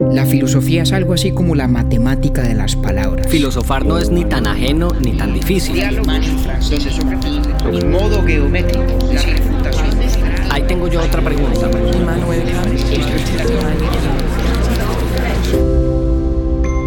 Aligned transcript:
La 0.00 0.24
filosofía 0.24 0.82
es 0.82 0.92
algo 0.92 1.12
así 1.12 1.30
como 1.30 1.54
la 1.54 1.68
matemática 1.68 2.42
de 2.42 2.54
las 2.54 2.74
palabras. 2.74 3.28
Filosofar 3.28 3.84
no 3.84 3.98
es 3.98 4.08
ni 4.08 4.24
tan 4.24 4.46
ajeno 4.46 4.88
ni 4.98 5.12
tan 5.12 5.34
difícil. 5.34 5.78
En 5.78 7.90
modo 7.90 8.24
geométrico. 8.24 8.82
Ahí 10.50 10.62
tengo 10.66 10.88
yo 10.88 11.02
otra 11.02 11.22
pregunta. 11.22 11.70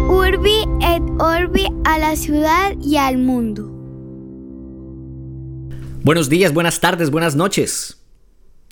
Urbi 0.08 0.64
et 0.82 1.02
Orbi 1.20 1.68
a 1.84 1.98
la 1.98 2.16
ciudad 2.16 2.72
y 2.82 2.96
al 2.96 3.18
mundo. 3.18 3.70
Buenos 6.02 6.28
días, 6.28 6.52
buenas 6.52 6.80
tardes, 6.80 7.10
buenas 7.10 7.36
noches. 7.36 8.03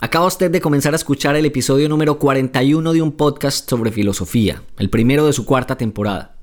Acaba 0.05 0.27
usted 0.27 0.51
de 0.51 0.61
comenzar 0.61 0.95
a 0.95 0.97
escuchar 0.97 1.37
el 1.37 1.47
episodio 1.47 1.89
número 1.89 2.19
41 2.19 2.93
de 2.93 3.01
un 3.01 3.13
podcast 3.13 3.71
sobre 3.71 3.93
filosofía, 3.93 4.61
el 4.79 4.91
primero 4.91 5.25
de 5.27 5.33
su 5.33 5.47
cuarta 5.47 5.77
temporada. 5.77 6.35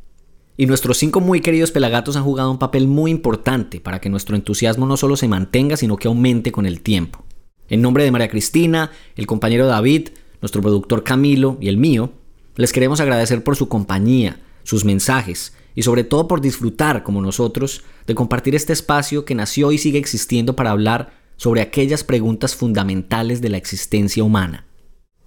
Y 0.56 0.66
nuestros 0.66 0.96
cinco 0.96 1.20
muy 1.20 1.42
queridos 1.42 1.72
pelagatos 1.72 2.16
han 2.16 2.24
jugado 2.24 2.52
un 2.52 2.58
papel 2.58 2.88
muy 2.88 3.12
importante 3.12 3.82
para 3.82 4.00
que 4.00 4.10
nuestro 4.10 4.38
entusiasmo 4.38 4.86
no 4.86 4.96
solo 4.96 5.18
se 5.18 5.28
mantenga, 5.28 5.76
sino 5.76 5.98
que 5.98 6.08
aumente 6.08 6.54
con 6.54 6.66
el 6.66 6.80
tiempo. 6.80 7.26
En 7.68 7.82
nombre 7.82 8.06
de 8.06 8.12
María 8.12 8.30
Cristina, 8.30 8.92
el 9.18 9.28
compañero 9.28 9.68
David, 9.68 10.08
nuestro 10.42 10.62
productor 10.62 11.04
Camilo 11.04 11.58
y 11.60 11.68
el 11.68 11.76
mío, 11.76 12.14
les 12.56 12.72
queremos 12.72 13.02
agradecer 13.02 13.44
por 13.44 13.58
su 13.58 13.68
compañía, 13.68 14.40
sus 14.64 14.86
mensajes 14.86 15.54
y 15.76 15.82
sobre 15.82 16.06
todo 16.06 16.30
por 16.30 16.40
disfrutar, 16.40 17.04
como 17.04 17.22
nosotros, 17.22 17.84
de 18.08 18.16
compartir 18.16 18.56
este 18.56 18.72
espacio 18.72 19.26
que 19.26 19.36
nació 19.36 19.74
y 19.74 19.78
sigue 19.78 20.00
existiendo 20.00 20.56
para 20.56 20.72
hablar 20.72 21.19
sobre 21.40 21.62
aquellas 21.62 22.04
preguntas 22.04 22.54
fundamentales 22.54 23.40
de 23.40 23.48
la 23.48 23.56
existencia 23.56 24.26
humana. 24.26 24.66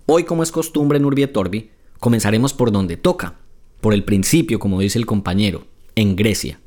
Hoy, 0.05 0.25
como 0.25 0.43
es 0.43 0.53
costumbre 0.53 0.99
en 0.99 1.07
Urbi 1.07 1.71
comenzaremos 1.99 2.53
por 2.53 2.71
donde 2.71 2.99
toca, 2.99 3.37
por 3.81 3.95
el 3.95 4.05
principio, 4.05 4.59
como 4.59 4.81
dice 4.81 4.99
el 4.99 5.07
compañero, 5.07 5.65
en 5.95 6.15
Grecia. 6.15 6.61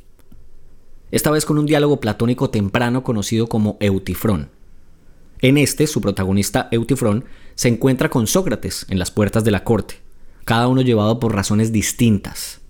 Esta 1.11 1.29
vez 1.29 1.45
con 1.45 1.59
un 1.59 1.67
diálogo 1.67 1.99
platónico 1.99 2.49
temprano 2.49 3.03
conocido 3.03 3.45
como 3.45 3.77
Eutifrón. 3.79 4.49
En 5.41 5.59
este, 5.59 5.85
su 5.85 6.01
protagonista 6.01 6.67
Eutifrón 6.71 7.25
se 7.53 7.67
encuentra 7.67 8.09
con 8.09 8.25
Sócrates 8.25 8.87
en 8.89 8.97
las 8.97 9.11
puertas 9.11 9.43
de 9.43 9.51
la 9.51 9.63
corte, 9.63 10.01
cada 10.43 10.67
uno 10.67 10.81
llevado 10.81 11.19
por 11.19 11.35
razones 11.35 11.71
distintas. 11.71 12.61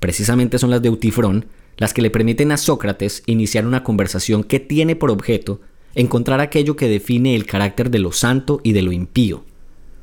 Precisamente 0.00 0.58
son 0.58 0.68
las 0.68 0.82
de 0.82 0.88
Eutifrón 0.88 1.46
las 1.78 1.94
que 1.94 2.02
le 2.02 2.10
permiten 2.10 2.52
a 2.52 2.58
Sócrates 2.58 3.22
iniciar 3.24 3.66
una 3.66 3.82
conversación 3.82 4.44
que 4.44 4.60
tiene 4.60 4.96
por 4.96 5.10
objeto 5.10 5.62
encontrar 5.94 6.40
aquello 6.40 6.76
que 6.76 6.88
define 6.88 7.34
el 7.34 7.46
carácter 7.46 7.90
de 7.90 7.98
lo 7.98 8.12
santo 8.12 8.60
y 8.62 8.72
de 8.72 8.82
lo 8.82 8.92
impío. 8.92 9.44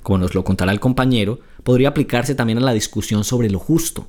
Como 0.04 0.20
nos 0.20 0.36
lo 0.36 0.44
contará 0.44 0.72
el 0.72 0.80
compañero, 0.80 1.40
podría 1.64 1.90
aplicarse 1.90 2.36
también 2.36 2.60
a 2.60 2.62
la 2.62 2.74
discusión 2.74 3.24
sobre 3.24 3.50
lo 3.50 3.60
justo. 3.60 4.08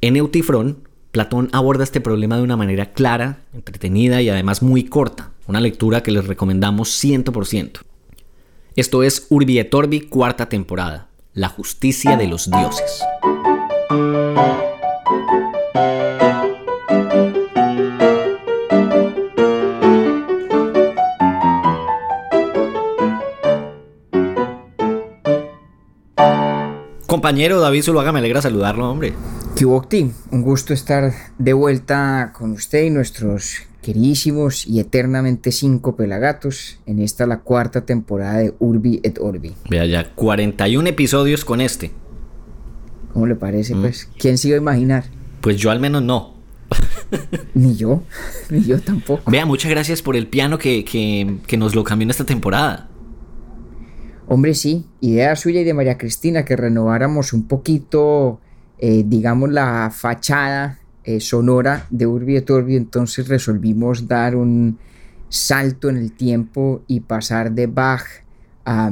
En 0.00 0.16
Eutifrón, 0.16 0.88
Platón 1.10 1.50
aborda 1.52 1.84
este 1.84 2.00
problema 2.00 2.36
de 2.36 2.42
una 2.42 2.56
manera 2.56 2.92
clara, 2.92 3.42
entretenida 3.52 4.22
y 4.22 4.28
además 4.28 4.62
muy 4.62 4.84
corta, 4.84 5.32
una 5.46 5.60
lectura 5.60 6.02
que 6.02 6.10
les 6.10 6.26
recomendamos 6.26 6.88
100%. 7.04 7.80
Esto 8.74 9.02
es 9.02 9.26
Urbi 9.28 9.58
et 9.58 9.74
Orbi, 9.74 10.00
cuarta 10.00 10.48
temporada, 10.48 11.08
La 11.34 11.48
justicia 11.48 12.16
de 12.16 12.26
los 12.26 12.50
dioses. 12.50 13.02
Compañero 27.22 27.60
David 27.60 27.84
Zuluaga, 27.84 28.10
me 28.10 28.18
alegra 28.18 28.42
saludarlo, 28.42 28.90
hombre. 28.90 29.12
Kibokti, 29.54 30.10
un 30.32 30.42
gusto 30.42 30.74
estar 30.74 31.12
de 31.38 31.52
vuelta 31.52 32.32
con 32.36 32.50
usted 32.50 32.82
y 32.82 32.90
nuestros 32.90 33.58
queridísimos 33.80 34.66
y 34.66 34.80
eternamente 34.80 35.52
cinco 35.52 35.94
pelagatos 35.94 36.80
en 36.84 36.98
esta 36.98 37.28
la 37.28 37.38
cuarta 37.38 37.82
temporada 37.86 38.38
de 38.38 38.54
Urbi 38.58 38.98
et 39.04 39.20
Orbi. 39.20 39.54
Vea 39.70 39.86
ya, 39.86 40.12
41 40.12 40.88
episodios 40.88 41.44
con 41.44 41.60
este. 41.60 41.92
¿Cómo 43.12 43.28
le 43.28 43.36
parece? 43.36 43.76
Pues, 43.76 44.08
¿quién 44.18 44.36
se 44.36 44.48
iba 44.48 44.56
a 44.56 44.60
imaginar? 44.60 45.04
Pues 45.42 45.58
yo 45.58 45.70
al 45.70 45.78
menos 45.78 46.02
no. 46.02 46.34
ni 47.54 47.76
yo, 47.76 48.02
ni 48.50 48.64
yo 48.64 48.80
tampoco. 48.80 49.30
Vea, 49.30 49.46
muchas 49.46 49.70
gracias 49.70 50.02
por 50.02 50.16
el 50.16 50.26
piano 50.26 50.58
que, 50.58 50.84
que, 50.84 51.36
que 51.46 51.56
nos 51.56 51.76
lo 51.76 51.84
cambió 51.84 52.02
en 52.02 52.10
esta 52.10 52.26
temporada. 52.26 52.88
Hombre, 54.28 54.54
sí, 54.54 54.86
idea 55.00 55.36
suya 55.36 55.60
y 55.60 55.64
de 55.64 55.74
María 55.74 55.98
Cristina 55.98 56.44
que 56.44 56.56
renováramos 56.56 57.32
un 57.32 57.46
poquito, 57.48 58.40
eh, 58.78 59.04
digamos, 59.06 59.50
la 59.50 59.90
fachada 59.90 60.78
eh, 61.04 61.20
sonora 61.20 61.86
de 61.90 62.06
Urbi 62.06 62.36
et 62.36 62.48
Orbi, 62.48 62.76
entonces 62.76 63.28
resolvimos 63.28 64.06
dar 64.06 64.36
un 64.36 64.78
salto 65.28 65.88
en 65.88 65.96
el 65.96 66.12
tiempo 66.12 66.82
y 66.86 67.00
pasar 67.00 67.52
de 67.52 67.66
Bach 67.66 68.04
a, 68.64 68.90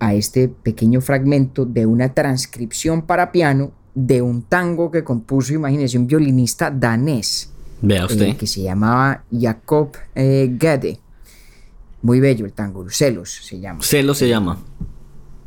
a 0.00 0.14
este 0.14 0.48
pequeño 0.48 1.00
fragmento 1.00 1.64
de 1.64 1.86
una 1.86 2.12
transcripción 2.12 3.02
para 3.02 3.30
piano 3.30 3.70
de 3.94 4.20
un 4.20 4.42
tango 4.42 4.90
que 4.90 5.04
compuso, 5.04 5.54
imagínese, 5.54 5.96
un 5.96 6.06
violinista 6.06 6.70
danés. 6.70 7.50
Vea 7.80 8.06
usted. 8.06 8.26
Eh, 8.26 8.36
que 8.36 8.46
se 8.46 8.62
llamaba 8.62 9.22
Jacob 9.30 9.92
Gade. 10.14 10.98
Muy 12.02 12.20
bello 12.20 12.46
el 12.46 12.52
tango, 12.52 12.88
Celos 12.90 13.30
se 13.30 13.58
llama. 13.58 13.82
Celos 13.82 14.18
se 14.18 14.28
llama. 14.28 14.58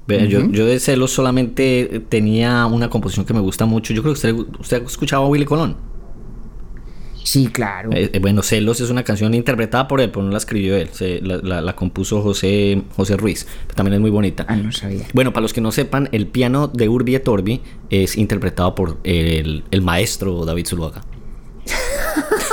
Yo, 0.08 0.50
yo, 0.50 0.66
de 0.66 0.80
Celos 0.80 1.12
solamente 1.12 2.04
tenía 2.10 2.66
una 2.66 2.90
composición 2.90 3.26
que 3.26 3.34
me 3.34 3.40
gusta 3.40 3.66
mucho. 3.66 3.94
Yo 3.94 4.02
creo 4.02 4.14
que 4.16 4.18
usted, 4.18 4.34
usted 4.60 4.84
escuchaba 4.84 5.26
a 5.26 5.28
Willy 5.28 5.46
Colón. 5.46 5.78
Sí, 7.24 7.48
claro. 7.48 7.92
Eh, 7.94 8.10
eh, 8.14 8.20
bueno, 8.20 8.42
Celos 8.42 8.82
es 8.82 8.90
una 8.90 9.04
canción 9.04 9.36
interpretada 9.36 9.88
por 9.88 10.02
él, 10.02 10.10
pero 10.10 10.24
no 10.24 10.32
la 10.32 10.40
escribió 10.40 10.76
él. 10.76 10.90
Se, 10.92 11.22
la, 11.22 11.38
la, 11.38 11.62
la, 11.62 11.76
compuso 11.76 12.24
José, 12.24 12.82
José 12.96 13.18
Ruiz. 13.18 13.46
también 13.76 13.96
es 13.96 14.00
muy 14.00 14.10
bonita. 14.10 14.46
Ah, 14.48 14.56
no 14.56 14.72
sabía. 14.72 15.06
Bueno, 15.14 15.32
para 15.32 15.44
los 15.44 15.54
que 15.54 15.62
no 15.62 15.72
sepan, 15.72 16.10
el 16.12 16.26
piano 16.26 16.68
de 16.68 16.90
Urbi 16.90 17.16
et 17.16 17.28
Orbi 17.28 17.62
es 17.92 18.18
interpretado 18.18 18.74
por 18.74 18.98
el, 19.04 19.64
el 19.70 19.82
maestro 19.84 20.44
David 20.44 20.66
Zuluaga. 20.66 21.04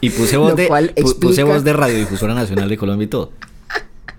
y 0.00 0.10
puse 0.10 0.36
voz, 0.36 0.56
de, 0.56 0.64
explica... 0.64 1.20
puse 1.20 1.42
voz 1.42 1.64
de 1.64 1.72
Radiodifusora 1.72 2.34
Nacional 2.34 2.68
de 2.68 2.76
Colombia 2.76 3.04
y 3.04 3.08
todo. 3.08 3.32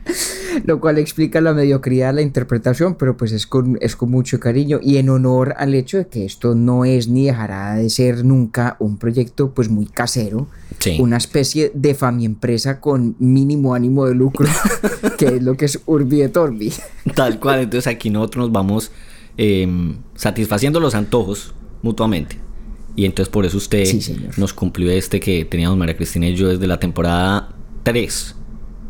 Lo 0.65 0.79
cual 0.79 0.97
explica 0.97 1.41
la 1.41 1.53
mediocridad 1.53 2.07
de 2.09 2.13
la 2.13 2.21
interpretación, 2.21 2.95
pero 2.95 3.15
pues 3.15 3.31
es 3.31 3.47
con, 3.47 3.77
es 3.81 3.95
con 3.95 4.11
mucho 4.11 4.39
cariño 4.39 4.79
y 4.81 4.97
en 4.97 5.09
honor 5.09 5.53
al 5.57 5.73
hecho 5.73 5.97
de 5.97 6.07
que 6.07 6.25
esto 6.25 6.55
no 6.55 6.85
es 6.85 7.07
ni 7.07 7.25
dejará 7.25 7.75
de 7.75 7.89
ser 7.89 8.25
nunca 8.25 8.75
un 8.79 8.97
proyecto 8.97 9.51
pues 9.51 9.69
muy 9.69 9.85
casero, 9.85 10.47
sí. 10.79 10.97
una 10.99 11.17
especie 11.17 11.71
de 11.73 11.95
empresa 12.21 12.79
con 12.79 13.15
mínimo 13.19 13.73
ánimo 13.73 14.05
de 14.05 14.15
lucro, 14.15 14.47
que 15.17 15.27
es 15.27 15.41
lo 15.41 15.55
que 15.55 15.65
es 15.65 15.79
Urbi 15.85 16.21
et 16.21 16.35
Orbi. 16.35 16.73
Tal 17.15 17.39
cual, 17.39 17.61
entonces 17.61 17.87
aquí 17.87 18.09
nosotros 18.09 18.47
nos 18.47 18.51
vamos 18.51 18.91
eh, 19.37 19.67
satisfaciendo 20.15 20.79
los 20.79 20.95
antojos 20.95 21.53
mutuamente. 21.81 22.50
Y 22.95 23.05
entonces 23.05 23.31
por 23.31 23.45
eso 23.45 23.57
usted 23.57 23.85
sí, 23.85 24.17
nos 24.37 24.53
cumplió 24.53 24.91
este 24.91 25.19
que 25.19 25.45
teníamos 25.45 25.77
María 25.77 25.95
Cristina 25.95 26.27
y 26.27 26.35
yo 26.35 26.49
desde 26.49 26.67
la 26.67 26.79
temporada 26.79 27.49
3. 27.83 28.35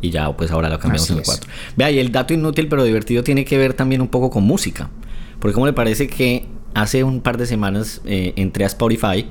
Y 0.01 0.09
ya 0.09 0.35
pues 0.35 0.51
ahora 0.51 0.69
lo 0.69 0.79
cambiamos 0.79 1.03
Así 1.03 1.13
en 1.13 1.19
el 1.19 1.21
es. 1.23 1.27
4. 1.27 1.49
Vea, 1.77 1.91
y 1.91 1.99
el 1.99 2.11
dato 2.11 2.33
inútil 2.33 2.67
pero 2.67 2.83
divertido 2.83 3.23
tiene 3.23 3.45
que 3.45 3.57
ver 3.57 3.73
también 3.73 4.01
un 4.01 4.07
poco 4.07 4.29
con 4.29 4.43
música. 4.43 4.89
Porque 5.39 5.53
como 5.53 5.65
le 5.65 5.73
parece 5.73 6.07
que 6.07 6.47
hace 6.73 7.03
un 7.03 7.21
par 7.21 7.37
de 7.37 7.45
semanas 7.45 8.01
eh, 8.05 8.33
entré 8.35 8.63
a 8.63 8.67
Spotify 8.67 9.25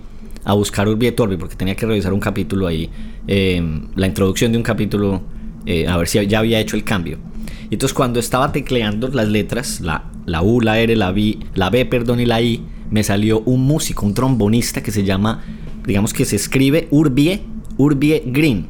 a 0.44 0.54
buscar 0.54 0.88
Urbi 0.88 1.06
et 1.06 1.20
Orbi 1.20 1.37
porque 1.37 1.56
tenía 1.56 1.75
que 1.75 1.87
revisar 1.87 2.12
un 2.12 2.20
capítulo 2.20 2.66
ahí, 2.66 2.91
eh, 3.26 3.62
la 3.94 4.06
introducción 4.06 4.52
de 4.52 4.58
un 4.58 4.64
capítulo, 4.64 5.22
eh, 5.66 5.87
a 5.87 5.97
ver 5.97 6.08
si 6.08 6.25
ya 6.26 6.38
había 6.38 6.60
hecho 6.60 6.76
el 6.76 6.84
cambio. 6.84 7.19
Y 7.69 7.75
entonces 7.75 7.94
cuando 7.94 8.19
estaba 8.19 8.50
tecleando 8.52 9.08
las 9.08 9.28
letras, 9.28 9.81
la, 9.81 10.10
la 10.26 10.42
U, 10.42 10.60
la 10.60 10.81
R, 10.81 10.97
la 10.97 11.12
B, 11.12 11.38
la 11.54 11.70
B, 11.70 11.84
perdón, 11.87 12.20
y 12.20 12.26
la 12.26 12.41
I, 12.41 12.62
me 12.90 13.02
salió 13.04 13.40
un 13.40 13.62
músico, 13.66 14.04
un 14.06 14.14
trombonista 14.14 14.82
que 14.82 14.90
se 14.90 15.04
llama, 15.04 15.42
digamos 15.87 16.12
que 16.12 16.25
se 16.25 16.37
escribe 16.37 16.88
Urbie, 16.90 17.40
Urbie 17.76 18.22
Green. 18.26 18.66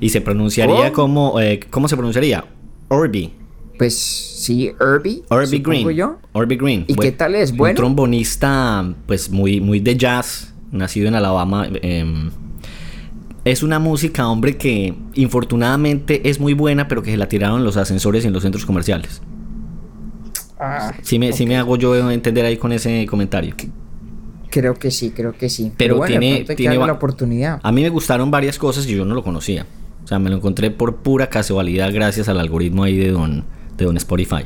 Y 0.00 0.08
se 0.08 0.20
pronunciaría 0.20 0.88
Oh. 0.88 0.92
como, 0.92 1.40
eh, 1.40 1.60
¿cómo 1.70 1.86
se 1.88 1.96
pronunciaría? 1.96 2.44
Orbi. 2.88 3.32
Pues 3.78 3.96
sí, 3.96 4.70
Irby. 4.80 5.22
Orbi 5.28 5.58
supongo 5.58 5.84
Green. 5.84 5.96
yo. 5.96 6.18
Orbi 6.32 6.56
Green. 6.56 6.84
¿Y 6.88 6.94
qué 6.94 7.12
tal 7.12 7.34
es? 7.34 7.54
¿Bueno? 7.56 7.72
Un 7.72 7.76
trombonista, 7.76 8.94
pues 9.06 9.30
muy, 9.30 9.60
muy 9.60 9.80
de 9.80 9.96
jazz, 9.96 10.52
nacido 10.72 11.08
en 11.08 11.14
Alabama. 11.14 11.66
eh, 11.82 12.30
es 13.44 13.62
una 13.62 13.78
música, 13.78 14.28
hombre, 14.28 14.56
que 14.58 14.94
infortunadamente 15.14 16.28
es 16.28 16.40
muy 16.40 16.52
buena, 16.52 16.88
pero 16.88 17.02
que 17.02 17.10
se 17.10 17.16
la 17.16 17.26
tiraron 17.28 17.58
en 17.60 17.64
los 17.64 17.76
ascensores 17.78 18.24
y 18.24 18.26
en 18.26 18.34
los 18.34 18.42
centros 18.42 18.66
comerciales. 18.66 19.22
Ah, 20.60 20.92
Sí 21.02 21.18
me, 21.18 21.32
sí 21.32 21.46
me 21.46 21.56
hago 21.56 21.76
yo 21.76 22.10
entender 22.10 22.44
ahí 22.44 22.56
con 22.58 22.72
ese 22.72 23.06
comentario. 23.06 23.54
creo 24.50 24.74
que 24.74 24.90
sí, 24.90 25.10
creo 25.10 25.32
que 25.32 25.48
sí. 25.48 25.72
Pero 25.76 25.96
bueno, 25.96 26.18
tiene- 26.18 26.44
tiene 26.56 26.76
la 26.76 26.92
oportunidad. 26.92 27.60
A 27.62 27.72
mí 27.72 27.82
me 27.82 27.88
gustaron 27.88 28.30
varias 28.30 28.58
cosas 28.58 28.86
y 28.86 28.94
yo 28.96 29.04
no 29.04 29.14
lo 29.14 29.22
conocía. 29.22 29.64
O 30.04 30.06
sea, 30.08 30.18
me 30.18 30.28
lo 30.28 30.36
encontré 30.36 30.70
por 30.72 30.96
pura 30.96 31.28
casualidad 31.28 31.92
gracias 31.92 32.28
al 32.28 32.40
algoritmo 32.40 32.82
ahí 32.82 32.96
de 32.96 33.10
don, 33.12 33.44
de 33.76 33.84
don 33.84 33.96
Spotify. 33.96 34.42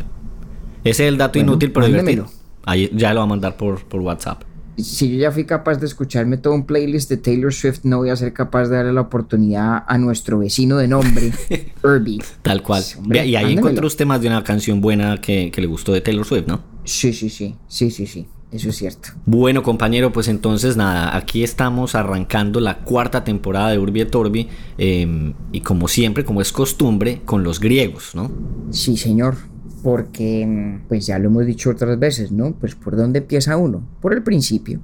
Ese 0.84 1.04
es 1.04 1.08
el 1.08 1.16
dato 1.16 1.38
Bueno, 1.38 1.52
inútil 1.52 1.72
pero 1.72 1.86
mándemelo. 1.86 2.22
divertido. 2.24 2.44
Ahí 2.66 2.90
ya 2.94 3.12
lo 3.14 3.20
va 3.20 3.24
a 3.24 3.28
mandar 3.28 3.56
por, 3.56 3.82
por 3.86 4.00
WhatsApp. 4.02 4.42
Si 4.76 5.10
yo 5.10 5.18
ya 5.18 5.30
fui 5.30 5.44
capaz 5.44 5.76
de 5.76 5.86
escucharme 5.86 6.36
todo 6.36 6.54
un 6.54 6.66
playlist 6.66 7.08
de 7.08 7.16
Taylor 7.16 7.52
Swift, 7.52 7.80
no 7.84 7.98
voy 7.98 8.10
a 8.10 8.16
ser 8.16 8.32
capaz 8.32 8.68
de 8.68 8.76
darle 8.76 8.92
la 8.92 9.02
oportunidad 9.02 9.84
a 9.86 9.98
nuestro 9.98 10.38
vecino 10.38 10.78
de 10.78 10.88
nombre, 10.88 11.32
Herbie. 11.84 12.20
Tal 12.42 12.62
cual. 12.62 12.82
Hombre, 12.98 13.26
y 13.26 13.36
ahí 13.36 13.52
encontró 13.52 13.86
usted 13.86 14.04
más 14.06 14.20
de 14.20 14.28
una 14.28 14.42
canción 14.42 14.80
buena 14.80 15.20
que, 15.20 15.50
que 15.50 15.60
le 15.60 15.66
gustó 15.66 15.92
de 15.92 16.00
Taylor 16.00 16.24
Swift, 16.26 16.46
¿no? 16.46 16.60
Sí, 16.84 17.12
sí, 17.12 17.30
sí, 17.30 17.56
sí, 17.68 17.90
sí, 17.90 18.06
sí, 18.06 18.26
eso 18.50 18.68
es 18.68 18.76
cierto. 18.76 19.10
Bueno, 19.26 19.62
compañero, 19.62 20.12
pues 20.12 20.28
entonces 20.28 20.76
nada, 20.76 21.16
aquí 21.16 21.42
estamos 21.42 21.94
arrancando 21.94 22.60
la 22.60 22.78
cuarta 22.78 23.24
temporada 23.24 23.70
de 23.70 23.78
Urbi 23.78 24.00
et 24.00 24.14
Orbi 24.14 24.48
eh, 24.78 25.34
y 25.52 25.60
como 25.60 25.88
siempre, 25.88 26.24
como 26.24 26.40
es 26.40 26.52
costumbre, 26.52 27.22
con 27.24 27.42
los 27.42 27.60
griegos, 27.60 28.14
¿no? 28.14 28.30
Sí, 28.70 28.96
señor, 28.96 29.36
porque 29.84 30.46
mm, 30.46 30.88
pues 30.88 31.06
ya 31.06 31.18
lo 31.18 31.28
hemos 31.28 31.44
dicho 31.44 31.68
otras 31.68 31.98
veces, 31.98 32.32
¿no? 32.32 32.52
Pues 32.54 32.74
por 32.74 32.96
dónde 32.96 33.18
empieza 33.18 33.58
uno, 33.58 33.86
por 34.00 34.14
el 34.14 34.22
principio. 34.22 34.80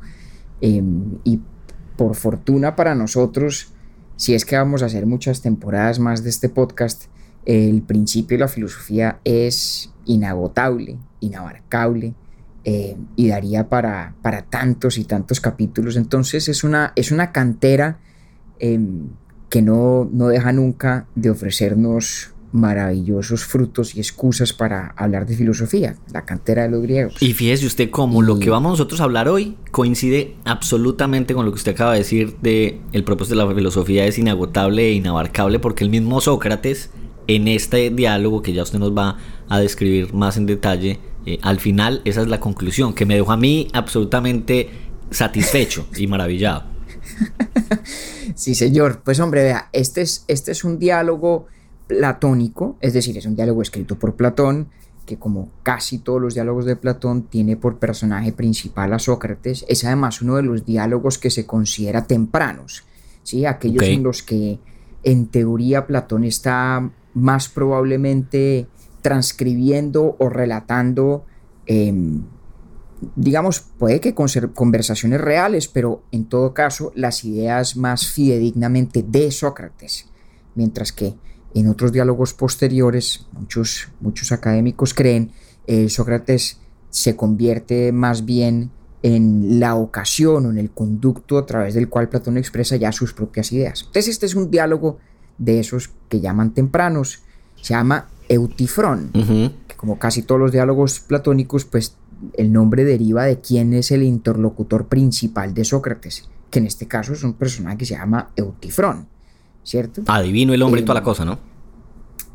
Eh, 0.60 0.82
y 1.24 1.40
por 1.96 2.14
fortuna 2.14 2.76
para 2.76 2.94
nosotros, 2.94 3.72
si 4.16 4.34
es 4.34 4.44
que 4.44 4.58
vamos 4.58 4.82
a 4.82 4.86
hacer 4.86 5.06
muchas 5.06 5.40
temporadas 5.40 5.98
más 5.98 6.22
de 6.22 6.28
este 6.28 6.50
podcast, 6.50 7.06
el 7.46 7.80
principio 7.80 8.36
de 8.36 8.42
la 8.42 8.48
filosofía 8.48 9.20
es 9.24 9.90
inagotable, 10.04 10.98
inabarcable. 11.20 12.14
eh, 12.62 12.94
y 13.16 13.28
daría 13.28 13.70
para, 13.70 14.14
para 14.20 14.42
tantos 14.42 14.98
y 14.98 15.04
tantos 15.04 15.40
capítulos. 15.40 15.96
Entonces 15.96 16.46
es 16.46 16.62
una, 16.62 16.92
es 16.94 17.10
una 17.10 17.32
cantera 17.32 18.00
em, 18.58 19.08
que 19.48 19.62
no, 19.62 20.06
no 20.12 20.28
deja 20.28 20.52
nunca 20.52 21.06
de 21.14 21.30
ofrecernos 21.30 22.34
maravillosos 22.52 23.44
frutos 23.44 23.94
y 23.94 24.00
excusas 24.00 24.52
para 24.52 24.88
hablar 24.96 25.26
de 25.26 25.36
filosofía, 25.36 25.96
la 26.12 26.24
cantera 26.24 26.62
de 26.62 26.70
los 26.70 26.82
griegos. 26.82 27.22
Y 27.22 27.32
fíjese 27.32 27.66
usted 27.66 27.90
cómo 27.90 28.22
lo 28.22 28.38
que 28.38 28.50
vamos 28.50 28.72
nosotros 28.72 29.00
a 29.00 29.04
hablar 29.04 29.28
hoy 29.28 29.56
coincide 29.70 30.36
absolutamente 30.44 31.34
con 31.34 31.44
lo 31.44 31.52
que 31.52 31.56
usted 31.56 31.72
acaba 31.72 31.92
de 31.92 31.98
decir 31.98 32.36
de 32.42 32.80
el 32.92 33.04
propósito 33.04 33.38
de 33.38 33.44
la 33.44 33.54
filosofía 33.54 34.06
es 34.06 34.18
inagotable 34.18 34.88
e 34.88 34.92
inabarcable 34.92 35.58
porque 35.58 35.84
el 35.84 35.90
mismo 35.90 36.20
Sócrates 36.20 36.90
en 37.26 37.46
este 37.46 37.90
diálogo 37.90 38.42
que 38.42 38.52
ya 38.52 38.62
usted 38.62 38.78
nos 38.78 38.96
va 38.96 39.16
a 39.48 39.60
describir 39.60 40.12
más 40.12 40.36
en 40.36 40.46
detalle, 40.46 40.98
eh, 41.26 41.38
al 41.42 41.60
final 41.60 42.02
esa 42.04 42.22
es 42.22 42.28
la 42.28 42.40
conclusión 42.40 42.94
que 42.94 43.06
me 43.06 43.14
dejó 43.14 43.32
a 43.32 43.36
mí 43.36 43.68
absolutamente 43.72 44.70
satisfecho 45.10 45.86
y 45.96 46.06
maravillado. 46.06 46.64
Sí, 48.36 48.54
señor. 48.54 49.02
Pues 49.04 49.20
hombre, 49.20 49.42
vea, 49.42 49.68
este 49.72 50.00
es, 50.00 50.24
este 50.28 50.52
es 50.52 50.64
un 50.64 50.78
diálogo 50.78 51.46
platónico, 51.90 52.76
es 52.80 52.92
decir, 52.92 53.18
es 53.18 53.26
un 53.26 53.34
diálogo 53.34 53.62
escrito 53.62 53.98
por 53.98 54.14
Platón, 54.14 54.68
que 55.04 55.18
como 55.18 55.48
casi 55.64 55.98
todos 55.98 56.22
los 56.22 56.34
diálogos 56.34 56.66
de 56.66 56.76
Platón 56.76 57.24
tiene 57.24 57.56
por 57.56 57.80
personaje 57.80 58.32
principal 58.32 58.92
a 58.92 59.00
Sócrates. 59.00 59.64
Es 59.68 59.84
además 59.84 60.22
uno 60.22 60.36
de 60.36 60.44
los 60.44 60.64
diálogos 60.64 61.18
que 61.18 61.30
se 61.30 61.46
considera 61.46 62.06
tempranos, 62.06 62.84
¿sí? 63.24 63.44
Aquellos 63.44 63.82
en 63.82 64.04
los 64.04 64.22
que 64.22 64.60
en 65.02 65.26
teoría 65.26 65.88
Platón 65.88 66.22
está 66.22 66.88
más 67.14 67.48
probablemente 67.48 68.68
transcribiendo 69.02 70.14
o 70.20 70.28
relatando 70.28 71.24
em, 71.66 72.22
digamos, 73.16 73.60
puede 73.78 74.00
que 74.00 74.14
conversaciones 74.14 75.20
reales, 75.20 75.66
pero 75.66 76.04
en 76.12 76.26
todo 76.26 76.54
caso 76.54 76.92
las 76.94 77.24
ideas 77.24 77.76
más 77.76 78.06
fidedignamente 78.06 79.02
de 79.02 79.32
Sócrates, 79.32 80.06
mientras 80.54 80.92
que 80.92 81.14
en 81.54 81.68
otros 81.68 81.92
diálogos 81.92 82.34
posteriores, 82.34 83.26
muchos, 83.32 83.88
muchos 84.00 84.32
académicos 84.32 84.94
creen, 84.94 85.32
eh, 85.66 85.88
Sócrates 85.88 86.58
se 86.90 87.16
convierte 87.16 87.92
más 87.92 88.24
bien 88.24 88.70
en 89.02 89.60
la 89.60 89.76
ocasión 89.76 90.46
o 90.46 90.50
en 90.50 90.58
el 90.58 90.70
conducto 90.70 91.38
a 91.38 91.46
través 91.46 91.74
del 91.74 91.88
cual 91.88 92.08
Platón 92.08 92.36
expresa 92.36 92.76
ya 92.76 92.92
sus 92.92 93.14
propias 93.14 93.52
ideas. 93.52 93.80
Entonces 93.80 94.08
este 94.08 94.26
es 94.26 94.34
un 94.34 94.50
diálogo 94.50 94.98
de 95.38 95.60
esos 95.60 95.90
que 96.08 96.20
llaman 96.20 96.52
tempranos, 96.52 97.22
se 97.56 97.74
llama 97.74 98.08
Eutifrón 98.28 99.10
que 99.12 99.76
como 99.76 99.98
casi 99.98 100.22
todos 100.22 100.40
los 100.40 100.52
diálogos 100.52 101.00
platónicos, 101.00 101.64
pues 101.64 101.96
el 102.36 102.52
nombre 102.52 102.84
deriva 102.84 103.24
de 103.24 103.40
quién 103.40 103.72
es 103.72 103.90
el 103.90 104.02
interlocutor 104.02 104.86
principal 104.86 105.54
de 105.54 105.64
Sócrates, 105.64 106.28
que 106.50 106.58
en 106.58 106.66
este 106.66 106.86
caso 106.86 107.12
es 107.12 107.24
un 107.24 107.34
personaje 107.34 107.78
que 107.78 107.86
se 107.86 107.94
llama 107.94 108.30
Eutifrón, 108.36 109.08
¿cierto? 109.64 110.02
Adivino 110.06 110.52
el 110.54 110.62
hombre 110.62 110.80
y 110.80 110.82
Eh, 110.82 110.86
toda 110.86 111.00
la 111.00 111.04
cosa, 111.04 111.24
¿no? 111.24 111.38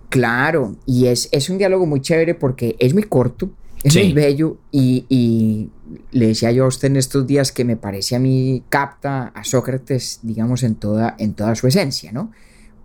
Claro, 0.10 0.76
y 0.86 1.08
es, 1.08 1.28
es 1.32 1.50
un 1.50 1.58
diálogo 1.58 1.86
muy 1.86 2.00
chévere 2.02 2.36
porque 2.36 2.76
es 2.80 2.94
muy 2.94 3.04
corto, 3.04 3.50
es 3.84 3.94
Sí. 3.94 4.00
muy 4.04 4.14
bello 4.14 4.58
y, 4.72 5.06
y 5.10 5.70
le 6.12 6.28
decía 6.28 6.52
yo 6.52 6.64
a 6.66 6.68
usted 6.68 6.88
en 6.88 6.96
estos 6.96 7.28
días 7.28 7.52
que 7.52 7.66
me 7.66 7.76
parece 7.76 8.16
a 8.16 8.20
mí 8.20 8.64
capta 8.70 9.28
a 9.28 9.44
Sócrates, 9.44 10.20
digamos, 10.24 10.64
en 10.64 10.76
toda, 10.76 11.16
en 11.20 11.34
toda 11.34 11.54
su 11.56 11.68
esencia, 11.68 12.12
¿no? 12.12 12.32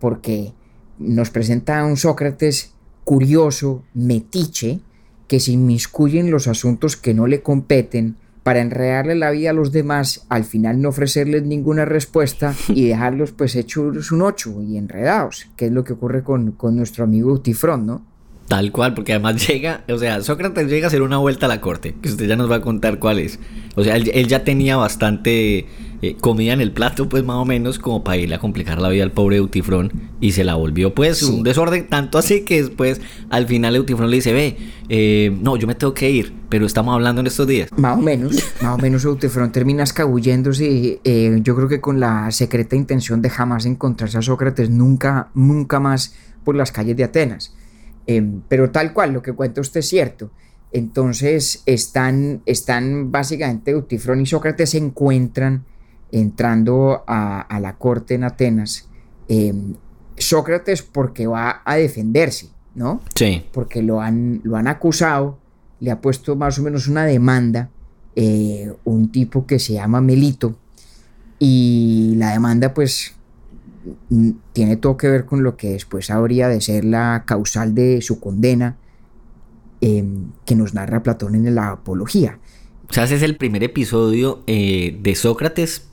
Porque 0.01 0.53
nos 0.99 1.31
presenta 1.31 1.79
a 1.81 1.85
un 1.87 1.97
Sócrates 1.97 2.73
curioso, 3.05 3.83
metiche, 3.95 4.81
que 5.29 5.39
se 5.41 5.53
inmiscuye 5.53 6.19
en 6.19 6.31
los 6.31 6.49
asuntos 6.49 6.97
que 6.97 7.15
no 7.15 7.27
le 7.29 7.43
competen 7.43 8.17
para 8.43 8.61
enredarle 8.61 9.15
la 9.15 9.31
vida 9.31 9.51
a 9.51 9.55
los 9.55 9.73
demás, 9.73 10.27
al 10.29 10.45
final 10.45 10.81
no 10.81 10.91
ofrecerles 10.91 11.43
ninguna 11.45 11.85
respuesta 11.85 12.55
y 12.69 12.89
dejarlos 12.89 13.33
pues 13.33 13.57
hechos 13.57 14.13
un 14.13 14.23
ocho 14.23 14.63
y 14.63 14.77
enredados, 14.77 15.49
que 15.57 15.67
es 15.67 15.73
lo 15.73 15.85
que 15.85 15.95
ocurre 15.95 16.23
con, 16.23 16.53
con 16.53 16.77
nuestro 16.77 17.05
amigo 17.05 17.41
Tifrón, 17.41 17.87
¿no? 17.87 18.11
Tal 18.50 18.73
cual, 18.73 18.94
porque 18.94 19.12
además 19.12 19.47
llega, 19.49 19.85
o 19.88 19.97
sea, 19.97 20.20
Sócrates 20.23 20.69
llega 20.69 20.87
a 20.87 20.88
hacer 20.88 21.02
una 21.02 21.19
vuelta 21.19 21.47
a 21.47 21.49
la 21.49 21.61
corte, 21.61 21.94
que 22.02 22.08
usted 22.08 22.26
ya 22.26 22.35
nos 22.35 22.50
va 22.50 22.56
a 22.56 22.61
contar 22.61 22.99
cuál 22.99 23.20
es. 23.20 23.38
O 23.76 23.85
sea, 23.85 23.94
él, 23.94 24.11
él 24.12 24.26
ya 24.26 24.43
tenía 24.43 24.76
bastante 24.76 25.67
eh, 26.02 26.17
comida 26.20 26.52
en 26.52 26.61
el 26.61 26.73
plato, 26.73 27.08
pues 27.08 27.23
más 27.23 27.37
o 27.37 27.44
menos, 27.44 27.79
como 27.79 28.02
para 28.02 28.17
irle 28.17 28.35
a 28.35 28.41
complicar 28.41 28.81
la 28.81 28.88
vida 28.88 29.05
al 29.05 29.12
pobre 29.12 29.37
Eutifrón, 29.37 29.93
y 30.20 30.32
se 30.32 30.43
la 30.43 30.56
volvió 30.56 30.93
pues 30.97 31.19
Sí. 31.19 31.26
un 31.26 31.44
desorden, 31.44 31.87
tanto 31.88 32.19
así 32.19 32.44
que 32.44 32.61
después 32.62 33.00
al 33.31 33.47
final 33.47 33.76
Eutifrón 33.76 34.11
le 34.11 34.17
dice, 34.17 34.32
ve, 34.32 34.56
eh, 34.88 35.31
no, 35.41 35.56
yo 35.56 35.69
me 35.69 35.76
tengo 35.76 35.94
que 35.94 36.11
ir, 36.11 36.32
pero 36.49 36.67
estamos 36.67 36.93
hablando 36.93 37.20
en 37.20 37.29
estos 37.29 37.47
días. 37.47 37.70
Más 37.76 37.97
o 37.97 38.02
menos, 38.02 38.32
más 38.62 38.75
o 38.75 38.79
menos 38.79 39.05
Eutifrón 39.05 39.52
termina 39.52 39.85
escabulléndose, 39.85 41.00
eh, 41.05 41.38
yo 41.44 41.55
creo 41.55 41.69
que 41.69 41.81
con 41.81 42.00
la 42.00 42.32
secreta 42.32 42.75
intención 42.75 43.23
de 43.23 43.31
jamás 43.31 43.64
encontrarse 43.64 44.19
a 44.19 44.23
Sócrates 44.23 44.70
nunca, 44.70 45.29
nunca 45.35 45.79
más 45.79 46.17
por 46.43 46.56
las 46.56 46.73
calles 46.73 46.97
de 46.97 47.05
Atenas. 47.05 47.55
Eh, 48.06 48.41
pero 48.49 48.70
tal 48.70 48.93
cual, 48.93 49.12
lo 49.12 49.23
que 49.23 49.32
cuenta 49.32 49.61
usted 49.61 49.81
es 49.81 49.88
cierto. 49.88 50.31
Entonces 50.73 51.62
están, 51.67 52.43
están 52.47 53.11
básicamente 53.11 53.73
Eutifrón 53.73 54.20
y 54.20 54.26
Sócrates 54.26 54.71
se 54.71 54.78
encuentran 54.78 55.64
entrando 56.12 57.04
a, 57.07 57.40
a 57.40 57.61
la 57.61 57.76
corte 57.76 58.14
en 58.14 58.25
Atenas. 58.25 58.88
Eh, 59.28 59.52
Sócrates 60.16 60.83
porque 60.83 61.26
va 61.26 61.62
a 61.64 61.76
defenderse, 61.76 62.50
¿no? 62.75 63.00
Sí. 63.14 63.45
porque 63.52 63.83
lo 63.83 64.00
han, 64.00 64.40
lo 64.45 64.57
han 64.57 64.69
acusado, 64.69 65.38
le 65.80 65.90
ha 65.90 66.00
puesto 66.00 66.37
más 66.37 66.59
o 66.59 66.62
menos 66.62 66.88
una 66.88 67.04
demanda, 67.04 67.71
eh, 68.14 68.73
un 68.85 69.11
tipo 69.11 69.47
que 69.47 69.59
se 69.59 69.75
llama 69.75 70.00
Melito, 70.00 70.57
y 71.38 72.14
la 72.16 72.33
demanda 72.33 72.75
pues 72.75 73.14
tiene 74.53 74.77
todo 74.77 74.97
que 74.97 75.09
ver 75.09 75.25
con 75.25 75.43
lo 75.43 75.57
que 75.57 75.71
después 75.71 76.11
habría 76.11 76.49
de 76.49 76.61
ser 76.61 76.85
la 76.85 77.25
causal 77.27 77.75
de 77.75 78.03
su 78.03 78.21
condena, 78.21 78.77
eh, 79.81 80.05
que 80.45 80.55
nos 80.55 80.75
narra 80.75 81.03
Platón 81.03 81.35
en 81.35 81.55
la 81.55 81.71
Apología. 81.71 82.39
O 82.89 82.93
sea, 82.93 83.05
ese 83.05 83.17
es 83.17 83.23
el 83.23 83.37
primer 83.37 83.63
episodio 83.65 84.43
eh, 84.47 84.99
de 85.01 85.15
Sócrates 85.15 85.87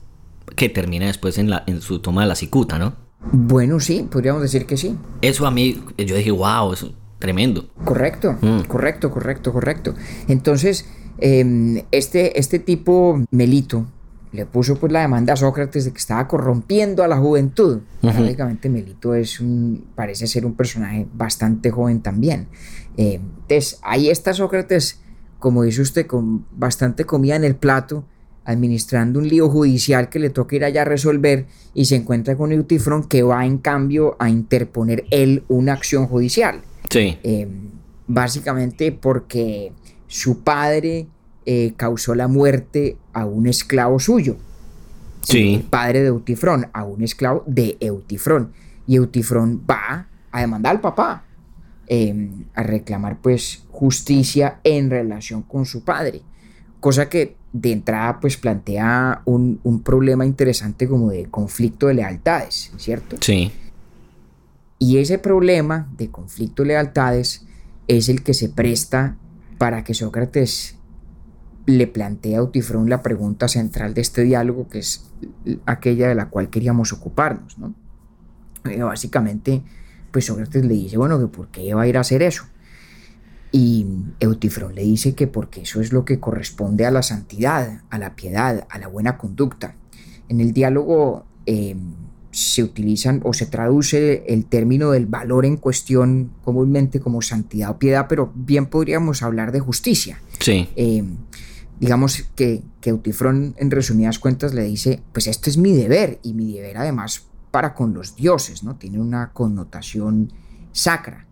que 0.56 0.68
termina 0.68 1.06
después 1.06 1.38
en, 1.38 1.48
la, 1.50 1.64
en 1.66 1.80
su 1.80 2.00
toma 2.00 2.22
de 2.22 2.28
la 2.28 2.34
cicuta, 2.34 2.78
¿no? 2.78 2.94
Bueno, 3.32 3.80
sí, 3.80 4.06
podríamos 4.10 4.42
decir 4.42 4.66
que 4.66 4.76
sí. 4.76 4.96
Eso 5.22 5.46
a 5.46 5.50
mí, 5.50 5.82
yo 5.96 6.16
dije, 6.16 6.30
wow, 6.30 6.72
eso 6.72 6.92
tremendo. 7.18 7.68
Correcto, 7.84 8.36
Mm. 8.40 8.60
correcto, 8.68 9.10
correcto, 9.10 9.52
correcto. 9.52 9.94
Entonces, 10.28 10.86
eh, 11.18 11.84
este, 11.90 12.38
este 12.38 12.58
tipo, 12.58 13.22
Melito, 13.30 13.86
le 14.32 14.46
puso 14.46 14.76
pues 14.76 14.92
la 14.92 15.00
demanda 15.00 15.32
a 15.32 15.36
Sócrates 15.36 15.84
de 15.84 15.92
que 15.92 15.98
estaba 15.98 16.26
corrompiendo 16.28 17.02
a 17.02 17.08
la 17.08 17.16
juventud. 17.16 17.80
Lógicamente, 18.02 18.68
Melito 18.68 19.14
es 19.14 19.40
un, 19.40 19.86
parece 19.94 20.26
ser 20.26 20.44
un 20.44 20.54
personaje 20.54 21.06
bastante 21.14 21.70
joven 21.70 22.00
también. 22.00 22.48
Eh, 22.96 23.14
entonces, 23.14 23.78
ahí 23.82 24.10
está 24.10 24.34
Sócrates, 24.34 25.00
como 25.38 25.62
dice 25.62 25.80
usted, 25.82 26.06
con 26.06 26.46
bastante 26.52 27.04
comida 27.04 27.36
en 27.36 27.44
el 27.44 27.56
plato, 27.56 28.04
administrando 28.44 29.18
un 29.18 29.28
lío 29.28 29.48
judicial 29.50 30.08
que 30.08 30.18
le 30.18 30.30
toca 30.30 30.56
ir 30.56 30.64
allá 30.64 30.82
a 30.82 30.84
resolver 30.86 31.46
y 31.74 31.84
se 31.84 31.96
encuentra 31.96 32.36
con 32.36 32.50
Eutifrón 32.52 33.04
que 33.04 33.22
va 33.22 33.44
en 33.44 33.58
cambio 33.58 34.16
a 34.18 34.30
interponer 34.30 35.04
él 35.10 35.44
una 35.48 35.74
acción 35.74 36.06
judicial. 36.06 36.62
Sí. 36.90 37.18
Eh, 37.22 37.46
básicamente 38.06 38.90
porque 38.90 39.72
su 40.06 40.40
padre 40.40 41.06
eh, 41.44 41.74
causó 41.76 42.14
la 42.14 42.28
muerte 42.28 42.96
a 43.20 43.26
un 43.26 43.46
esclavo 43.46 43.98
suyo. 43.98 44.36
Sí. 45.22 45.54
El 45.56 45.62
padre 45.62 46.02
de 46.02 46.08
Eutifrón, 46.08 46.68
a 46.72 46.84
un 46.84 47.02
esclavo 47.02 47.42
de 47.46 47.76
Eutifrón. 47.80 48.52
Y 48.86 48.96
Eutifrón 48.96 49.62
va 49.68 50.08
a 50.30 50.40
demandar 50.40 50.76
al 50.76 50.80
papá, 50.80 51.24
eh, 51.86 52.30
a 52.54 52.62
reclamar 52.62 53.18
pues 53.20 53.64
justicia 53.70 54.60
en 54.64 54.90
relación 54.90 55.42
con 55.42 55.66
su 55.66 55.84
padre. 55.84 56.22
cosa 56.80 57.08
que 57.08 57.36
de 57.52 57.72
entrada 57.72 58.20
pues 58.20 58.36
plantea 58.36 59.22
un, 59.24 59.58
un 59.64 59.82
problema 59.82 60.24
interesante 60.24 60.86
como 60.86 61.10
de 61.10 61.26
conflicto 61.26 61.86
de 61.88 61.94
lealtades, 61.94 62.70
¿cierto? 62.76 63.16
Sí. 63.20 63.50
Y 64.78 64.98
ese 64.98 65.18
problema 65.18 65.88
de 65.96 66.08
conflicto 66.08 66.62
de 66.62 66.68
lealtades 66.68 67.44
es 67.88 68.08
el 68.08 68.22
que 68.22 68.34
se 68.34 68.48
presta 68.48 69.16
para 69.56 69.82
que 69.82 69.94
Sócrates 69.94 70.77
le 71.68 71.86
plantea 71.86 72.38
a 72.38 72.42
Utifrón 72.42 72.88
la 72.88 73.02
pregunta 73.02 73.46
central 73.46 73.92
de 73.92 74.00
este 74.00 74.22
diálogo, 74.22 74.68
que 74.70 74.78
es 74.78 75.04
aquella 75.66 76.08
de 76.08 76.14
la 76.14 76.30
cual 76.30 76.48
queríamos 76.48 76.94
ocuparnos. 76.94 77.58
¿no? 77.58 77.74
Eh, 78.64 78.82
básicamente, 78.82 79.62
pues 80.10 80.24
Sócrates 80.24 80.64
le 80.64 80.72
dice, 80.72 80.96
bueno, 80.96 81.20
que 81.20 81.26
por 81.26 81.48
qué 81.48 81.74
va 81.74 81.82
a 81.82 81.86
ir 81.86 81.98
a 81.98 82.00
hacer 82.00 82.22
eso. 82.22 82.44
Y 83.52 83.86
Eutifrón 84.18 84.74
le 84.74 84.82
dice 84.82 85.14
que 85.14 85.26
porque 85.26 85.60
eso 85.60 85.82
es 85.82 85.92
lo 85.92 86.06
que 86.06 86.18
corresponde 86.18 86.86
a 86.86 86.90
la 86.90 87.02
santidad, 87.02 87.82
a 87.90 87.98
la 87.98 88.16
piedad, 88.16 88.66
a 88.70 88.78
la 88.78 88.88
buena 88.88 89.18
conducta. 89.18 89.74
En 90.30 90.40
el 90.40 90.54
diálogo 90.54 91.26
eh, 91.44 91.76
se 92.30 92.62
utilizan 92.62 93.20
o 93.24 93.34
se 93.34 93.44
traduce 93.44 94.24
el 94.26 94.46
término 94.46 94.92
del 94.92 95.04
valor 95.04 95.44
en 95.44 95.58
cuestión 95.58 96.30
comúnmente 96.42 96.98
como 96.98 97.20
santidad 97.20 97.72
o 97.72 97.78
piedad, 97.78 98.06
pero 98.08 98.32
bien 98.34 98.66
podríamos 98.66 99.22
hablar 99.22 99.52
de 99.52 99.60
justicia. 99.60 100.22
Sí. 100.40 100.70
Eh, 100.76 101.04
digamos 101.80 102.24
que, 102.34 102.62
que 102.80 102.90
Eutifrón 102.90 103.54
en 103.58 103.70
resumidas 103.70 104.18
cuentas 104.18 104.54
le 104.54 104.62
dice, 104.62 105.02
pues 105.12 105.26
esto 105.26 105.50
es 105.50 105.56
mi 105.56 105.74
deber 105.74 106.18
y 106.22 106.34
mi 106.34 106.52
deber 106.52 106.78
además 106.78 107.26
para 107.50 107.74
con 107.74 107.94
los 107.94 108.16
dioses, 108.16 108.62
¿no? 108.62 108.76
Tiene 108.76 109.00
una 109.00 109.32
connotación 109.32 110.32
sacra. 110.72 111.26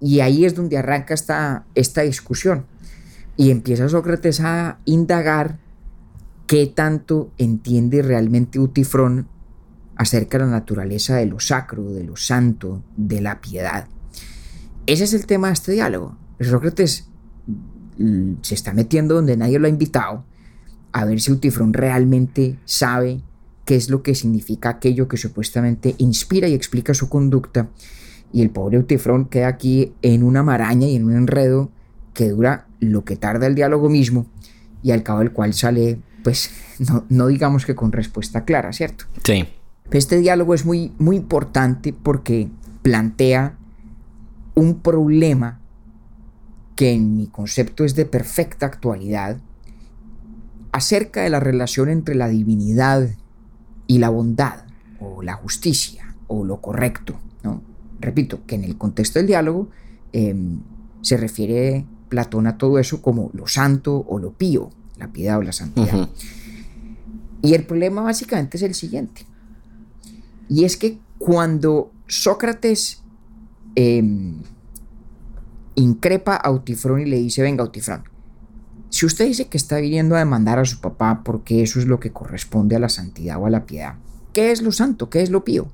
Y 0.00 0.20
ahí 0.20 0.44
es 0.44 0.54
donde 0.54 0.78
arranca 0.78 1.14
esta, 1.14 1.64
esta 1.74 2.02
discusión. 2.02 2.66
Y 3.36 3.50
empieza 3.50 3.88
Sócrates 3.88 4.40
a 4.40 4.78
indagar 4.84 5.58
qué 6.46 6.66
tanto 6.66 7.30
entiende 7.38 8.02
realmente 8.02 8.58
Utifrón 8.58 9.28
acerca 9.96 10.38
de 10.38 10.44
la 10.44 10.50
naturaleza 10.50 11.16
de 11.16 11.26
lo 11.26 11.40
sacro, 11.40 11.92
de 11.92 12.04
lo 12.04 12.16
santo, 12.16 12.82
de 12.96 13.20
la 13.20 13.40
piedad. 13.40 13.86
Ese 14.86 15.04
es 15.04 15.12
el 15.12 15.26
tema 15.26 15.48
de 15.48 15.52
este 15.54 15.72
diálogo. 15.72 16.16
Sócrates 16.40 17.09
se 18.42 18.54
está 18.54 18.72
metiendo 18.72 19.14
donde 19.14 19.36
nadie 19.36 19.58
lo 19.58 19.66
ha 19.66 19.70
invitado 19.70 20.24
a 20.92 21.04
ver 21.04 21.20
si 21.20 21.32
Utifrón 21.32 21.72
realmente 21.72 22.58
sabe 22.64 23.20
qué 23.64 23.76
es 23.76 23.90
lo 23.90 24.02
que 24.02 24.14
significa 24.14 24.70
aquello 24.70 25.08
que 25.08 25.16
supuestamente 25.16 25.94
inspira 25.98 26.48
y 26.48 26.54
explica 26.54 26.94
su 26.94 27.08
conducta. 27.08 27.68
Y 28.32 28.42
el 28.42 28.50
pobre 28.50 28.78
Utifrón 28.78 29.26
queda 29.26 29.48
aquí 29.48 29.92
en 30.02 30.22
una 30.22 30.42
maraña 30.42 30.88
y 30.88 30.96
en 30.96 31.04
un 31.04 31.16
enredo 31.16 31.70
que 32.14 32.28
dura 32.30 32.66
lo 32.80 33.04
que 33.04 33.16
tarda 33.16 33.46
el 33.46 33.54
diálogo 33.54 33.88
mismo 33.88 34.26
y 34.82 34.92
al 34.92 35.02
cabo 35.02 35.20
del 35.20 35.32
cual 35.32 35.54
sale, 35.54 36.00
pues, 36.24 36.50
no, 36.78 37.04
no 37.08 37.26
digamos 37.26 37.66
que 37.66 37.74
con 37.74 37.92
respuesta 37.92 38.44
clara, 38.44 38.72
¿cierto? 38.72 39.04
Sí. 39.24 39.46
Este 39.90 40.18
diálogo 40.18 40.54
es 40.54 40.64
muy, 40.64 40.92
muy 40.98 41.16
importante 41.16 41.92
porque 41.92 42.48
plantea 42.82 43.56
un 44.54 44.80
problema 44.80 45.59
que 46.80 46.92
en 46.94 47.14
mi 47.14 47.26
concepto 47.26 47.84
es 47.84 47.94
de 47.94 48.06
perfecta 48.06 48.64
actualidad 48.64 49.36
acerca 50.72 51.20
de 51.20 51.28
la 51.28 51.38
relación 51.38 51.90
entre 51.90 52.14
la 52.14 52.26
divinidad 52.26 53.06
y 53.86 53.98
la 53.98 54.08
bondad 54.08 54.64
o 54.98 55.20
la 55.22 55.34
justicia 55.34 56.16
o 56.26 56.42
lo 56.42 56.62
correcto. 56.62 57.20
¿no? 57.42 57.60
Repito, 58.00 58.46
que 58.46 58.54
en 58.54 58.64
el 58.64 58.78
contexto 58.78 59.18
del 59.18 59.26
diálogo 59.26 59.68
eh, 60.14 60.34
se 61.02 61.18
refiere 61.18 61.84
Platón 62.08 62.46
a 62.46 62.56
todo 62.56 62.78
eso 62.78 63.02
como 63.02 63.28
lo 63.34 63.46
santo 63.46 64.06
o 64.08 64.18
lo 64.18 64.32
pío, 64.32 64.70
la 64.96 65.12
piedad 65.12 65.36
o 65.36 65.42
la 65.42 65.52
santidad. 65.52 65.94
Uh 65.94 66.04
-huh. 66.04 66.08
Y 67.42 67.52
el 67.52 67.66
problema 67.66 68.00
básicamente 68.00 68.56
es 68.56 68.62
el 68.62 68.72
siguiente. 68.72 69.26
Y 70.48 70.64
es 70.64 70.78
que 70.78 70.98
cuando 71.18 71.92
Sócrates 72.06 73.02
eh, 73.76 74.02
increpa 75.74 76.36
a 76.36 76.50
Utifrón 76.50 77.00
y 77.00 77.06
le 77.06 77.16
dice, 77.16 77.42
venga 77.42 77.64
Utifrón, 77.64 78.04
si 78.90 79.06
usted 79.06 79.26
dice 79.26 79.46
que 79.46 79.56
está 79.56 79.78
viniendo 79.78 80.16
a 80.16 80.18
demandar 80.18 80.58
a 80.58 80.64
su 80.64 80.80
papá 80.80 81.22
porque 81.24 81.62
eso 81.62 81.78
es 81.78 81.86
lo 81.86 82.00
que 82.00 82.10
corresponde 82.10 82.76
a 82.76 82.80
la 82.80 82.88
santidad 82.88 83.40
o 83.40 83.46
a 83.46 83.50
la 83.50 83.64
piedad, 83.64 83.94
¿qué 84.32 84.50
es 84.50 84.62
lo 84.62 84.72
santo? 84.72 85.08
¿Qué 85.08 85.22
es 85.22 85.30
lo 85.30 85.44
pío? 85.44 85.68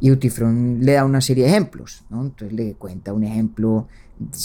Y 0.00 0.12
Utifrón 0.12 0.78
le 0.82 0.92
da 0.92 1.04
una 1.04 1.20
serie 1.20 1.44
de 1.44 1.50
ejemplos, 1.50 2.04
¿no? 2.08 2.22
Entonces 2.22 2.56
le 2.56 2.74
cuenta 2.74 3.12
un 3.12 3.24
ejemplo 3.24 3.88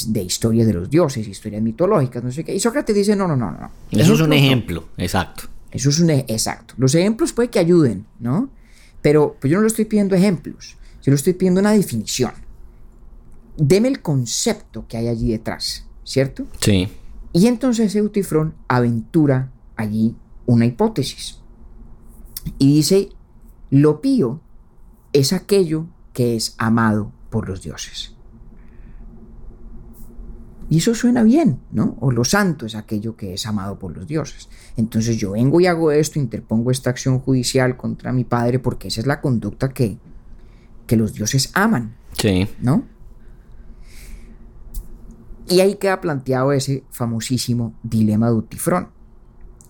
de 0.07 0.21
historias 0.21 0.67
de 0.67 0.73
los 0.73 0.89
dioses, 0.89 1.27
historias 1.27 1.61
mitológicas, 1.61 2.23
no 2.23 2.31
sé 2.31 2.43
qué. 2.43 2.55
Y 2.55 2.59
Sócrates 2.59 2.95
dice, 2.95 3.15
no, 3.15 3.27
no, 3.27 3.35
no, 3.35 3.51
no. 3.51 3.71
Eso 3.91 4.13
es 4.13 4.21
un 4.21 4.33
ejemplo, 4.33 4.87
no. 4.97 5.03
exacto. 5.03 5.43
Eso 5.71 5.89
es 5.89 5.99
un 5.99 6.11
e 6.11 6.25
exacto. 6.27 6.75
Los 6.77 6.93
ejemplos 6.93 7.33
puede 7.33 7.49
que 7.49 7.59
ayuden, 7.59 8.05
¿no? 8.19 8.49
Pero 9.01 9.35
pues 9.39 9.49
yo 9.51 9.57
no 9.57 9.61
lo 9.61 9.67
estoy 9.67 9.85
pidiendo 9.85 10.15
ejemplos, 10.15 10.77
yo 11.01 11.11
lo 11.11 11.15
estoy 11.15 11.33
pidiendo 11.33 11.59
una 11.59 11.71
definición. 11.71 12.31
Deme 13.57 13.87
el 13.87 14.01
concepto 14.01 14.87
que 14.87 14.97
hay 14.97 15.07
allí 15.07 15.31
detrás, 15.31 15.85
¿cierto? 16.03 16.47
Sí. 16.59 16.87
Y 17.33 17.47
entonces 17.47 17.95
Eutifrón 17.95 18.55
aventura 18.67 19.51
allí 19.75 20.15
una 20.45 20.65
hipótesis. 20.65 21.39
Y 22.57 22.75
dice, 22.75 23.09
lo 23.69 24.01
pío 24.01 24.41
es 25.13 25.33
aquello 25.33 25.87
que 26.13 26.35
es 26.35 26.55
amado 26.57 27.11
por 27.29 27.47
los 27.47 27.61
dioses. 27.61 28.15
Y 30.69 30.77
eso 30.77 30.95
suena 30.95 31.23
bien, 31.23 31.59
¿no? 31.71 31.97
O 31.99 32.11
lo 32.11 32.23
santo 32.23 32.65
es 32.65 32.75
aquello 32.75 33.15
que 33.15 33.33
es 33.33 33.45
amado 33.45 33.77
por 33.77 33.95
los 33.95 34.07
dioses. 34.07 34.49
Entonces 34.75 35.17
yo 35.17 35.31
vengo 35.31 35.61
y 35.61 35.67
hago 35.67 35.91
esto, 35.91 36.19
interpongo 36.19 36.71
esta 36.71 36.89
acción 36.89 37.19
judicial 37.19 37.77
contra 37.77 38.11
mi 38.11 38.23
padre 38.23 38.59
porque 38.59 38.87
esa 38.87 39.01
es 39.01 39.07
la 39.07 39.21
conducta 39.21 39.69
que, 39.69 39.97
que 40.87 40.95
los 40.95 41.13
dioses 41.13 41.51
aman. 41.53 41.95
Sí. 42.17 42.47
¿No? 42.59 42.85
Y 45.47 45.59
ahí 45.59 45.75
queda 45.75 46.01
planteado 46.01 46.51
ese 46.53 46.83
famosísimo 46.89 47.73
dilema 47.83 48.27
de 48.27 48.35
Utifrón, 48.35 48.89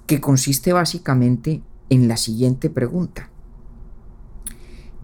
que 0.06 0.22
consiste 0.22 0.74
básicamente 0.74 1.62
en 1.90 2.08
la 2.08 2.18
siguiente 2.18 2.70
pregunta. 2.70 3.30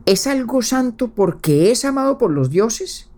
¿Es 0.06 0.28
algo 0.28 0.62
santo 0.62 1.10
porque 1.10 1.72
es 1.72 1.86
amado 1.86 2.18
por 2.18 2.32
los 2.32 2.50
dioses? 2.50 3.10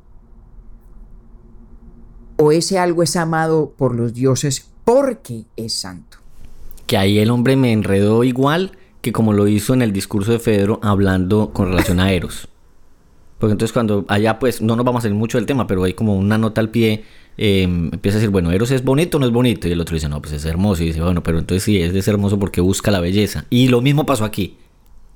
¿O 2.37 2.51
ese 2.51 2.79
algo 2.79 3.03
es 3.03 3.15
amado 3.15 3.73
por 3.77 3.95
los 3.95 4.13
dioses 4.13 4.71
porque 4.83 5.45
es 5.55 5.73
santo? 5.73 6.17
Que 6.87 6.97
ahí 6.97 7.19
el 7.19 7.29
hombre 7.29 7.55
me 7.55 7.71
enredó 7.71 8.23
igual 8.23 8.77
que 9.01 9.11
como 9.11 9.33
lo 9.33 9.47
hizo 9.47 9.73
en 9.73 9.81
el 9.81 9.93
discurso 9.93 10.31
de 10.31 10.39
Fedro 10.39 10.79
hablando 10.83 11.51
con 11.53 11.67
relación 11.67 11.99
a 11.99 12.11
Eros. 12.11 12.49
Porque 13.39 13.53
entonces 13.53 13.73
cuando 13.73 14.05
allá 14.07 14.37
pues 14.37 14.61
no 14.61 14.75
nos 14.75 14.85
vamos 14.85 14.99
a 14.99 15.01
hacer 15.07 15.13
mucho 15.13 15.37
del 15.37 15.47
tema, 15.47 15.65
pero 15.65 15.83
hay 15.83 15.93
como 15.93 16.15
una 16.15 16.37
nota 16.37 16.61
al 16.61 16.69
pie, 16.69 17.05
eh, 17.37 17.63
empieza 17.63 18.17
a 18.17 18.19
decir, 18.19 18.29
bueno, 18.29 18.51
Eros 18.51 18.71
es 18.71 18.83
bonito 18.83 19.17
o 19.17 19.19
no 19.19 19.25
es 19.25 19.31
bonito. 19.31 19.67
Y 19.67 19.71
el 19.71 19.81
otro 19.81 19.95
dice, 19.95 20.09
no, 20.09 20.21
pues 20.21 20.33
es 20.33 20.45
hermoso. 20.45 20.83
Y 20.83 20.87
dice, 20.87 21.01
bueno, 21.01 21.23
pero 21.23 21.39
entonces 21.39 21.63
sí, 21.63 21.81
es 21.81 21.93
de 21.93 22.01
ser 22.01 22.13
hermoso 22.13 22.39
porque 22.39 22.61
busca 22.61 22.91
la 22.91 22.99
belleza. 22.99 23.45
Y 23.49 23.67
lo 23.67 23.81
mismo 23.81 24.05
pasó 24.05 24.25
aquí. 24.25 24.57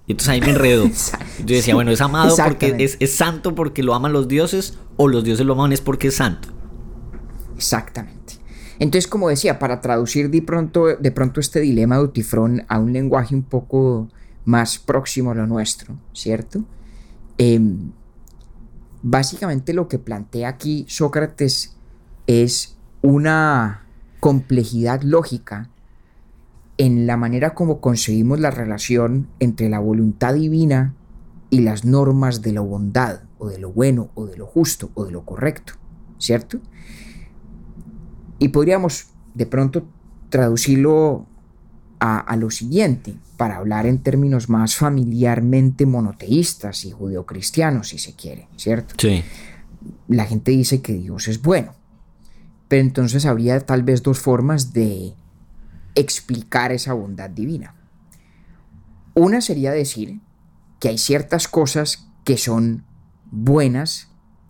Y 0.07 0.12
entonces 0.12 0.29
ahí 0.29 0.41
me 0.41 0.50
enredo. 0.50 0.86
Yo 1.45 1.55
decía, 1.55 1.75
bueno, 1.75 1.91
es 1.91 2.01
amado 2.01 2.36
porque 2.43 2.75
es, 2.79 2.98
es, 3.00 3.13
santo 3.13 3.55
porque 3.55 3.84
lo 3.84 3.93
aman 3.93 4.13
los 4.13 4.27
dioses 4.27 4.77
o 4.98 5.07
los 5.07 5.24
dioses 5.24 5.45
lo 5.45 5.53
aman 5.53 5.74
es 5.74 5.81
porque 5.81 6.07
es 6.07 6.15
santo. 6.15 6.50
Exactamente. 7.55 8.36
Entonces, 8.77 9.07
como 9.07 9.29
decía, 9.29 9.57
para 9.57 9.81
traducir 9.81 10.29
de 10.29 10.41
pronto, 10.41 10.88
de 10.98 11.12
pronto 11.12 11.39
este 11.39 11.62
dilema 11.62 11.98
de 11.98 12.03
Utifrón 12.03 12.65
a 12.67 12.79
un 12.79 12.93
lenguaje 12.93 13.34
un 13.34 13.43
poco 13.43 14.10
más 14.43 14.77
próximo 14.77 15.31
a 15.31 15.36
lo 15.36 15.48
nuestro, 15.48 15.98
¿cierto? 16.13 16.63
Eh, 17.38 17.60
básicamente 19.01 19.74
lo 19.74 19.88
que 19.88 19.98
plantea 19.98 20.50
aquí 20.50 20.86
Sócrates 20.88 21.75
es 22.27 22.77
una 23.01 23.86
complejidad 24.20 25.01
lógica 25.01 25.70
en 26.77 27.08
la 27.08 27.17
manera 27.17 27.53
como 27.53 27.79
concebimos 27.79 28.39
la 28.39 28.51
relación 28.51 29.27
entre 29.39 29.70
la 29.70 29.79
voluntad 29.79 30.34
divina 30.34 30.94
y 31.50 31.62
las 31.62 31.86
normas 31.86 32.41
de 32.41 32.51
la 32.51 32.62
bondad 32.62 33.22
o 33.38 33.48
de 33.48 33.60
lo 33.60 33.72
bueno 33.72 34.10
o 34.15 34.25
de 34.25 34.38
lo 34.38 34.46
justo 34.46 34.89
o 34.94 35.05
de 35.05 35.12
lo 35.12 35.24
correcto, 35.24 35.74
¿cierto? 36.17 36.60
Y 38.39 38.50
podríamos 38.50 39.08
de 39.34 39.46
pronto 39.46 39.88
traducirlo 40.29 41.25
a, 42.00 42.20
a, 42.20 42.36
lo 42.36 42.50
siguiente, 42.50 43.15
para 43.38 43.58
hablar 43.58 43.86
en 43.86 44.00
términos 44.00 44.50
más 44.50 44.75
familiarmente 44.75 45.86
monoteístas 45.86 46.84
y 46.86 46.91
judeocristianos, 46.91 47.89
si 47.89 48.00
se 48.00 48.15
quiere, 48.15 48.48
¿cierto? 48.58 48.96
Sí. 48.98 49.24
La 50.08 50.25
gente 50.25 50.51
dice 50.51 50.82
que 50.82 50.94
Dios 50.94 51.27
es 51.27 51.41
bueno, 51.41 51.74
pero 52.67 52.81
entonces 52.81 53.25
habría 53.25 53.60
tal 53.60 53.84
vez 53.84 54.03
dos 54.03 54.19
formas 54.19 54.74
de 54.74 55.13
explicar 55.93 56.72
esa 56.72 56.93
bondad 56.93 57.29
divina. 57.29 57.75
Una 59.13 59.41
sería 59.41 59.72
decir 59.72 60.19
que 60.79 60.89
hay 60.89 60.98
ciertas 60.98 61.48
cosas 61.48 62.07
que 62.24 62.38
son 62.38 62.84
buenas 63.31 64.10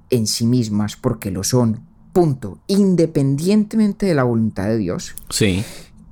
en 0.09 0.27
sí 0.27 0.47
mismas 0.47 0.95
porque 0.95 1.31
lo 1.31 1.43
son 1.43 1.85
punto, 2.13 2.59
independientemente 2.67 4.05
de 4.05 4.15
la 4.15 4.23
voluntad 4.23 4.67
de 4.67 4.77
Dios. 4.77 5.15
Sí. 5.29 5.63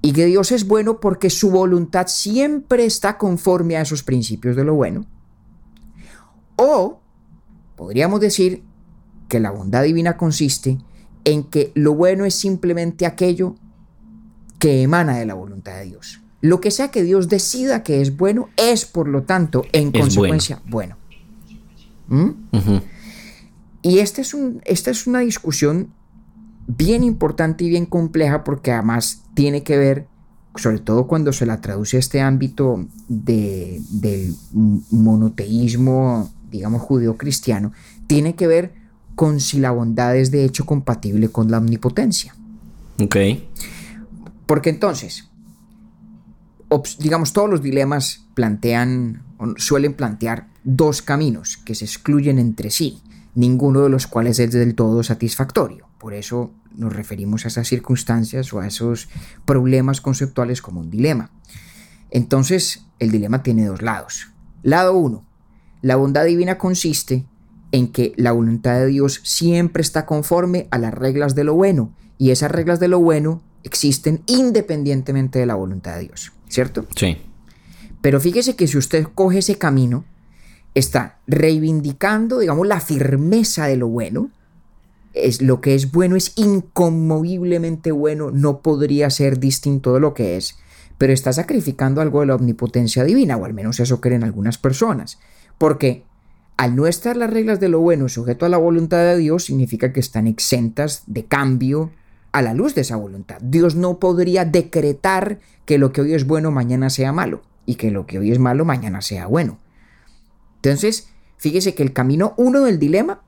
y 0.06 0.12
que 0.12 0.26
Dios 0.26 0.52
es 0.52 0.68
bueno 0.68 1.00
porque 1.00 1.30
su 1.30 1.50
voluntad 1.50 2.08
siempre 2.08 2.84
está 2.84 3.18
conforme 3.18 3.78
a 3.78 3.82
esos 3.82 4.04
principios 4.04 4.58
de 4.58 4.66
lo 4.66 4.76
bueno. 4.76 5.06
O 6.58 7.00
podríamos 7.78 8.20
decir 8.20 8.64
que 9.30 9.40
la 9.40 9.52
bondad 9.52 9.82
divina 9.84 10.18
consiste 10.18 10.78
en 11.26 11.44
que 11.44 11.72
lo 11.76 11.94
bueno 11.94 12.26
es 12.26 12.36
simplemente 12.36 13.06
aquello 13.06 13.56
que 14.60 14.82
emana 14.82 15.18
de 15.18 15.26
la 15.26 15.34
voluntad 15.34 15.76
de 15.76 15.86
Dios. 15.86 16.22
Lo 16.42 16.60
que 16.60 16.72
sea 16.72 16.92
que 16.92 17.04
Dios 17.04 17.30
decida 17.30 17.84
que 17.84 18.02
es 18.02 18.18
bueno 18.18 18.50
es, 18.58 18.86
por 18.86 19.08
lo 19.08 19.24
tanto, 19.24 19.66
en 19.72 19.92
consecuencia, 19.92 20.62
bueno. 20.66 20.98
¿Mm? 22.08 22.32
Y 23.82 24.00
esta 24.00 24.22
es, 24.22 24.34
un, 24.34 24.62
esta 24.66 24.92
es 24.92 25.08
una 25.08 25.20
discusión 25.20 25.94
bien 26.68 27.04
importante 27.04 27.64
y 27.64 27.70
bien 27.70 27.86
compleja 27.86 28.44
porque 28.44 28.72
además 28.72 29.24
tiene 29.34 29.64
que 29.64 29.78
ver, 29.78 30.08
sobre 30.56 30.80
todo 30.80 31.08
cuando 31.08 31.34
se 31.34 31.46
la 31.46 31.62
traduce 31.62 31.98
a 31.98 32.00
este 32.00 32.22
ámbito 32.22 32.88
de, 33.08 33.82
del 33.90 34.36
monoteísmo, 34.92 36.30
digamos, 36.52 36.82
judío-cristiano, 36.82 37.72
tiene 38.08 38.36
que 38.36 38.48
ver 38.48 38.83
con 39.16 39.40
si 39.40 39.60
la 39.60 39.72
bondad 39.72 40.16
es 40.16 40.32
de 40.32 40.46
hecho 40.46 40.66
compatible 40.66 41.30
con 41.30 41.52
la 41.52 41.60
omnipotencia. 41.60 42.36
Ok. 43.02 43.16
Porque 44.46 44.70
entonces, 44.70 45.30
digamos, 47.00 47.34
todos 47.34 47.50
los 47.50 47.62
dilemas 47.62 48.26
plantean, 48.34 49.24
suelen 49.58 49.94
plantear 49.94 50.48
dos 50.64 51.02
caminos 51.02 51.58
que 51.58 51.76
se 51.76 51.86
excluyen 51.86 52.40
entre 52.40 52.72
sí, 52.72 53.02
ninguno 53.36 53.82
de 53.82 53.90
los 53.90 54.08
cuales 54.08 54.40
es 54.40 54.52
del 54.52 54.76
todo 54.76 55.04
satisfactorio. 55.04 55.88
Por 55.98 56.14
eso 56.14 56.52
nos 56.76 56.94
referimos 56.94 57.46
a 57.46 57.48
esas 57.50 57.68
circunstancias 57.68 58.52
o 58.54 58.60
a 58.60 58.68
esos 58.68 59.10
problemas 59.46 60.02
conceptuales 60.02 60.62
como 60.62 60.82
un 60.82 60.90
dilema. 60.90 61.32
Entonces, 62.12 62.86
el 63.00 63.12
dilema 63.12 63.44
tiene 63.44 63.66
dos 63.66 63.82
lados. 63.82 64.28
Lado 64.62 64.94
uno, 64.94 65.26
la 65.82 65.96
bondad 65.96 66.26
divina 66.26 66.58
consiste 66.58 67.26
en 67.74 67.92
que 67.92 68.14
la 68.16 68.32
voluntad 68.32 68.80
de 68.80 68.86
Dios 68.86 69.20
siempre 69.24 69.82
está 69.82 70.06
conforme 70.06 70.68
a 70.70 70.78
las 70.78 70.94
reglas 70.94 71.34
de 71.34 71.44
lo 71.44 71.56
bueno 71.56 71.92
y 72.20 72.30
esas 72.30 72.52
reglas 72.52 72.80
de 72.80 72.88
lo 72.88 73.00
bueno 73.00 73.42
existen 73.64 74.22
independientemente 74.28 75.40
de 75.40 75.48
la 75.48 75.56
voluntad 75.56 75.96
de 75.96 76.02
Dios, 76.02 76.32
¿cierto? 76.48 76.86
Sí. 76.96 77.18
Pero 78.00 78.22
fíjese 78.22 78.56
que 78.56 78.68
si 78.68 78.78
usted 78.78 79.08
coge 79.16 79.40
ese 79.40 79.58
camino, 79.58 80.06
está 80.76 81.18
reivindicando, 81.26 82.40
digamos, 82.40 82.68
la 82.68 82.80
firmeza 82.80 83.66
de 83.66 83.78
lo 83.78 83.88
bueno. 83.88 84.30
Es, 85.14 85.42
lo 85.42 85.60
que 85.60 85.74
es 85.74 85.92
bueno 85.92 86.16
es 86.16 86.34
inconmoviblemente 86.36 87.92
bueno, 87.92 88.30
no 88.30 88.60
podría 88.60 89.10
ser 89.10 89.40
distinto 89.40 89.96
de 89.96 90.00
lo 90.00 90.14
que 90.14 90.38
es, 90.38 90.58
pero 91.00 91.12
está 91.12 91.34
sacrificando 91.34 92.02
algo 92.02 92.20
de 92.20 92.28
la 92.28 92.36
omnipotencia 92.36 93.04
divina, 93.04 93.36
o 93.36 93.46
al 93.46 93.54
menos 93.54 93.80
eso 93.80 94.00
creen 94.00 94.24
algunas 94.24 94.60
personas. 94.60 95.18
Porque 95.58 96.04
al 96.58 96.76
no 96.76 96.88
estar 96.88 97.18
las 97.18 97.30
reglas 97.30 97.60
de 97.60 97.70
lo 97.70 97.80
bueno 97.80 98.10
sujeto 98.10 98.46
a 98.46 98.50
la 98.50 98.58
voluntad 98.58 99.00
de 99.00 99.18
Dios, 99.18 99.46
significa 99.46 99.92
que 99.92 100.00
están 100.00 100.28
exentas 100.28 101.04
de 101.08 101.26
cambio 101.26 101.92
a 102.32 102.42
la 102.42 102.54
luz 102.54 102.76
de 102.76 102.82
esa 102.82 102.96
voluntad. 102.96 103.38
Dios 103.42 103.76
no 103.76 104.00
podría 104.00 104.46
decretar 104.46 105.40
que 105.66 105.78
lo 105.78 105.94
que 105.94 106.02
hoy 106.02 106.14
es 106.14 106.26
bueno 106.28 106.52
mañana 106.52 106.90
sea 106.90 107.12
malo 107.12 107.42
y 107.66 107.76
que 107.76 107.92
lo 107.92 108.06
que 108.06 108.20
hoy 108.20 108.32
es 108.32 108.40
malo 108.40 108.66
mañana 108.66 109.02
sea 109.02 109.28
bueno. 109.28 109.60
Entonces, 110.56 111.10
fíjese 111.38 111.76
que 111.76 111.84
el 111.84 111.94
camino 111.94 112.34
uno 112.38 112.62
del 112.62 112.80
dilema, 112.80 113.22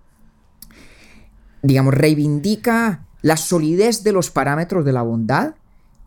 digamos, 1.62 1.94
reivindica 1.94 3.06
la 3.22 3.38
solidez 3.38 4.04
de 4.04 4.12
los 4.12 4.32
parámetros 4.32 4.86
de 4.86 4.94
la 4.94 5.02
bondad, 5.02 5.56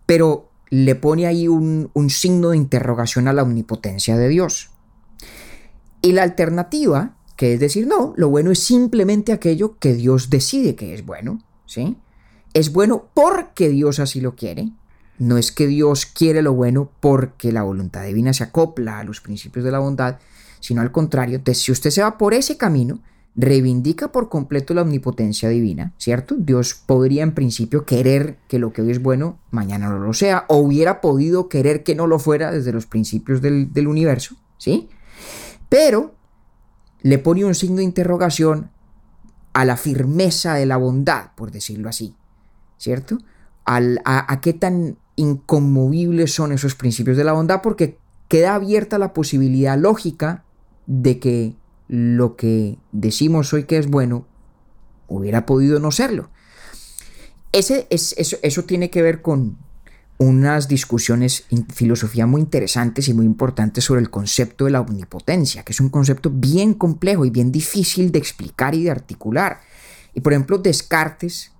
pero 0.06 0.50
le 0.70 0.94
pone 0.94 1.26
ahí 1.26 1.48
un, 1.48 1.90
un 1.94 2.10
signo 2.10 2.50
de 2.50 2.56
interrogación 2.56 3.28
a 3.28 3.32
la 3.32 3.42
omnipotencia 3.42 4.16
de 4.16 4.28
Dios. 4.28 4.70
Y 6.02 6.12
la 6.12 6.22
alternativa, 6.22 7.16
que 7.36 7.54
es 7.54 7.60
decir, 7.60 7.86
no, 7.86 8.14
lo 8.16 8.28
bueno 8.28 8.50
es 8.50 8.60
simplemente 8.60 9.32
aquello 9.32 9.78
que 9.78 9.94
Dios 9.94 10.30
decide 10.30 10.74
que 10.74 10.94
es 10.94 11.04
bueno, 11.04 11.42
¿sí? 11.66 11.96
es 12.54 12.72
bueno 12.72 13.08
porque 13.14 13.68
Dios 13.68 13.98
así 13.98 14.20
lo 14.20 14.34
quiere. 14.34 14.70
No 15.18 15.36
es 15.36 15.50
que 15.50 15.66
Dios 15.66 16.06
quiere 16.06 16.42
lo 16.42 16.54
bueno 16.54 16.90
porque 17.00 17.52
la 17.52 17.62
voluntad 17.62 18.04
divina 18.04 18.32
se 18.32 18.44
acopla 18.44 19.00
a 19.00 19.04
los 19.04 19.20
principios 19.20 19.64
de 19.64 19.72
la 19.72 19.80
bondad, 19.80 20.18
sino 20.60 20.80
al 20.80 20.92
contrario. 20.92 21.36
Entonces, 21.36 21.62
si 21.62 21.72
usted 21.72 21.90
se 21.90 22.02
va 22.02 22.18
por 22.18 22.34
ese 22.34 22.56
camino, 22.56 23.00
reivindica 23.34 24.10
por 24.12 24.28
completo 24.28 24.74
la 24.74 24.82
omnipotencia 24.82 25.48
divina, 25.48 25.92
¿cierto? 25.98 26.36
Dios 26.36 26.74
podría 26.74 27.22
en 27.22 27.34
principio 27.34 27.84
querer 27.84 28.38
que 28.48 28.58
lo 28.58 28.72
que 28.72 28.82
hoy 28.82 28.90
es 28.90 29.02
bueno, 29.02 29.38
mañana 29.50 29.88
no 29.88 29.98
lo 29.98 30.12
sea, 30.12 30.44
o 30.48 30.58
hubiera 30.58 31.00
podido 31.00 31.48
querer 31.48 31.82
que 31.82 31.94
no 31.94 32.06
lo 32.06 32.18
fuera 32.18 32.50
desde 32.50 32.72
los 32.72 32.86
principios 32.86 33.40
del, 33.40 33.72
del 33.72 33.88
universo, 33.88 34.36
¿sí? 34.56 34.88
Pero 35.68 36.14
le 37.02 37.18
pone 37.18 37.44
un 37.44 37.54
signo 37.54 37.76
de 37.76 37.84
interrogación 37.84 38.70
a 39.52 39.64
la 39.64 39.76
firmeza 39.76 40.54
de 40.54 40.66
la 40.66 40.76
bondad, 40.76 41.30
por 41.36 41.50
decirlo 41.50 41.88
así. 41.88 42.14
¿cierto? 42.78 43.18
a, 43.66 44.40
qué 44.40 44.54
tan 44.54 44.96
inconmovibles 45.16 46.32
son 46.32 46.52
esos 46.52 46.74
principios 46.74 47.18
de 47.18 47.24
la 47.24 47.34
bondad, 47.34 47.60
porque 47.60 47.98
queda 48.28 48.54
abierta 48.54 48.96
la 48.96 49.12
posibilidad 49.12 49.76
lógica 49.76 50.44
de 50.86 51.18
que 51.18 51.54
lo 51.86 52.36
que 52.36 52.78
decimos 52.92 53.52
hoy 53.52 53.64
que 53.64 53.76
es 53.76 53.88
bueno 53.88 54.26
hubiera 55.06 55.44
podido 55.44 55.80
no 55.80 55.90
serlo. 55.90 56.30
Ese, 57.52 57.86
es, 57.90 58.14
eso, 58.16 58.36
eso 58.42 58.64
tiene 58.64 58.88
que 58.88 59.02
ver 59.02 59.20
con 59.20 59.58
unas 60.18 60.68
discusiones 60.68 61.44
en 61.50 61.66
filosofía 61.66 62.26
muy 62.26 62.40
interesantes 62.40 63.08
y 63.08 63.14
muy 63.14 63.24
importantes 63.24 63.84
sobre 63.84 64.00
el 64.00 64.10
concepto 64.10 64.64
de 64.64 64.72
la 64.72 64.80
omnipotencia, 64.80 65.62
que 65.62 65.72
es 65.72 65.80
un 65.80 65.88
concepto 65.88 66.30
bien 66.30 66.74
complejo 66.74 67.24
y 67.24 67.30
bien 67.30 67.52
difícil 67.52 68.12
de 68.12 68.18
explicar 68.18 68.74
y 68.74 68.84
de 68.84 68.90
articular. 68.90 69.60
Y 70.14 70.20
por 70.20 70.32
ejemplo, 70.32 70.58
Descartes 70.58 71.52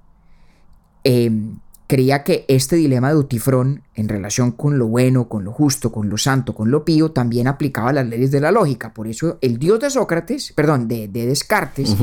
Em, 1.05 1.59
creía 1.87 2.23
que 2.23 2.45
este 2.49 2.77
dilema 2.77 3.09
de 3.09 3.17
Utifrón 3.17 3.83
en 3.95 4.11
relación 4.11 4.53
con 4.53 4.79
lo 4.79 4.89
bueno, 4.89 5.27
con 5.27 5.45
lo 5.45 5.53
justo, 5.53 5.91
con 5.91 6.11
lo 6.11 6.19
santo, 6.19 6.55
con 6.55 6.71
lo 6.71 6.85
pío, 6.85 7.13
también 7.13 7.49
aplicaba 7.49 7.95
las 7.95 8.07
leyes 8.07 8.31
de 8.31 8.41
la 8.41 8.53
lógica. 8.53 8.93
Por 8.93 9.09
eso 9.09 9.39
el 9.41 9.59
dios 9.59 9.81
de 9.81 9.89
Sócrates, 9.89 10.53
perdón, 10.53 10.87
de, 10.87 11.09
Descartes, 11.09 11.97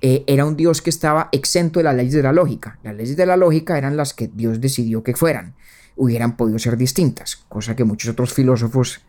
eh, 0.00 0.24
era 0.26 0.46
un 0.46 0.56
dios 0.56 0.80
que 0.80 0.88
estaba 0.88 1.28
exento 1.30 1.78
de 1.80 1.84
las 1.84 1.94
leyes 1.94 2.14
de 2.14 2.22
la 2.22 2.32
lógica. 2.32 2.78
Las 2.82 2.96
leyes 2.96 3.18
de 3.18 3.26
la 3.26 3.36
lógica 3.36 3.76
eran 3.76 3.98
las 3.98 4.14
que 4.14 4.28
Dios 4.28 4.62
decidió 4.62 5.02
que 5.02 5.14
fueran, 5.14 5.54
hubieran 5.98 6.36
podido 6.36 6.58
ser 6.58 6.76
distintas, 6.76 7.36
cosa 7.48 7.76
que 7.76 7.84
muchos 7.84 8.10
otros 8.10 8.32
filósofos 8.32 9.00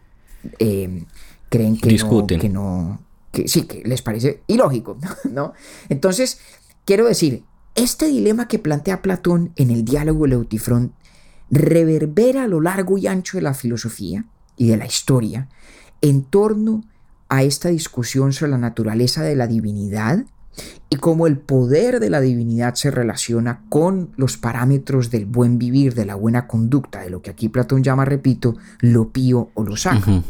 em, 0.57 1.05
creen 1.49 1.79
que 1.79 1.89
Discuten. 1.89 2.37
no, 2.37 2.41
que 2.41 2.49
no, 2.49 2.99
que 3.31 3.47
sí, 3.47 3.63
que 3.63 3.81
les 3.85 4.01
parece 4.01 4.41
ilógico, 4.47 4.97
¿no? 5.31 5.53
Entonces, 5.87 6.39
quiero 6.85 7.05
decir, 7.05 7.43
este 7.75 8.07
dilema 8.07 8.47
que 8.47 8.59
plantea 8.59 9.01
Platón 9.01 9.53
en 9.55 9.69
el 9.69 9.85
diálogo 9.85 10.27
Leutifrón 10.27 10.93
reverbera 11.49 12.43
a 12.43 12.47
lo 12.47 12.59
largo 12.61 12.97
y 12.97 13.07
ancho 13.07 13.37
de 13.37 13.43
la 13.43 13.53
filosofía 13.53 14.25
y 14.57 14.67
de 14.67 14.77
la 14.77 14.85
historia 14.85 15.47
en 16.01 16.23
torno 16.23 16.83
a 17.29 17.43
esta 17.43 17.69
discusión 17.69 18.33
sobre 18.33 18.51
la 18.51 18.57
naturaleza 18.57 19.23
de 19.23 19.35
la 19.35 19.47
divinidad 19.47 20.25
y 20.89 20.95
cómo 20.95 21.27
el 21.27 21.37
poder 21.37 21.99
de 21.99 22.09
la 22.09 22.21
divinidad 22.21 22.75
se 22.75 22.91
relaciona 22.91 23.61
con 23.69 24.09
los 24.17 24.37
parámetros 24.37 25.11
del 25.11 25.25
buen 25.25 25.59
vivir, 25.59 25.93
de 25.93 26.05
la 26.05 26.15
buena 26.15 26.47
conducta, 26.47 27.01
de 27.01 27.09
lo 27.09 27.21
que 27.21 27.29
aquí 27.29 27.49
Platón 27.49 27.83
llama, 27.83 28.05
repito, 28.05 28.55
lo 28.79 29.09
pío 29.09 29.49
o 29.53 29.63
lo 29.63 29.75
sacro. 29.75 30.23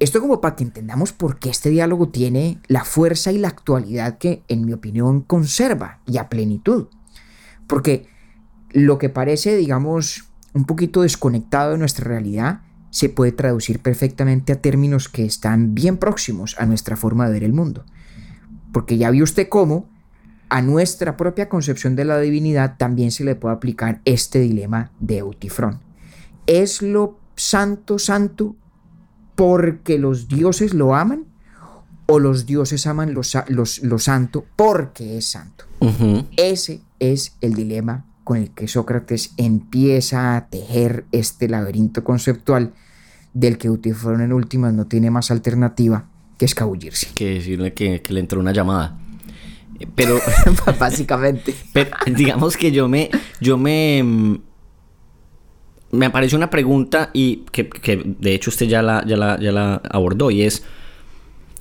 Esto 0.00 0.20
como 0.20 0.40
para 0.40 0.56
que 0.56 0.64
entendamos 0.64 1.12
por 1.12 1.38
qué 1.38 1.50
este 1.50 1.70
diálogo 1.70 2.08
tiene 2.08 2.58
la 2.66 2.84
fuerza 2.84 3.32
y 3.32 3.38
la 3.38 3.48
actualidad 3.48 4.18
que, 4.18 4.42
en 4.48 4.64
mi 4.66 4.72
opinión, 4.72 5.22
conserva 5.22 6.00
y 6.06 6.18
a 6.18 6.28
plenitud. 6.28 6.88
Porque 7.66 8.08
lo 8.72 8.98
que 8.98 9.08
parece, 9.08 9.56
digamos, 9.56 10.24
un 10.52 10.64
poquito 10.64 11.02
desconectado 11.02 11.72
de 11.72 11.78
nuestra 11.78 12.06
realidad, 12.06 12.60
se 12.90 13.08
puede 13.08 13.32
traducir 13.32 13.80
perfectamente 13.80 14.52
a 14.52 14.60
términos 14.60 15.08
que 15.08 15.24
están 15.24 15.74
bien 15.74 15.96
próximos 15.96 16.54
a 16.58 16.66
nuestra 16.66 16.96
forma 16.96 17.26
de 17.26 17.32
ver 17.32 17.44
el 17.44 17.52
mundo. 17.52 17.84
Porque 18.74 18.98
ya 18.98 19.10
vio 19.10 19.22
usted 19.22 19.48
cómo 19.48 19.88
a 20.48 20.60
nuestra 20.60 21.16
propia 21.16 21.48
concepción 21.48 21.94
de 21.94 22.04
la 22.04 22.18
divinidad 22.18 22.76
también 22.76 23.12
se 23.12 23.22
le 23.22 23.36
puede 23.36 23.54
aplicar 23.54 24.00
este 24.04 24.40
dilema 24.40 24.90
de 24.98 25.18
Eutifrón. 25.18 25.80
¿Es 26.46 26.82
lo 26.82 27.18
santo 27.36 28.00
santo 28.00 28.56
porque 29.36 29.96
los 29.98 30.26
dioses 30.26 30.74
lo 30.74 30.96
aman 30.96 31.26
o 32.06 32.18
los 32.18 32.46
dioses 32.46 32.86
aman 32.88 33.14
lo, 33.14 33.22
santo 33.22 34.44
porque 34.56 35.18
es 35.18 35.26
santo. 35.26 35.64
Ese 36.36 36.80
es 36.98 37.36
el 37.40 37.54
dilema 37.54 38.04
con 38.24 38.38
el 38.38 38.50
que 38.50 38.68
Sócrates 38.68 39.34
empieza 39.36 40.36
a 40.36 40.48
tejer 40.48 41.04
este 41.12 41.48
laberinto 41.48 42.02
conceptual 42.02 42.72
del 43.34 43.56
que 43.56 43.70
Utifrón 43.70 44.20
en 44.20 44.32
últimas 44.32 44.74
no 44.74 44.86
tiene 44.86 45.10
más 45.10 45.30
alternativa 45.30 46.06
que 46.38 46.44
escabullirse. 46.44 47.08
Que 47.14 47.34
decirle 47.34 47.72
que, 47.74 48.02
le 48.08 48.20
entró 48.20 48.40
una 48.40 48.52
llamada. 48.52 48.98
Pero 49.94 50.18
básicamente. 50.78 51.54
digamos 52.06 52.56
que 52.56 52.72
yo 52.72 52.88
me 52.88 53.10
yo 53.40 53.58
me 53.58 54.40
me 55.90 56.06
apareció 56.06 56.36
una 56.36 56.50
pregunta 56.50 57.10
y 57.12 57.44
que, 57.52 57.68
que 57.68 58.02
de 58.18 58.34
hecho 58.34 58.50
usted 58.50 58.66
ya 58.66 58.82
la, 58.82 59.04
ya, 59.06 59.16
la, 59.16 59.38
ya 59.38 59.52
la 59.52 59.80
abordó 59.90 60.30
y 60.30 60.42
es, 60.42 60.64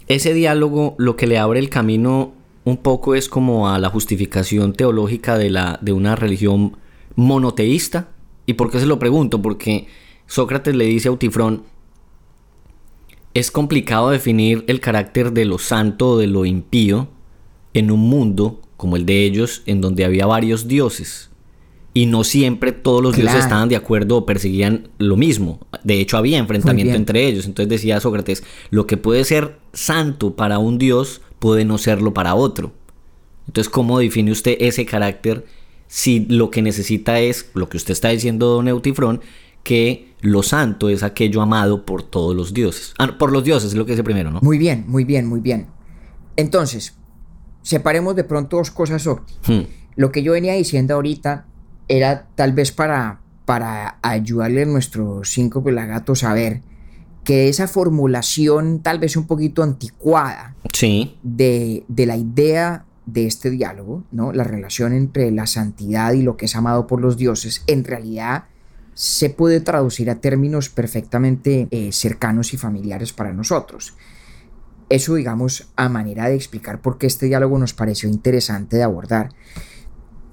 ese 0.08 0.34
diálogo 0.34 0.96
lo 0.98 1.16
que 1.16 1.28
le 1.28 1.38
abre 1.38 1.60
el 1.60 1.70
camino 1.70 2.34
un 2.66 2.78
poco 2.78 3.16
es 3.16 3.30
como 3.30 3.70
a 3.70 3.78
la 3.78 3.90
justificación 3.90 4.74
teológica 4.74 5.38
de, 5.38 5.50
la, 5.50 5.78
de 5.82 5.92
una 5.92 6.16
religión 6.16 6.78
monoteísta. 7.16 8.10
¿Y 8.46 8.54
por 8.54 8.72
qué 8.72 8.80
se 8.80 8.86
lo 8.86 9.00
pregunto? 9.00 9.42
Porque 9.42 9.88
Sócrates 10.28 10.76
le 10.76 10.86
dice 10.86 11.10
a 11.10 11.12
Utifrón, 11.12 11.64
es 13.34 13.52
complicado 13.52 14.10
definir 14.10 14.64
el 14.68 14.80
carácter 14.80 15.32
de 15.32 15.46
lo 15.46 15.58
santo 15.58 16.12
o 16.12 16.18
de 16.18 16.28
lo 16.28 16.46
impío 16.46 17.08
en 17.74 17.92
un 17.92 18.02
mundo 18.02 18.62
como 18.78 18.96
el 18.96 19.06
de 19.06 19.24
ellos, 19.24 19.64
en 19.66 19.82
donde 19.82 20.06
había 20.06 20.26
varios 20.26 20.68
dioses. 20.68 21.30
Y 21.96 22.08
no 22.08 22.24
siempre 22.24 22.72
todos 22.72 23.02
los 23.02 23.16
dioses 23.16 23.44
estaban 23.44 23.70
de 23.70 23.76
acuerdo 23.76 24.18
o 24.18 24.26
perseguían 24.26 24.90
lo 24.98 25.16
mismo. 25.16 25.60
De 25.84 26.00
hecho, 26.00 26.18
había 26.18 26.40
enfrentamiento 26.40 26.96
entre 26.96 27.28
ellos. 27.28 27.46
Entonces 27.46 27.70
decía 27.70 28.00
Sócrates, 28.00 28.44
lo 28.72 28.88
que 28.88 28.98
puede 28.98 29.24
ser 29.24 29.58
santo 29.74 30.36
para 30.36 30.58
un 30.58 30.80
dios 30.80 31.22
puede 31.40 31.66
no 31.66 31.78
serlo 31.78 32.14
para 32.14 32.36
otro. 32.36 32.72
Entonces, 33.48 33.72
¿cómo 33.72 34.00
define 34.00 34.32
usted 34.32 34.58
ese 34.60 34.86
carácter 34.86 35.46
si 35.88 36.26
lo 36.28 36.50
que 36.50 36.64
necesita 36.64 37.20
es, 37.20 37.52
lo 37.54 37.70
que 37.70 37.78
usted 37.78 37.92
está 37.92 38.10
diciendo, 38.10 38.48
don 38.48 38.68
Eutifrón, 38.68 39.22
que 39.64 40.13
lo 40.24 40.42
santo 40.42 40.90
es 40.90 41.04
aquello 41.04 41.42
amado 41.42 41.86
por 41.86 42.02
todos 42.02 42.36
los 42.36 42.54
dioses? 42.54 42.94
Ah, 42.98 43.18
por 43.20 43.32
los 43.32 43.44
dioses 43.44 43.72
es 43.72 43.76
lo 43.76 43.86
que 43.86 43.92
dice 43.92 44.04
primero, 44.04 44.32
¿no? 44.32 44.40
Muy 44.42 44.58
bien, 44.58 44.86
muy 44.88 45.04
bien, 45.04 45.28
muy 45.28 45.42
bien. 45.42 45.68
Entonces, 46.38 46.96
separemos 47.62 48.16
de 48.16 48.24
pronto 48.24 48.58
dos 48.58 48.72
cosas. 48.72 49.06
Hmm. 49.06 49.64
Lo 49.98 50.12
que 50.14 50.24
yo 50.24 50.32
venía 50.32 50.54
diciendo 50.54 50.96
ahorita 50.96 51.46
era 51.90 52.30
tal 52.36 52.54
vez 52.54 52.72
para, 52.72 53.20
para 53.44 54.00
ayudarle 54.02 54.64
a 54.64 54.66
nuestros 54.66 55.30
cinco 55.30 55.62
pelagatos 55.62 56.24
a 56.24 56.34
ver 56.34 56.62
que 57.26 57.50
esa 57.50 57.68
formulación 57.68 58.80
tal 58.82 59.00
vez 59.00 59.18
un 59.18 59.28
poquito 59.28 59.62
anticuada 59.62 60.56
sí. 60.72 61.18
de, 61.22 61.84
la 61.90 62.16
idea 62.16 62.86
de 63.06 63.26
este 63.28 63.50
diálogo, 63.50 64.04
¿no? 64.12 64.32
la 64.32 64.46
relación 64.46 64.94
entre 64.94 65.32
la 65.32 65.48
santidad 65.48 66.14
y 66.14 66.22
lo 66.22 66.38
que 66.38 66.46
es 66.46 66.56
amado 66.56 66.88
por 66.88 67.02
los 67.02 67.18
dioses, 67.18 67.64
en 67.68 67.84
realidad 67.84 68.46
se 68.94 69.30
puede 69.30 69.60
traducir 69.60 70.10
a 70.10 70.22
términos 70.22 70.70
perfectamente 70.70 71.68
eh, 71.72 71.92
cercanos 71.92 72.54
y 72.54 72.58
familiares 72.58 73.14
para 73.14 73.34
nosotros. 73.34 73.94
Eso, 74.90 75.16
digamos, 75.16 75.70
a 75.76 75.90
manera 75.90 76.30
de 76.30 76.36
explicar 76.36 76.82
por 76.82 76.98
qué 76.98 77.08
este 77.08 77.26
diálogo 77.26 77.58
nos 77.58 77.74
pareció 77.74 78.10
interesante 78.10 78.78
de 78.78 78.84
abordar. 78.84 79.30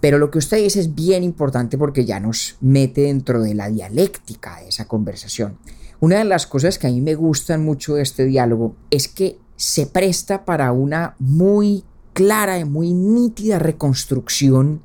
Pero 0.01 0.19
lo 0.19 0.31
que 0.31 0.39
usted 0.39 0.59
dice 0.59 0.81
es 0.81 0.95
bien 0.95 1.23
importante 1.23 1.79
porque 1.79 2.05
ya 2.05 2.21
nos 2.21 2.57
mete 2.61 3.03
dentro 3.03 3.43
de 3.43 3.55
la 3.55 3.69
dialéctica 3.69 4.61
de 4.61 4.69
esa 4.69 4.87
conversación. 4.87 5.59
Una 6.01 6.19
de 6.19 6.25
las 6.25 6.47
cosas 6.47 6.79
que 6.79 6.87
a 6.87 6.91
mí 6.91 7.01
me 7.01 7.15
gustan 7.15 7.63
mucho 7.65 7.95
de 7.95 8.03
este 8.03 8.25
diálogo 8.25 8.75
es 8.91 9.09
que 9.09 9.39
se 9.57 9.87
presta 9.87 10.47
para 10.47 10.73
una 10.73 11.15
muy 11.19 11.85
clara 12.15 12.59
y 12.59 12.65
muy 12.65 12.95
nítida 12.95 13.59
reconstrucción 13.59 14.83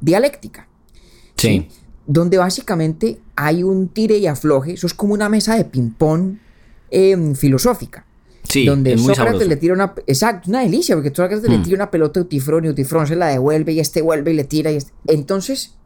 dialéctica. 0.00 0.68
Sí. 1.36 1.68
Donde 2.06 2.38
básicamente 2.38 3.20
hay 3.36 3.62
un 3.62 3.88
tire 3.88 4.18
y 4.18 4.26
afloje, 4.26 4.74
eso 4.74 4.86
es 4.86 4.94
como 4.94 5.14
una 5.14 5.28
mesa 5.28 5.56
de 5.56 5.64
ping-pong 5.64 6.36
em, 6.90 7.34
filosófica. 7.34 8.04
Sí, 8.42 8.66
donde 8.66 8.98
Sócrates 8.98 9.48
le 9.48 9.56
tira 9.56 9.74
una. 9.74 9.94
Exacto, 10.06 10.50
una 10.50 10.60
delicia, 10.60 10.94
porque 10.94 11.08
Sócrates 11.08 11.48
le 11.48 11.58
mm. 11.58 11.62
tira 11.62 11.76
una 11.76 11.90
pelota 11.90 12.20
a 12.20 12.24
Utifrón 12.24 12.66
y 12.66 12.68
Utifrón 12.68 13.06
se 13.06 13.16
la 13.16 13.28
devuelve 13.28 13.72
y 13.72 13.80
este 13.80 14.02
vuelve 14.02 14.32
y 14.32 14.34
le 14.34 14.44
tira. 14.44 14.70
Y 14.70 14.76
este. 14.76 14.92
Entonces, 15.06 15.76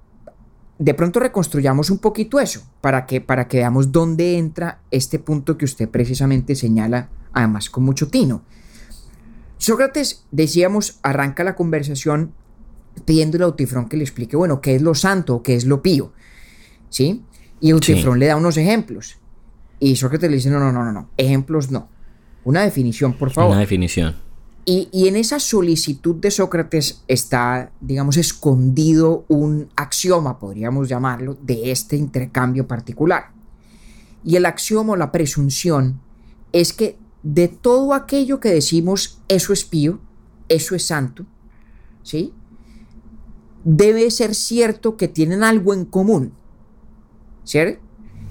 de 0.78 0.94
pronto 0.94 1.20
reconstruyamos 1.20 1.90
un 1.90 1.98
poquito 1.98 2.40
eso 2.40 2.62
para 2.81 3.07
que, 3.07 3.20
para 3.20 3.48
que 3.48 3.59
veamos 3.59 3.92
dónde 3.92 4.38
entra 4.38 4.81
este 4.90 5.18
punto 5.18 5.57
que 5.57 5.64
usted 5.64 5.88
precisamente 5.88 6.54
señala, 6.54 7.09
además 7.33 7.68
con 7.70 7.85
mucho 7.85 8.09
tino. 8.09 8.42
Sócrates, 9.59 10.24
decíamos, 10.31 10.98
arranca 11.02 11.42
la 11.42 11.57
conversación 11.57 12.33
pidiéndole 13.05 13.45
a 13.45 13.49
Utifrón 13.49 13.89
que 13.89 13.97
le 13.97 14.05
explique, 14.05 14.37
bueno, 14.37 14.61
qué 14.61 14.75
es 14.77 14.83
lo 14.83 14.95
santo 14.95 15.37
o 15.37 15.43
qué 15.43 15.55
es 15.55 15.65
lo 15.65 15.83
pío. 15.83 16.13
¿Sí? 16.91 17.23
Y 17.61 17.73
Utifrón 17.73 18.19
le 18.19 18.27
da 18.27 18.37
unos 18.37 18.57
ejemplos. 18.57 19.17
Y 19.81 19.97
Sócrates 19.97 20.31
le 20.31 20.37
dice, 20.37 20.51
no, 20.51 20.59
no, 20.59 20.73
no, 20.73 20.85
no, 20.85 20.93
no, 20.93 21.11
ejemplos 21.17 21.71
no. 21.71 21.89
Una 22.45 22.63
definición, 22.63 23.15
por 23.15 23.31
favor. 23.31 23.53
Una 23.53 23.61
definición. 23.61 24.17
Y, 24.71 25.09
en 25.09 25.17
esa 25.17 25.41
solicitud 25.41 26.17
de 26.17 26.31
Sócrates 26.31 27.03
está, 27.09 27.73
digamos, 27.81 28.19
escondido 28.19 29.25
un 29.29 29.71
axioma, 29.77 30.39
podríamos 30.39 30.91
llamarlo, 30.91 31.39
de 31.41 31.71
este 31.71 31.97
intercambio 31.97 32.67
particular. 32.67 33.31
Y 34.23 34.37
el 34.37 34.45
axioma 34.45 34.93
o 34.93 34.97
la 34.97 35.11
presunción 35.11 36.03
es 36.53 36.75
que 36.75 36.99
de 37.23 37.49
todo 37.49 37.95
aquello 37.95 38.41
que 38.41 38.51
decimos, 38.51 39.23
eso 39.29 39.55
es 39.55 39.65
pío, 39.65 40.01
eso 40.51 40.75
es 40.75 40.85
santo, 40.85 41.25
¿sí? 42.03 42.35
Debe 43.64 44.11
ser 44.11 44.35
cierto 44.35 44.97
que 44.97 45.09
tienen 45.09 45.42
algo 45.42 45.75
en 45.75 45.85
común, 45.85 46.33
¿cierto? 47.44 47.81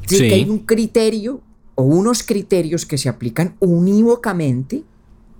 Sí. 0.08 0.20
Que 0.20 0.36
hay 0.36 0.50
un 0.50 0.60
criterio 0.60 1.42
o 1.76 1.84
unos 1.84 2.24
criterios 2.24 2.86
que 2.86 2.98
se 2.98 3.10
aplican 3.10 3.56
unívocamente 3.60 4.84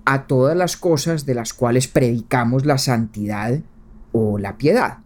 a 0.04 0.26
todas 0.26 0.56
las 0.56 0.76
cosas 0.76 1.26
de 1.26 1.34
las 1.34 1.52
cuales 1.52 1.88
predicamos 1.88 2.64
la 2.64 2.78
santidad 2.78 3.60
o 4.12 4.38
la 4.38 4.56
piedad. 4.56 4.98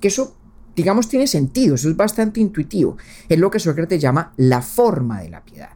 Que 0.00 0.08
eso, 0.08 0.34
digamos, 0.74 1.08
tiene 1.08 1.26
sentido, 1.26 1.74
eso 1.74 1.88
es 1.88 1.96
bastante 1.96 2.40
intuitivo. 2.40 2.96
Es 3.28 3.38
lo 3.38 3.50
que 3.50 3.58
Sócrates 3.58 4.00
llama 4.00 4.32
la 4.36 4.62
forma 4.62 5.20
de 5.20 5.28
la 5.28 5.44
piedad. 5.44 5.70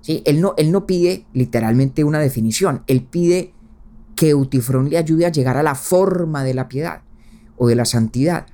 ¿Sí? 0.00 0.22
Él, 0.24 0.40
no, 0.40 0.54
él 0.56 0.72
no 0.72 0.86
pide 0.86 1.26
literalmente 1.32 2.02
una 2.02 2.18
definición, 2.18 2.82
él 2.86 3.02
pide 3.02 3.52
que 4.16 4.34
Utifrón 4.34 4.90
le 4.90 4.98
ayude 4.98 5.26
a 5.26 5.32
llegar 5.32 5.56
a 5.56 5.62
la 5.62 5.74
forma 5.74 6.42
de 6.42 6.54
la 6.54 6.68
piedad 6.68 7.02
o 7.56 7.68
de 7.68 7.74
la 7.74 7.84
santidad. 7.84 8.46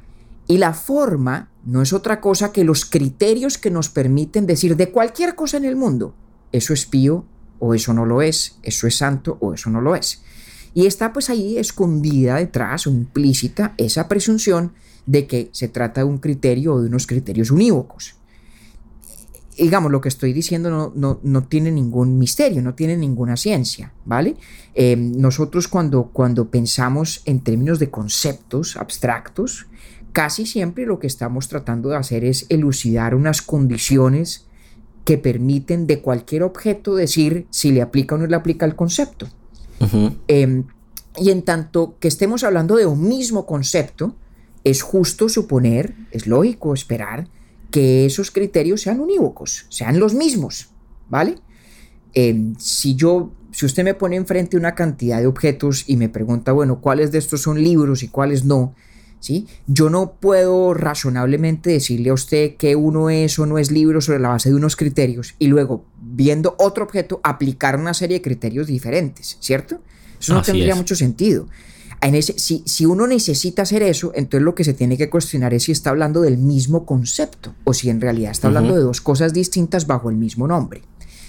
Y 0.47 0.59
la 0.59 0.73
forma 0.73 1.51
no 1.65 1.83
es 1.83 1.93
otra 1.93 2.21
cosa 2.21 2.53
que 2.53 2.65
los 2.65 2.85
criterios 2.85 3.59
que 3.59 3.71
nos 3.71 3.89
permiten 3.89 4.47
decir 4.47 4.77
de 4.77 4.91
cualquier 4.91 5.35
cosa 5.35 5.59
en 5.59 5.65
el 5.65 5.77
mundo, 5.77 6.15
eso 6.53 6.73
es 6.73 6.87
pío 6.87 7.25
o 7.59 7.75
eso 7.75 7.93
no 7.93 8.07
lo 8.07 8.23
es, 8.23 8.59
eso 8.63 8.87
es 8.87 8.97
santo 8.97 9.37
o 9.41 9.55
eso 9.55 9.69
no 9.71 9.81
lo 9.81 9.95
es. 9.95 10.23
Y 10.75 10.87
está 10.87 11.13
pues 11.13 11.29
ahí 11.29 11.59
escondida 11.59 12.37
detrás 12.37 12.87
o 12.87 12.91
implícita 12.91 13.75
esa 13.77 14.09
presunción 14.09 14.73
de 15.07 15.27
que 15.27 15.49
se 15.53 15.69
trata 15.69 16.03
de 16.03 16.07
un 16.07 16.19
criterio 16.19 16.75
o 16.75 16.81
de 16.81 16.89
unos 16.89 17.07
criterios 17.07 17.51
unívocos. 17.51 18.18
Digamos, 19.59 19.91
lo 19.91 20.01
que 20.01 20.09
estoy 20.09 20.33
diciendo 20.33 20.93
no, 20.95 21.21
no, 21.23 21.43
tiene 21.45 21.73
ningún 21.73 22.17
misterio, 22.17 22.63
no 22.63 22.75
tiene 22.75 22.97
ninguna 22.97 23.37
ciencia, 23.37 23.93
¿vale? 24.05 24.37
Eh, 24.75 24.97
nosotros 24.97 25.67
cuando, 25.67 26.11
cuando 26.13 26.49
pensamos 26.49 27.23
en 27.25 27.41
términos 27.41 27.79
de 27.81 27.91
conceptos 27.91 28.77
abstractos, 28.77 29.67
casi 30.13 30.47
siempre 30.47 30.87
lo 30.87 30.99
que 30.99 31.09
estamos 31.09 31.49
tratando 31.49 31.89
de 31.89 31.97
hacer 31.97 32.25
es 32.25 32.47
elucidar 32.49 33.15
unas 33.15 33.43
condiciones 33.43 34.47
que 35.05 35.19
permiten 35.19 35.87
de 35.87 36.03
cualquier 36.03 36.43
objeto 36.43 36.95
decir 36.95 37.47
si 37.51 37.73
le 37.73 37.83
aplica 37.83 38.15
o 38.15 38.19
no 38.19 38.27
le 38.27 38.37
aplica 38.37 38.67
el 38.67 38.77
concepto. 38.77 39.27
Em, 40.27 40.65
y 41.17 41.31
en 41.31 41.43
tanto 41.43 41.97
que 41.99 42.09
estemos 42.09 42.45
hablando 42.45 42.77
de 42.77 42.87
un 42.87 43.09
mismo 43.09 43.47
concepto, 43.47 44.15
es 44.65 44.83
justo 44.83 45.29
suponer, 45.29 45.95
es 46.11 46.27
lógico 46.27 46.75
esperar 46.75 47.29
que 47.71 48.07
esos 48.07 48.31
criterios 48.31 48.83
sean 48.83 49.01
unívocos, 49.01 49.67
sean 49.69 49.99
los 49.99 50.15
mismos, 50.15 50.71
¿vale? 51.09 51.37
Em, 52.15 52.55
si 52.59 52.95
yo, 52.95 53.33
si 53.53 53.67
usted 53.67 53.85
me 53.85 53.95
pone 53.95 54.17
enfrente 54.17 54.57
una 54.57 54.75
cantidad 54.75 55.21
de 55.21 55.27
objetos 55.27 55.85
y 55.87 55.97
me 55.97 56.09
pregunta, 56.09 56.53
bueno, 56.53 56.81
¿cuáles 56.81 57.13
de 57.13 57.19
estos 57.19 57.43
son 57.43 57.63
libros 57.63 58.03
y 58.03 58.09
cuáles 58.09 58.45
no? 58.45 58.75
Yo 59.67 59.91
no 59.91 60.15
puedo 60.21 60.75
razonablemente 60.75 61.71
decirle 61.71 62.11
a 62.11 62.15
usted 62.15 62.57
que 62.57 62.77
uno 62.77 63.11
es 63.11 63.39
o 63.39 63.47
no 63.47 63.59
es 63.59 63.71
libro 63.71 64.01
sobre 64.01 64.21
la 64.21 64.29
base 64.29 64.49
de 64.49 64.55
unos 64.55 64.77
criterios 64.77 65.35
y 65.39 65.49
luego, 65.49 65.85
viendo 66.01 66.55
otro 66.59 66.85
objeto, 66.85 67.21
aplicar 67.23 67.77
una 67.77 67.95
serie 67.95 68.19
de 68.19 68.23
criterios 68.23 68.67
diferentes, 68.67 69.37
¿cierto? 69.41 69.81
Eso 70.21 70.35
no 70.35 70.43
tendría 70.43 70.75
mucho 70.75 70.97
sentido. 70.97 71.49
En 72.01 72.15
ese, 72.15 72.39
si, 72.39 72.63
si, 72.65 72.87
uno 72.87 73.07
necesita 73.07 73.63
hacer 73.63 73.83
eso, 73.83 74.13
entonces 74.15 74.43
lo 74.43 74.55
que 74.55 74.63
se 74.63 74.73
tiene 74.73 74.97
que 74.97 75.11
cuestionar 75.11 75.53
es 75.53 75.65
si 75.65 75.73
está 75.73 75.91
hablando 75.91 76.21
del 76.21 76.39
mismo 76.39 76.87
concepto 76.87 77.55
o 77.65 77.75
si 77.75 77.91
en 77.91 78.01
realidad 78.01 78.31
está 78.31 78.47
hablando 78.47 78.77
de 78.77 78.83
dos 78.83 79.01
cosas 79.01 79.33
distintas 79.33 79.87
bajo 79.87 80.09
el 80.09 80.17
mismo 80.17 80.47
nombre. 80.47 80.83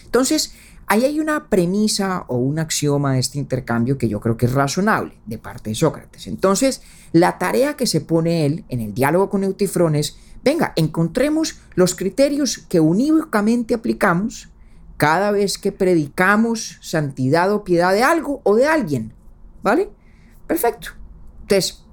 Entonces, 0.05 0.53
Ahí 0.91 1.05
hay 1.05 1.19
una 1.19 1.49
premisa 1.49 2.25
o 2.29 2.37
un 2.37 2.57
axioma 2.57 3.13
de 3.13 3.19
este 3.19 3.37
intercambio 3.37 3.99
que 3.99 4.09
yo 4.09 4.19
creo 4.19 4.37
que 4.37 4.47
es 4.47 4.53
razonable 4.53 5.13
de 5.27 5.37
parte 5.37 5.69
de 5.69 5.75
Sócrates. 5.75 6.25
Entonces, 6.25 6.81
la 7.11 7.37
tarea 7.37 7.75
que 7.75 7.85
se 7.85 8.01
pone 8.01 8.47
él 8.47 8.65
en 8.69 8.79
el 8.79 8.95
diálogo 8.95 9.29
con 9.29 9.43
Eutifrón 9.43 9.93
es, 9.93 10.17
venga, 10.43 10.73
encontremos 10.75 11.59
los 11.75 11.93
criterios 11.93 12.57
que 12.57 12.79
unívocamente 12.79 13.75
aplicamos 13.75 14.49
cada 14.97 15.29
vez 15.29 15.59
que 15.59 15.71
predicamos 15.71 16.79
santidad 16.81 17.53
o 17.53 17.63
piedad 17.63 17.93
de 17.93 18.01
algo 18.01 18.41
o 18.43 18.55
de 18.55 18.65
alguien. 18.65 19.13
¿Vale? 19.61 19.91
Perfecto. 20.49 20.89
Entonces, 21.43 21.85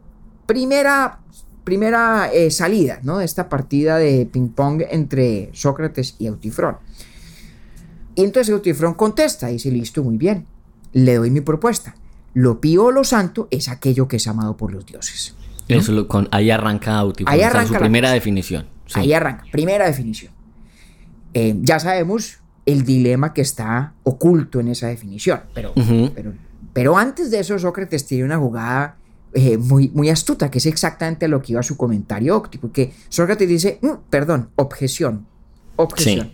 primera 0.47 1.21
primera 1.62 2.31
eh, 2.33 2.51
salida 2.53 3.01
¿no? 3.03 3.19
de 3.19 3.25
esta 3.25 3.49
partida 3.49 3.99
de 3.99 4.25
ping-pong 4.25 4.83
entre 4.88 5.51
Sócrates 5.53 6.14
y 6.21 6.27
Eutifrón. 6.27 6.77
Y 8.14 8.23
entonces 8.23 8.51
Eutifrón 8.53 8.95
contesta, 8.95 9.49
dice, 9.49 9.71
listo, 9.73 10.03
muy 10.05 10.16
bien, 10.16 10.47
le 10.92 11.16
doy 11.16 11.31
mi 11.31 11.40
propuesta. 11.40 11.97
Lo 12.35 12.61
pío 12.61 12.85
o 12.85 12.90
lo 12.92 13.03
santo 13.03 13.49
es 13.51 13.69
aquello 13.69 14.07
que 14.09 14.16
es 14.16 14.27
amado 14.29 14.57
por 14.57 14.73
los 14.73 14.87
dioses. 14.87 15.35
Eso 15.69 15.90
lo- 15.92 16.07
con, 16.07 16.29
ahí 16.31 16.51
arranca 16.53 17.01
Eutifrón, 17.01 17.33
Ahí 17.35 17.40
o 17.40 17.42
sea, 17.42 17.51
arranca 17.51 17.75
su 17.75 17.81
primera 17.81 18.07
cosa. 18.09 18.14
definición. 18.14 18.66
Sí. 18.87 19.01
Ahí 19.01 19.12
arranca, 19.12 19.45
primera 19.51 19.87
definición. 19.87 20.33
Eh, 21.35 21.57
ya 21.62 21.81
sabemos 21.81 22.38
el 22.64 22.85
dilema 22.85 23.35
que 23.35 23.40
está 23.42 23.92
oculto 24.05 24.61
en 24.61 24.69
esa 24.69 24.87
definición, 24.87 25.40
pero, 25.53 25.73
pero 26.77 26.99
antes 26.99 27.31
de 27.31 27.41
eso 27.41 27.59
Sócrates 27.59 28.05
tiene 28.05 28.25
una 28.25 28.37
jugada 28.37 28.99
eh, 29.33 29.57
muy, 29.57 29.89
muy 29.95 30.11
astuta, 30.11 30.51
que 30.51 30.59
es 30.59 30.67
exactamente 30.67 31.25
a 31.25 31.29
lo 31.29 31.41
que 31.41 31.53
iba 31.53 31.62
su 31.62 31.75
comentario 31.79 32.37
óptico, 32.37 32.71
que 32.71 32.93
Sócrates 33.09 33.49
dice, 33.49 33.79
"Mm, 33.81 34.11
perdón, 34.11 34.51
objeción, 34.57 35.27
objeción. 35.77 36.33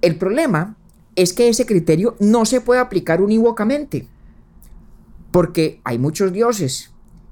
El 0.00 0.16
problema 0.16 0.74
es 1.16 1.34
que 1.34 1.50
ese 1.50 1.66
criterio 1.66 2.16
no 2.18 2.46
se 2.46 2.62
puede 2.62 2.80
aplicar 2.80 3.20
unívocamente, 3.20 4.08
porque 5.30 5.82
hay 5.84 5.98
muchos 5.98 6.32
dioses 6.32 6.90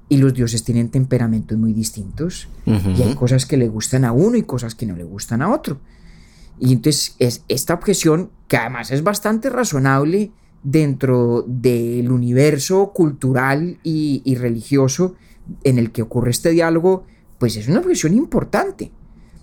y 0.09 0.17
los 0.17 0.35
dioses 0.35 0.63
tienen 0.63 0.89
temperamentos 0.89 1.57
muy 1.57 1.73
distintos 1.73 2.49
y 2.67 3.01
hay 3.01 3.15
cosas 3.15 3.47
que 3.47 3.57
le 3.57 3.67
gustan 3.67 4.05
a 4.05 4.11
uno 4.11 4.37
y 4.37 4.43
cosas 4.43 4.75
que 4.75 4.85
no 4.85 4.95
le 4.95 5.05
gustan 5.05 5.41
a 5.41 5.51
otro. 5.51 5.79
Y 6.59 6.71
entonces 6.71 7.15
es 7.17 7.43
esta 7.47 7.73
objeción, 7.73 8.29
que 8.47 8.57
además 8.57 8.91
es 8.91 9.01
bastante 9.01 9.49
razonable 9.49 10.31
dentro 10.63 11.43
del 11.47 12.11
universo 12.11 12.91
cultural 12.93 13.77
y, 13.83 14.35
religioso 14.35 15.15
en 15.63 15.79
el 15.79 15.91
que 15.91 16.01
ocurre 16.01 16.31
este 16.31 16.51
diálogo, 16.51 17.05
pues 17.37 17.55
es 17.55 17.67
una 17.67 17.79
objeción 17.79 18.13
importante, 18.13 18.91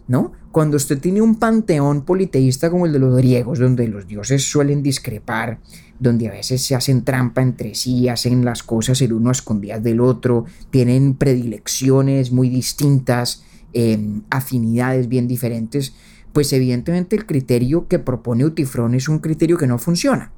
¿no? 0.09 0.33
Cuando 0.53 0.77
usted 0.77 0.99
tiene 0.99 1.21
un 1.21 1.37
panteón 1.37 2.03
politeísta 2.05 2.71
como 2.71 2.87
el 2.87 2.93
de 2.93 2.99
los 2.99 3.17
griegos, 3.17 3.59
donde 3.59 3.89
los 3.89 4.07
dioses 4.07 4.45
suelen 4.45 4.83
discrepar, 4.83 5.59
donde 5.99 6.29
a 6.29 6.33
veces 6.33 6.63
se 6.63 6.75
hacen 6.75 7.05
trampa 7.05 7.43
entre 7.43 7.75
sí, 7.75 8.09
hacen 8.09 8.45
las 8.45 8.63
cosas 8.63 9.01
el 9.03 9.13
uno 9.13 9.31
a 9.31 9.33
escondidas 9.33 9.83
del 9.83 10.01
otro, 10.01 10.45
tienen 10.71 11.15
predilecciones 11.15 12.33
muy 12.33 12.49
distintas, 12.49 13.45
eh, 13.73 13.99
afinidades 14.31 15.09
bien 15.09 15.29
diferentes, 15.29 15.95
pues 16.33 16.53
evidentemente 16.53 17.17
el 17.17 17.27
criterio 17.27 17.89
que 17.89 17.99
propone 17.99 18.45
Utifrón 18.45 18.95
es 18.95 19.09
un 19.09 19.19
criterio 19.19 19.57
que 19.57 19.67
no 19.67 19.79
funciona. 19.79 20.33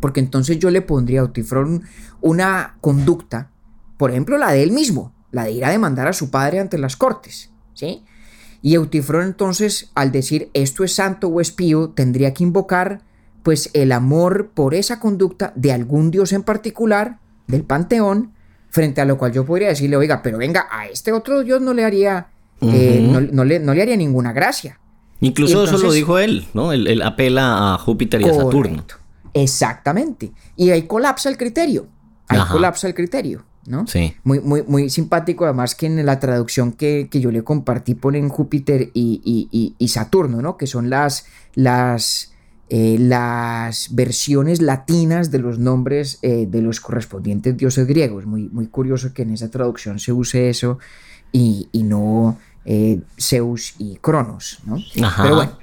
Porque 0.00 0.20
entonces 0.20 0.58
yo 0.58 0.70
le 0.70 0.82
pondría 0.82 1.20
a 1.20 1.24
Utifrón 1.24 1.82
una 2.20 2.76
conducta, 2.80 3.50
por 3.96 4.10
ejemplo 4.10 4.38
la 4.38 4.52
de 4.52 4.62
él 4.62 4.72
mismo, 4.72 5.12
la 5.30 5.44
de 5.44 5.52
ir 5.52 5.64
a 5.64 5.70
demandar 5.70 6.08
a 6.08 6.12
su 6.12 6.30
padre 6.30 6.60
ante 6.60 6.78
las 6.78 6.96
cortes, 6.96 7.50
¿sí? 7.74 8.04
Y 8.60 8.74
Eutifrón 8.74 9.24
entonces, 9.24 9.90
al 9.94 10.10
decir 10.10 10.50
esto 10.52 10.82
es 10.84 10.92
santo 10.92 11.28
o 11.28 11.40
es 11.40 11.52
pío, 11.52 11.90
tendría 11.90 12.34
que 12.34 12.42
invocar 12.42 13.02
pues 13.42 13.70
el 13.72 13.92
amor 13.92 14.50
por 14.52 14.74
esa 14.74 15.00
conducta 15.00 15.52
de 15.54 15.72
algún 15.72 16.10
dios 16.10 16.32
en 16.32 16.42
particular, 16.42 17.18
del 17.46 17.62
panteón, 17.62 18.32
frente 18.68 19.00
a 19.00 19.04
lo 19.04 19.16
cual 19.16 19.32
yo 19.32 19.46
podría 19.46 19.68
decirle, 19.68 19.96
oiga, 19.96 20.22
pero 20.22 20.38
venga, 20.38 20.66
a 20.70 20.86
este 20.86 21.12
otro 21.12 21.42
dios 21.42 21.60
no 21.60 21.72
le 21.72 21.84
haría, 21.84 22.26
eh, 22.60 23.08
no, 23.10 23.20
no 23.20 23.44
le, 23.44 23.60
no 23.60 23.74
le 23.74 23.82
haría 23.82 23.96
ninguna 23.96 24.32
gracia. 24.32 24.78
Incluso 25.20 25.64
eso 25.64 25.78
lo 25.78 25.92
dijo 25.92 26.18
él, 26.18 26.46
¿no? 26.52 26.72
Él, 26.72 26.86
él 26.86 27.02
apela 27.02 27.74
a 27.74 27.78
Júpiter 27.78 28.20
y 28.20 28.28
a 28.28 28.34
Saturno. 28.34 28.84
Exactamente. 29.42 30.32
Y 30.56 30.70
ahí 30.70 30.82
colapsa 30.86 31.28
el 31.28 31.36
criterio. 31.36 31.86
Ahí 32.28 32.38
Ajá. 32.38 32.52
colapsa 32.52 32.86
el 32.88 32.94
criterio, 32.94 33.44
¿no? 33.66 33.86
Sí. 33.86 34.14
Muy, 34.24 34.40
muy, 34.40 34.62
muy 34.66 34.90
simpático, 34.90 35.44
además 35.46 35.74
que 35.74 35.86
en 35.86 36.04
la 36.04 36.20
traducción 36.20 36.72
que, 36.72 37.08
que 37.10 37.20
yo 37.20 37.30
le 37.30 37.42
compartí 37.42 37.94
ponen 37.94 38.28
Júpiter 38.28 38.90
y, 38.92 39.22
y- 39.24 39.48
y- 39.50 39.74
y 39.78 39.88
Saturno, 39.88 40.42
¿no? 40.42 40.56
Que 40.58 40.66
son 40.66 40.90
las, 40.90 41.24
las, 41.54 42.32
eh, 42.68 42.96
las 42.98 43.94
versiones 43.94 44.60
latinas 44.60 45.30
de 45.30 45.38
los 45.38 45.58
nombres 45.58 46.18
eh, 46.20 46.46
de 46.46 46.60
los 46.60 46.80
correspondientes 46.80 47.56
dioses 47.56 47.86
griegos. 47.86 48.26
Muy, 48.26 48.48
muy 48.50 48.66
curioso 48.66 49.14
que 49.14 49.22
en 49.22 49.30
esa 49.32 49.50
traducción 49.50 49.98
se 49.98 50.12
use 50.12 50.50
eso 50.50 50.78
y, 51.32 51.68
y 51.72 51.82
no 51.84 52.36
eh, 52.66 53.00
Zeus 53.18 53.74
y 53.78 53.96
Cronos, 53.96 54.58
¿no? 54.66 54.76
Pero 55.22 55.34
bueno, 55.36 55.58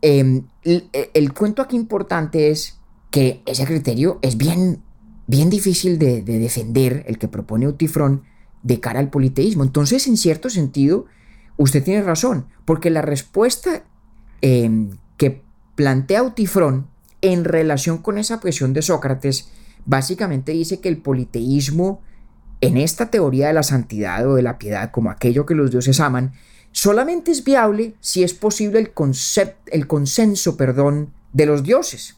eh, 0.00 0.42
el, 0.62 0.88
el 1.12 1.32
cuento 1.34 1.60
aquí 1.60 1.76
importante 1.76 2.50
es 2.50 2.78
que 3.10 3.42
ese 3.46 3.64
criterio 3.66 4.18
es 4.22 4.36
bien, 4.36 4.82
bien 5.26 5.50
difícil 5.50 5.98
de, 5.98 6.22
de 6.22 6.38
defender, 6.38 7.04
el 7.06 7.18
que 7.18 7.28
propone 7.28 7.66
Eutifrón, 7.66 8.22
de 8.62 8.80
cara 8.80 9.00
al 9.00 9.10
politeísmo. 9.10 9.62
Entonces, 9.64 10.06
en 10.06 10.16
cierto 10.16 10.50
sentido, 10.50 11.06
usted 11.56 11.84
tiene 11.84 12.02
razón, 12.02 12.46
porque 12.64 12.90
la 12.90 13.02
respuesta 13.02 13.84
eh, 14.42 14.88
que 15.16 15.42
plantea 15.74 16.20
Eutifrón 16.20 16.88
en 17.20 17.44
relación 17.44 17.98
con 17.98 18.18
esa 18.18 18.40
presión 18.40 18.72
de 18.72 18.82
Sócrates, 18.82 19.48
básicamente 19.84 20.52
dice 20.52 20.80
que 20.80 20.88
el 20.88 20.98
politeísmo, 20.98 22.02
en 22.60 22.76
esta 22.76 23.10
teoría 23.10 23.48
de 23.48 23.52
la 23.52 23.62
santidad 23.62 24.28
o 24.28 24.34
de 24.34 24.42
la 24.42 24.58
piedad, 24.58 24.90
como 24.90 25.10
aquello 25.10 25.46
que 25.46 25.54
los 25.54 25.70
dioses 25.70 26.00
aman, 26.00 26.32
solamente 26.72 27.30
es 27.30 27.44
viable 27.44 27.94
si 28.00 28.22
es 28.22 28.34
posible 28.34 28.80
el, 28.80 28.92
el 29.66 29.86
consenso 29.86 30.56
perdón, 30.56 31.12
de 31.32 31.46
los 31.46 31.62
dioses. 31.62 32.16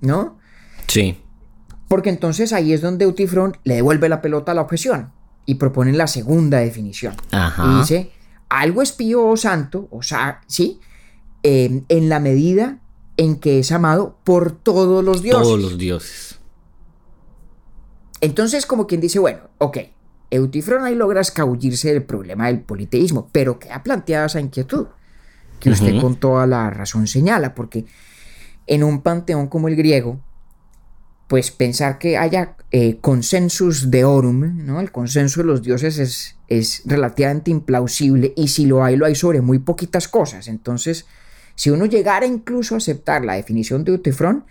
¿No? 0.00 0.38
Sí. 0.86 1.20
Porque 1.88 2.10
entonces 2.10 2.52
ahí 2.52 2.72
es 2.72 2.80
donde 2.80 3.04
Eutifrón 3.04 3.56
le 3.64 3.76
devuelve 3.76 4.08
la 4.08 4.20
pelota 4.20 4.52
a 4.52 4.54
la 4.54 4.62
objeción 4.62 5.12
y 5.44 5.54
propone 5.54 5.92
la 5.92 6.06
segunda 6.06 6.58
definición. 6.58 7.14
Ajá. 7.30 7.64
Y 7.72 7.78
dice, 7.78 8.10
algo 8.48 8.82
es 8.82 8.92
pío 8.92 9.26
o 9.26 9.36
santo, 9.36 9.88
o 9.90 10.02
sea, 10.02 10.40
¿sí? 10.46 10.80
Eh, 11.42 11.82
en 11.88 12.08
la 12.08 12.18
medida 12.18 12.80
en 13.16 13.36
que 13.36 13.60
es 13.60 13.72
amado 13.72 14.18
por 14.24 14.52
todos 14.52 15.04
los 15.04 15.22
dioses. 15.22 15.42
Todos 15.42 15.60
los 15.60 15.78
dioses. 15.78 16.38
Entonces, 18.20 18.66
como 18.66 18.86
quien 18.86 19.00
dice, 19.00 19.18
bueno, 19.18 19.40
ok, 19.58 19.78
Eutifrón 20.30 20.84
ahí 20.84 20.94
logra 20.94 21.20
escabullirse 21.20 21.92
del 21.92 22.02
problema 22.02 22.46
del 22.46 22.60
politeísmo, 22.60 23.28
pero 23.30 23.58
queda 23.58 23.82
planteada 23.82 24.26
esa 24.26 24.40
inquietud 24.40 24.86
que 25.60 25.70
usted 25.70 26.00
con 26.00 26.16
toda 26.16 26.46
la 26.46 26.70
razón 26.70 27.06
señala, 27.06 27.54
porque 27.54 27.86
en 28.66 28.84
un 28.84 29.02
panteón 29.02 29.48
como 29.48 29.68
el 29.68 29.76
griego, 29.76 30.20
pues 31.28 31.50
pensar 31.50 31.98
que 31.98 32.16
haya 32.16 32.56
eh, 32.70 32.98
consensus 33.00 33.90
deorum, 33.90 34.64
¿no? 34.64 34.80
El 34.80 34.92
consenso 34.92 35.40
de 35.40 35.46
los 35.46 35.62
dioses 35.62 35.98
es, 35.98 36.36
es 36.48 36.82
relativamente 36.84 37.50
implausible 37.50 38.32
y 38.36 38.48
si 38.48 38.66
lo 38.66 38.84
hay, 38.84 38.96
lo 38.96 39.06
hay 39.06 39.14
sobre 39.14 39.40
muy 39.40 39.58
poquitas 39.58 40.08
cosas. 40.08 40.46
Entonces, 40.46 41.06
si 41.54 41.70
uno 41.70 41.86
llegara 41.86 42.26
incluso 42.26 42.74
a 42.74 42.78
aceptar 42.78 43.24
la 43.24 43.34
definición 43.34 43.82
de 43.84 43.92
Eutifrón, 43.92 44.44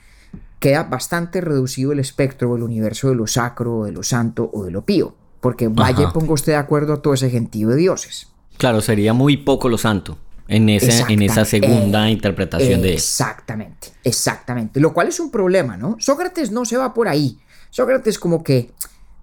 queda 0.60 0.84
bastante 0.84 1.40
reducido 1.40 1.92
el 1.92 2.00
espectro 2.00 2.52
o 2.52 2.56
el 2.58 2.64
universo 2.64 3.10
de 3.10 3.16
lo 3.16 3.28
sacro, 3.28 3.80
o 3.80 3.86
de 3.86 3.92
lo 3.92 4.04
santo 4.04 4.50
o 4.54 4.66
de 4.66 4.72
lo 4.72 4.86
pío. 4.86 5.16
Porque 5.40 5.68
vaya, 5.68 6.06
Ajá. 6.06 6.14
ponga 6.14 6.34
usted 6.34 6.54
de 6.54 6.58
acuerdo 6.58 6.94
a 6.94 7.02
todo 7.02 7.14
ese 7.14 7.30
gentío 7.30 7.70
de 7.70 7.76
dioses. 7.76 8.30
Claro, 8.58 8.82
sería 8.82 9.14
muy 9.14 9.38
poco 9.38 9.70
lo 9.70 9.78
santo 9.78 10.18
en, 10.48 10.70
ese, 10.70 11.04
en 11.10 11.22
esa 11.22 11.46
segunda 11.46 12.08
eh, 12.08 12.12
interpretación 12.12 12.82
de 12.82 12.90
él. 12.90 12.94
Exactamente, 12.96 13.90
exactamente. 14.04 14.80
Lo 14.80 14.94
cual 14.94 15.08
es 15.08 15.20
un 15.20 15.32
problema, 15.32 15.78
¿no? 15.78 15.96
Sócrates 16.00 16.52
no 16.52 16.66
se 16.66 16.78
va 16.78 16.94
por 16.94 17.08
ahí. 17.08 17.40
Sócrates 17.70 18.20
como 18.20 18.44
que 18.44 18.72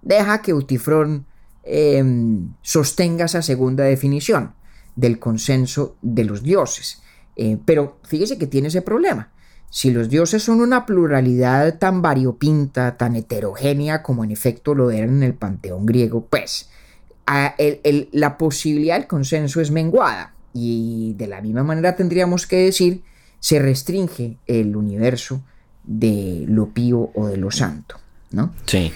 deja 0.01 0.41
que 0.41 0.51
Eutifrón 0.51 1.25
em, 1.63 2.53
sostenga 2.61 3.25
esa 3.25 3.41
segunda 3.41 3.83
definición 3.85 4.53
del 4.95 5.17
consenso 5.19 5.95
de 6.01 6.23
los 6.25 6.43
dioses. 6.43 7.01
Eh, 7.35 7.57
pero 7.65 7.97
fíjese 8.03 8.37
que 8.37 8.47
tiene 8.47 8.67
ese 8.67 8.81
problema. 8.81 9.31
Si 9.69 9.89
los 9.91 10.07
dioses 10.09 10.43
son 10.43 10.61
una 10.61 10.85
pluralidad 10.85 11.79
tan 11.79 12.01
variopinta, 12.03 12.95
tan 12.95 13.15
heterogénea 13.15 14.03
como 14.03 14.23
en 14.23 14.29
efecto 14.29 14.75
lo 14.75 14.91
eran 14.91 15.09
en 15.17 15.23
el 15.23 15.33
panteón 15.33 15.85
griego, 15.87 16.27
pues 16.29 16.69
a- 17.25 17.55
el- 17.57 17.79
el- 17.83 18.09
la 18.11 18.37
posibilidad 18.37 18.97
del 18.99 19.07
consenso 19.07 19.61
es 19.61 19.71
menguada. 19.71 20.33
Y 20.53 21.13
de 21.17 21.27
la 21.27 21.41
misma 21.41 21.63
manera 21.63 21.95
tendríamos 21.95 22.47
que 22.47 22.57
decir, 22.57 23.03
se 23.39 23.59
restringe 23.59 24.37
el 24.45 24.75
universo 24.75 25.43
de 25.83 26.45
lo 26.47 26.69
pío 26.69 27.11
o 27.15 27.27
de 27.27 27.37
lo 27.37 27.51
santo, 27.51 27.99
¿no? 28.31 28.53
Sí. 28.65 28.91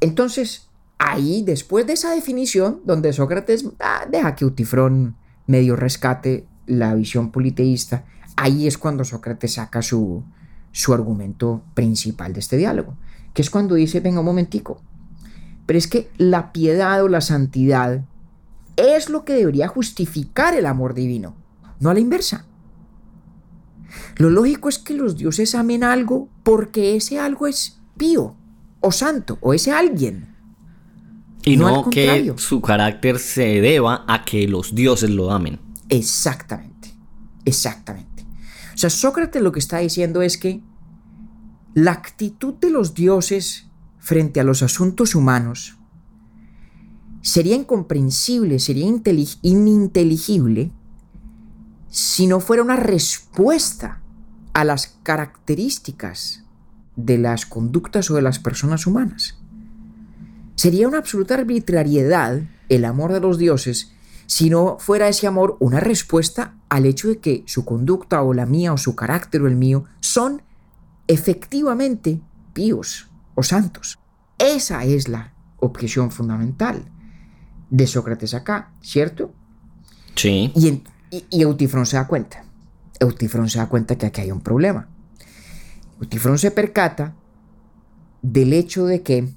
Entonces, 0.00 0.68
ahí, 0.98 1.42
después 1.42 1.86
de 1.86 1.94
esa 1.94 2.14
definición, 2.14 2.80
donde 2.84 3.12
Sócrates 3.12 3.66
ah, 3.80 4.06
deja 4.10 4.34
que 4.36 4.44
Utifrón 4.44 5.16
medio 5.46 5.76
rescate 5.76 6.46
la 6.66 6.94
visión 6.94 7.30
politeísta, 7.30 8.04
ahí 8.36 8.66
es 8.66 8.78
cuando 8.78 9.04
Sócrates 9.04 9.54
saca 9.54 9.82
su, 9.82 10.24
su 10.72 10.92
argumento 10.92 11.62
principal 11.74 12.32
de 12.32 12.40
este 12.40 12.56
diálogo, 12.56 12.96
que 13.32 13.42
es 13.42 13.50
cuando 13.50 13.74
dice, 13.74 14.00
venga 14.00 14.20
un 14.20 14.26
momentico, 14.26 14.80
pero 15.66 15.78
es 15.78 15.86
que 15.86 16.10
la 16.18 16.52
piedad 16.52 17.02
o 17.02 17.08
la 17.08 17.20
santidad 17.20 18.04
es 18.76 19.08
lo 19.08 19.24
que 19.24 19.34
debería 19.34 19.68
justificar 19.68 20.54
el 20.54 20.66
amor 20.66 20.94
divino, 20.94 21.36
no 21.80 21.90
a 21.90 21.94
la 21.94 22.00
inversa. 22.00 22.46
Lo 24.16 24.30
lógico 24.30 24.68
es 24.68 24.78
que 24.78 24.94
los 24.94 25.16
dioses 25.16 25.54
amen 25.54 25.84
algo 25.84 26.28
porque 26.42 26.96
ese 26.96 27.18
algo 27.18 27.46
es 27.46 27.80
pío 27.96 28.36
o 28.80 28.92
santo 28.92 29.38
o 29.40 29.54
ese 29.54 29.72
alguien. 29.72 30.34
Y 31.44 31.56
No 31.56 31.90
que 31.90 32.32
su 32.36 32.60
carácter 32.62 33.18
se 33.18 33.60
deba 33.60 34.04
a 34.08 34.24
que 34.24 34.48
los 34.48 34.74
dioses 34.74 35.10
lo 35.10 35.30
amen. 35.30 35.60
Exactamente, 35.88 36.94
exactamente. 37.44 38.24
O 38.74 38.78
sea, 38.78 38.88
Sócrates 38.90 39.42
lo 39.42 39.52
que 39.52 39.58
está 39.58 39.78
diciendo 39.78 40.22
es 40.22 40.38
que 40.38 40.62
la 41.74 41.92
actitud 41.92 42.54
de 42.54 42.70
los 42.70 42.94
dioses 42.94 43.68
frente 43.98 44.40
a 44.40 44.44
los 44.44 44.62
asuntos 44.62 45.14
humanos 45.14 45.76
sería 47.24 47.56
incomprensible, 47.56 48.58
sería 48.58 48.86
inteli- 48.86 49.38
ininteligible 49.40 50.70
si 51.88 52.26
no 52.26 52.38
fuera 52.38 52.62
una 52.62 52.76
respuesta 52.76 54.02
a 54.52 54.62
las 54.64 54.98
características 55.02 56.44
de 56.96 57.16
las 57.16 57.46
conductas 57.46 58.10
o 58.10 58.14
de 58.14 58.20
las 58.20 58.38
personas 58.38 58.86
humanas. 58.86 59.38
Sería 60.54 60.86
una 60.86 60.98
absoluta 60.98 61.34
arbitrariedad 61.34 62.42
el 62.68 62.84
amor 62.84 63.14
de 63.14 63.20
los 63.20 63.38
dioses 63.38 63.92
si 64.26 64.50
no 64.50 64.76
fuera 64.78 65.08
ese 65.08 65.26
amor 65.26 65.56
una 65.60 65.80
respuesta 65.80 66.56
al 66.68 66.84
hecho 66.84 67.08
de 67.08 67.20
que 67.20 67.42
su 67.46 67.64
conducta 67.64 68.22
o 68.22 68.34
la 68.34 68.44
mía 68.44 68.74
o 68.74 68.76
su 68.76 68.94
carácter 68.94 69.40
o 69.40 69.48
el 69.48 69.56
mío 69.56 69.84
son 70.00 70.42
efectivamente 71.06 72.20
píos 72.52 73.08
o 73.34 73.42
santos. 73.42 73.98
Esa 74.36 74.84
es 74.84 75.08
la 75.08 75.32
objeción 75.58 76.10
fundamental 76.10 76.90
de 77.76 77.86
Sócrates 77.88 78.34
acá, 78.34 78.70
¿cierto? 78.80 79.32
Sí. 80.14 80.52
Y, 80.54 80.68
en- 80.68 80.82
y- 81.10 81.24
y 81.28 81.42
Eutifrón 81.42 81.86
se 81.86 81.96
da 81.96 82.06
cuenta. 82.06 82.44
Eutifrón 83.00 83.48
se 83.50 83.58
da 83.58 83.68
cuenta 83.68 83.96
que 83.98 84.06
aquí 84.06 84.20
hay 84.20 84.30
un 84.30 84.40
problema. 84.40 84.86
Eutifrón 86.00 86.38
se 86.38 86.52
percata 86.52 87.14
del 88.22 88.52
hecho 88.52 88.86
de 88.86 89.02
que 89.02 89.28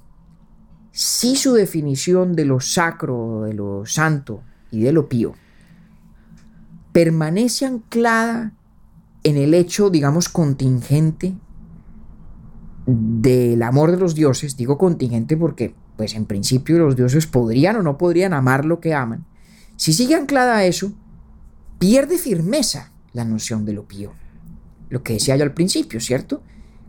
si 0.92 1.34
su 1.34 1.52
definición 1.54 2.34
de 2.36 2.44
lo 2.44 2.60
sacro, 2.60 3.42
de 3.42 3.54
lo 3.54 3.84
santo 3.86 4.42
y 4.70 4.82
de 4.82 4.92
lo 4.92 5.08
pío 5.08 5.34
permanece 6.92 7.66
anclada 7.66 8.52
en 9.24 9.36
el 9.36 9.52
hecho, 9.54 9.90
digamos, 9.90 10.28
contingente 10.28 11.34
del 12.86 13.62
amor 13.62 13.90
de 13.90 13.98
los 13.98 14.14
dioses, 14.14 14.56
digo 14.56 14.78
contingente 14.78 15.36
porque, 15.36 15.74
pues 15.98 16.14
en 16.14 16.26
principio 16.26 16.78
los 16.78 16.94
dioses 16.94 17.26
podrían 17.26 17.74
o 17.74 17.82
no 17.82 17.98
podrían 17.98 18.32
amar 18.32 18.64
lo 18.64 18.78
que 18.78 18.94
aman, 18.94 19.26
si 19.74 19.92
sigue 19.92 20.14
anclada 20.14 20.56
a 20.56 20.64
eso, 20.64 20.92
pierde 21.80 22.18
firmeza 22.18 22.92
la 23.12 23.24
noción 23.24 23.64
de 23.64 23.72
lo 23.72 23.88
pío. 23.88 24.12
Lo 24.90 25.02
que 25.02 25.14
decía 25.14 25.34
yo 25.34 25.42
al 25.42 25.54
principio, 25.54 26.00
¿cierto? 26.00 26.40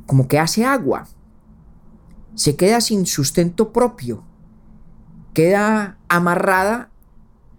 Como 0.05 0.27
que 0.27 0.37
hace 0.37 0.63
agua. 0.63 1.07
Se 2.35 2.55
queda 2.55 2.81
sin 2.81 3.07
sustento 3.07 3.73
propio. 3.73 4.23
Queda 5.33 5.97
amarrada 6.07 6.91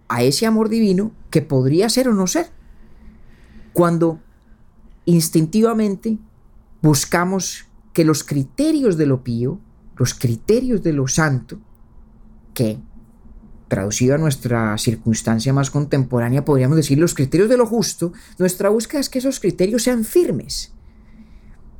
a 0.07 0.23
ese 0.23 0.45
amor 0.45 0.69
divino 0.69 1.11
que 1.29 1.41
podría 1.41 1.89
ser 1.89 2.07
o 2.07 2.13
no 2.13 2.27
ser. 2.27 2.49
Cuando 3.73 4.21
instintivamente 5.03 6.17
buscamos 6.81 7.65
que 7.91 8.05
los 8.05 8.23
criterios 8.23 8.95
de 8.95 9.05
lo 9.05 9.21
pío, 9.21 9.59
los 10.01 10.15
criterios 10.15 10.81
de 10.81 10.93
lo 10.93 11.07
santo, 11.07 11.59
que 12.55 12.79
traducido 13.67 14.15
a 14.15 14.17
nuestra 14.17 14.75
circunstancia 14.79 15.53
más 15.53 15.69
contemporánea, 15.69 16.43
podríamos 16.43 16.75
decir 16.75 16.97
los 16.97 17.13
criterios 17.13 17.49
de 17.49 17.57
lo 17.57 17.67
justo, 17.67 18.11
nuestra 18.39 18.69
búsqueda 18.69 18.99
es 18.99 19.09
que 19.09 19.19
esos 19.19 19.39
criterios 19.39 19.83
sean 19.83 20.03
firmes 20.03 20.73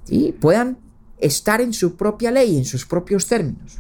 y 0.08 0.34
puedan 0.34 0.78
estar 1.18 1.62
en 1.62 1.74
su 1.74 1.96
propia 1.96 2.30
ley, 2.30 2.60
en 2.60 2.66
sus 2.66 2.86
propios 2.86 3.26
términos. 3.26 3.80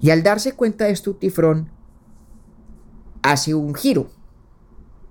Y 0.00 0.08
al 0.08 0.22
darse 0.22 0.52
cuenta 0.52 0.86
de 0.86 0.92
esto, 0.92 1.14
Tifrón 1.14 1.68
hace 3.20 3.52
un 3.52 3.74
giro, 3.74 4.10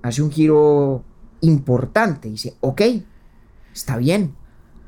hace 0.01 0.23
un 0.23 0.31
giro 0.31 1.03
importante, 1.41 2.27
dice, 2.27 2.55
ok, 2.59 2.81
está 3.71 3.97
bien, 3.97 4.33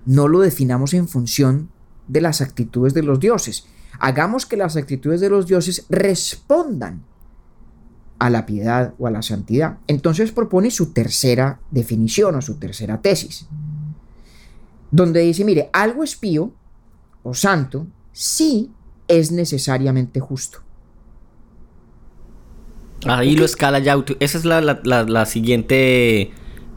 no 0.07 0.27
lo 0.27 0.39
definamos 0.39 0.95
en 0.95 1.07
función 1.07 1.74
de 2.07 2.21
las 2.21 2.41
actitudes 2.41 2.93
de 2.93 3.03
los 3.03 3.19
dioses, 3.19 3.65
hagamos 3.99 4.45
que 4.45 4.57
las 4.57 4.75
actitudes 4.75 5.21
de 5.21 5.29
los 5.29 5.47
dioses 5.47 5.85
respondan 5.89 7.03
a 8.19 8.29
la 8.29 8.45
piedad 8.45 8.93
o 8.97 9.07
a 9.07 9.11
la 9.11 9.21
santidad. 9.21 9.77
Entonces 9.87 10.31
propone 10.31 10.71
su 10.71 10.93
tercera 10.93 11.59
definición 11.71 12.35
o 12.35 12.41
su 12.41 12.55
tercera 12.55 13.01
tesis, 13.01 13.47
donde 14.91 15.21
dice, 15.21 15.43
mire, 15.43 15.69
algo 15.73 16.03
es 16.03 16.15
pío 16.15 16.53
o 17.23 17.33
santo 17.33 17.87
sí 18.13 18.71
es 19.07 19.31
necesariamente 19.31 20.19
justo. 20.19 20.59
Ahí 23.05 23.35
lo 23.35 23.45
escala 23.45 23.79
ya. 23.79 23.95
Esa 24.19 24.37
es 24.37 24.45
la, 24.45 24.61
la- 24.61 24.79
la- 24.83 25.03
la 25.03 25.25
siguiente 25.25 26.31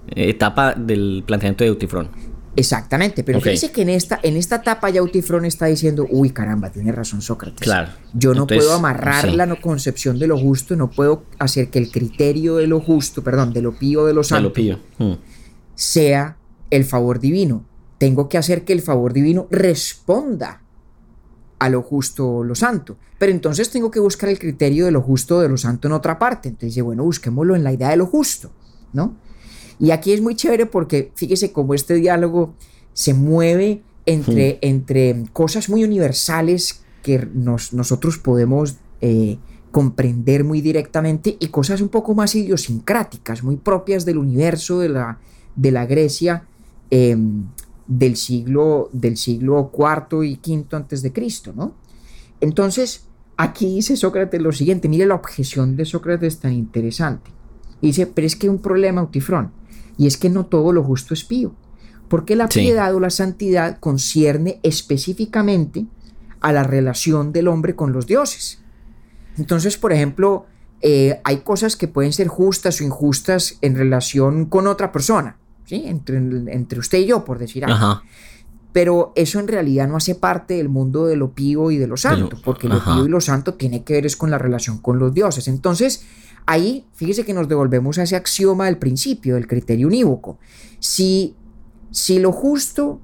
etapa 0.09 0.75
del 0.75 1.23
planteamiento 1.27 1.65
de 1.65 1.69
Eutifrón. 1.69 2.11
Exactamente, 2.59 3.23
pero 3.23 3.39
Ok. 3.39 3.45
fíjese 3.45 3.71
que 3.71 3.83
en 3.83 3.91
esta, 3.91 4.19
en 4.21 4.37
esta 4.37 4.57
etapa 4.57 4.91
ya 4.91 5.01
Utifrón 5.01 5.45
está 5.45 5.67
diciendo, 5.67 6.09
uy 6.11 6.31
caramba, 6.31 6.71
tiene 6.71 6.91
razón 6.91 7.23
Sócrates. 7.23 7.61
Claro. 7.61 7.91
Yo 8.15 8.35
no 8.35 8.43
Entonces, 8.43 8.65
puedo 8.65 8.77
amarrar 8.77 9.31
sí. 9.31 9.37
la 9.37 9.47
no 9.47 9.61
concepción 9.61 10.19
de 10.19 10.27
lo 10.27 10.37
justo, 10.37 10.75
no 10.75 10.91
puedo 10.91 11.23
hacer 11.39 11.71
que 11.71 11.79
el 11.79 11.93
criterio 11.93 12.57
de 12.57 12.67
lo 12.67 12.81
justo, 12.81 13.23
perdón, 13.23 13.53
de 13.53 13.63
lo 13.63 13.79
pío 13.79 14.07
de 14.07 14.13
lo 14.13 14.25
santo, 14.25 14.53
lo. 14.57 14.79
Mm. 14.99 15.19
sea 15.77 16.37
el 16.71 16.85
favor 16.85 17.21
divino. 17.21 17.65
Tengo 17.99 18.29
que 18.29 18.39
hacer 18.39 18.65
que 18.65 18.73
el 18.73 18.83
favor 18.83 19.13
divino 19.13 19.47
responda 19.51 20.63
a 21.61 21.69
lo 21.69 21.83
justo 21.83 22.29
o 22.29 22.45
lo 22.45 22.57
santo. 22.57 22.97
Pero 23.19 23.31
entonces 23.31 23.71
tengo 23.71 23.91
que 23.91 24.01
buscar 24.01 24.31
el 24.31 24.39
criterio 24.41 24.85
de 24.85 24.91
lo 24.91 25.01
justo 25.01 25.37
o 25.37 25.41
de 25.41 25.49
lo 25.49 25.57
santo 25.57 25.87
en 25.87 25.93
otra 25.95 26.19
parte. 26.19 26.49
Entonces 26.49 26.71
dice, 26.71 26.83
bueno, 26.83 27.05
busquémoslo 27.05 27.55
en 27.55 27.63
la 27.63 27.73
idea 27.73 27.91
de 27.91 27.97
lo 27.97 28.07
justo, 28.07 28.51
¿no? 28.93 29.17
Y 29.81 29.91
aquí 29.93 30.13
es 30.13 30.21
muy 30.21 30.35
chévere 30.35 30.67
porque 30.67 31.13
fíjese 31.15 31.53
cómo 31.53 31.75
este 31.75 31.95
diálogo 31.95 32.55
se 32.93 33.15
mueve 33.15 33.83
entre, 34.07 34.59
entre 34.63 35.25
cosas 35.33 35.69
muy 35.69 35.85
universales 35.85 36.83
que 37.03 37.29
nos- 37.33 37.73
nosotros 37.73 38.19
podemos 38.19 38.77
eh, 39.01 39.39
comprender 39.71 40.45
muy 40.45 40.61
directamente 40.61 41.37
y 41.39 41.49
cosas 41.49 41.81
un 41.81 41.89
poco 41.91 42.15
más 42.15 42.35
idiosincráticas, 42.35 43.45
muy 43.45 43.57
propias 43.57 44.05
del 44.05 44.19
universo 44.19 44.81
de 44.81 44.89
la, 44.89 45.19
de 45.55 45.71
la 45.71 45.87
Grecia 45.87 46.45
eh, 46.91 47.17
del 47.87 48.17
siglo 48.17 48.91
del 48.93 49.17
siglo 49.17 49.71
IV 49.73 50.25
y 50.25 50.41
V 50.45 50.67
antes 50.77 51.03
de 51.03 51.13
Cristo, 51.13 51.53
¿no? 51.55 51.75
Entonces, 52.41 53.07
aquí 53.37 53.67
dice 53.77 53.97
Sócrates 53.97 54.41
lo 54.41 54.53
siguiente, 54.53 54.89
mire 54.89 55.07
la 55.07 55.15
objeción 55.15 55.77
de 55.77 55.85
Sócrates 55.85 56.39
tan 56.41 56.53
interesante. 56.53 57.31
Dice, 57.81 58.07
pero 58.07 58.27
es 58.27 58.37
que 58.37 58.49
un 58.49 58.59
problema, 58.59 59.03
Utifrón, 59.03 59.53
y 59.99 60.07
es 60.07 60.17
que 60.17 60.31
no 60.31 60.47
todo 60.47 60.73
lo 60.73 60.83
justo 60.83 61.13
es 61.13 61.25
pío, 61.25 61.53
porque 62.09 62.37
la 62.37 62.49
Sí. 62.51 62.61
piedad 62.61 62.95
o 62.95 63.01
la 63.01 63.11
santidad 63.11 63.79
concierne 63.81 64.61
específicamente 64.63 65.85
a 66.41 66.53
la 66.53 66.63
relación 66.63 67.33
del 67.33 67.49
hombre 67.49 67.75
con 67.77 67.93
los 67.93 68.07
dioses. 68.07 68.61
Entonces, 69.37 69.77
por 69.77 69.93
ejemplo, 69.93 70.47
eh, 70.81 71.21
hay 71.25 71.39
cosas 71.39 71.77
que 71.77 71.89
pueden 71.89 72.13
ser 72.13 72.29
justas 72.29 72.81
o 72.81 72.85
injustas 72.85 73.59
en 73.61 73.77
relación 73.77 74.47
con 74.47 74.67
otra 74.69 74.93
persona, 74.93 75.37
¿sí? 75.67 75.83
Entre, 75.87 76.17
entre 76.17 76.79
usted 76.79 76.99
y 76.99 77.07
yo, 77.07 77.25
por 77.25 77.39
decir 77.39 77.65
algo. 77.65 77.77
Ajá. 77.77 78.03
Pero 78.73 79.13
eso 79.17 79.41
en 79.41 79.49
realidad 79.49 79.89
no 79.89 79.97
hace 79.97 80.15
parte 80.15 80.55
del 80.55 80.69
mundo 80.69 81.07
de 81.07 81.17
lo 81.17 81.33
pío 81.33 81.71
y 81.73 81.79
de 81.79 81.87
lo 81.89 81.97
santo, 81.97 82.37
porque 82.45 82.69
lo 82.69 82.75
ajá. 82.77 82.95
pío 82.95 83.07
y 83.07 83.09
lo 83.09 83.21
santo 83.21 83.55
tiene 83.55 83.83
que 83.83 83.95
ver 83.95 84.07
es 84.07 84.15
con 84.17 84.31
la 84.31 84.39
relación 84.39 84.79
con 84.79 84.99
los 84.99 85.13
dioses. 85.15 85.49
Entonces, 85.49 86.05
ahí, 86.49 86.87
fíjese 86.95 87.25
que 87.25 87.35
nos 87.35 87.47
devolvemos 87.49 87.99
a 87.99 88.03
ese 88.05 88.17
axioma 88.17 88.67
del 88.67 88.79
principio, 88.79 89.35
del 89.35 89.47
criterio 89.47 89.87
unívoco. 89.87 90.39
Si, 90.81 91.37
si 91.91 92.19
lo 92.19 92.33
justo 92.33 93.01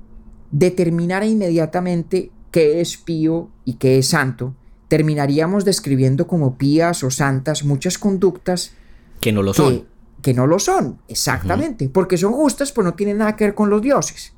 determinara 0.51 1.27
inmediatamente 1.27 2.31
qué 2.51 2.81
es 2.81 2.97
pío 2.97 3.51
y 3.65 3.75
qué 3.75 3.99
es 3.99 4.09
santo, 4.09 4.55
terminaríamos 4.88 5.65
describiendo 5.65 6.27
como 6.27 6.57
pías 6.57 7.03
o 7.05 7.11
santas 7.11 7.65
muchas 7.65 7.99
conductas 7.99 8.73
Que 9.21 9.33
no 9.33 9.42
lo 9.42 9.53
que, 9.53 9.57
son. 9.57 9.85
que 10.23 10.33
no 10.35 10.47
lo 10.47 10.59
son, 10.59 11.01
exactamente, 11.09 11.88
porque 11.88 12.17
son 12.17 12.33
justas, 12.33 12.73
pues 12.73 12.85
no 12.85 12.95
tienen 12.95 13.19
nada 13.19 13.37
que 13.37 13.45
ver 13.45 13.55
con 13.55 13.69
los 13.71 13.83
dioses. 13.83 14.33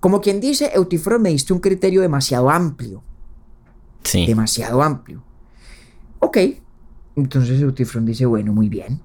Como 0.00 0.20
quien 0.20 0.40
dice, 0.40 0.70
Eutifrón 0.74 1.22
me 1.22 1.28
diste 1.30 1.52
un 1.52 1.60
criterio 1.60 2.00
demasiado 2.00 2.50
amplio, 2.50 3.02
Sí. 4.04 4.26
demasiado 4.26 4.82
amplio. 4.82 5.22
Ok, 6.20 6.38
entonces 7.20 7.60
Eutifrón 7.60 8.06
dice, 8.06 8.26
bueno, 8.26 8.52
muy 8.52 8.68
bien. 8.68 9.00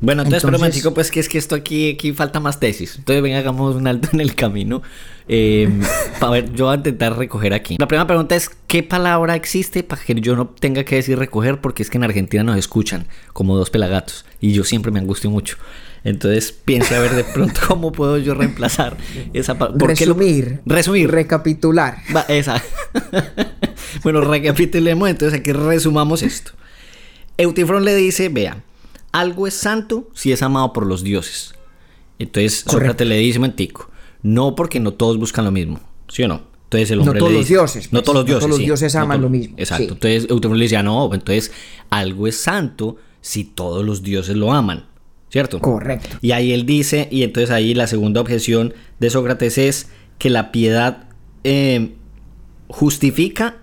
Bueno, 0.00 0.22
entonces, 0.22 0.42
pero 0.44 0.56
Entonces- 0.56 0.76
chico, 0.82 0.92
pues 0.92 1.10
que 1.10 1.20
es 1.20 1.28
que 1.28 1.38
esto 1.38 1.54
aquí, 1.54 1.92
aquí 1.94 2.12
falta 2.12 2.38
más 2.38 2.60
tesis. 2.60 2.96
Entonces, 2.98 3.22
venga, 3.22 3.38
hagamos 3.38 3.74
un 3.76 3.86
alto 3.86 4.08
en 4.12 4.20
el 4.20 4.34
camino. 4.34 4.82
para 6.20 6.32
ver, 6.32 6.52
yo 6.52 6.66
voy 6.66 6.74
a 6.74 6.76
intentar 6.76 7.16
recoger 7.16 7.54
aquí. 7.54 7.76
La 7.78 7.88
primera 7.88 8.06
pregunta 8.06 8.36
es: 8.36 8.50
¿qué 8.66 8.82
palabra 8.82 9.34
existe 9.34 9.82
para 9.82 10.02
que 10.02 10.14
yo 10.20 10.36
no 10.36 10.48
tenga 10.48 10.84
que 10.84 10.96
decir 10.96 11.18
recoger? 11.18 11.60
Porque 11.62 11.82
es 11.82 11.88
que 11.88 11.96
en 11.96 12.04
Argentina 12.04 12.42
nos 12.42 12.58
escuchan 12.58 13.06
como 13.32 13.56
dos 13.56 13.70
pelagatos. 13.70 14.26
Y 14.40 14.52
yo 14.52 14.64
siempre 14.64 14.92
me 14.92 14.98
angustio 14.98 15.30
mucho. 15.30 15.56
Entonces, 16.02 16.52
piense 16.52 16.94
a 16.94 17.00
ver 17.00 17.14
de 17.14 17.24
pronto 17.24 17.58
cómo 17.68 17.90
puedo 17.90 18.18
yo 18.18 18.34
reemplazar 18.34 18.98
esa 19.32 19.56
palabra. 19.56 19.86
Resumir, 19.86 20.60
Resumir. 20.66 21.10
recapitular. 21.10 21.96
Va, 22.14 22.22
esa. 22.28 22.62
bueno, 24.02 24.20
recapitulemos 24.20 25.08
entonces, 25.08 25.40
aquí 25.40 25.52
resumamos 25.52 26.22
esto. 26.22 26.52
Eutifrón 27.36 27.84
le 27.84 27.94
dice, 27.94 28.28
vea, 28.28 28.62
algo 29.12 29.46
es 29.46 29.54
santo 29.54 30.08
si 30.14 30.32
es 30.32 30.42
amado 30.42 30.72
por 30.72 30.86
los 30.86 31.02
dioses. 31.02 31.54
Entonces 32.18 32.64
Sócrates 32.66 33.06
le 33.06 33.16
dice, 33.18 33.38
mentico, 33.38 33.90
no 34.22 34.54
porque 34.54 34.80
no 34.80 34.94
todos 34.94 35.18
buscan 35.18 35.44
lo 35.44 35.50
mismo, 35.50 35.80
¿sí 36.08 36.22
o 36.22 36.28
no? 36.28 36.42
Entonces 36.64 36.90
el 36.90 37.00
hombre 37.00 37.14
no 37.14 37.18
todos 37.20 37.32
le 37.32 37.38
los 37.38 37.46
dice, 37.46 37.54
dioses. 37.54 37.84
no 37.86 37.90
pues, 37.98 38.04
todos 38.04 38.16
los 38.16 38.26
dioses. 38.26 38.40
todos 38.40 38.58
los 38.58 38.66
dioses 38.66 38.94
no 38.94 39.00
aman 39.00 39.20
lo 39.20 39.28
mismo. 39.28 39.54
Exacto. 39.58 39.84
sí. 39.84 39.92
Entonces 39.92 40.30
Eutifrón 40.30 40.58
le 40.58 40.64
dice, 40.64 40.76
ah, 40.76 40.82
no, 40.82 41.12
entonces 41.14 41.52
algo 41.90 42.26
es 42.26 42.36
santo 42.36 42.96
si 43.20 43.44
todos 43.44 43.84
los 43.84 44.02
dioses 44.02 44.36
lo 44.36 44.52
aman, 44.52 44.86
¿cierto? 45.30 45.60
Correcto. 45.60 46.16
Y 46.20 46.32
ahí 46.32 46.52
él 46.52 46.66
dice, 46.66 47.08
y 47.10 47.22
entonces 47.22 47.50
ahí 47.50 47.74
la 47.74 47.86
segunda 47.86 48.20
objeción 48.20 48.74
de 48.98 49.10
Sócrates 49.10 49.58
es 49.58 49.88
que 50.18 50.30
la 50.30 50.52
piedad 50.52 51.08
eh, 51.42 51.94
justifica 52.68 53.58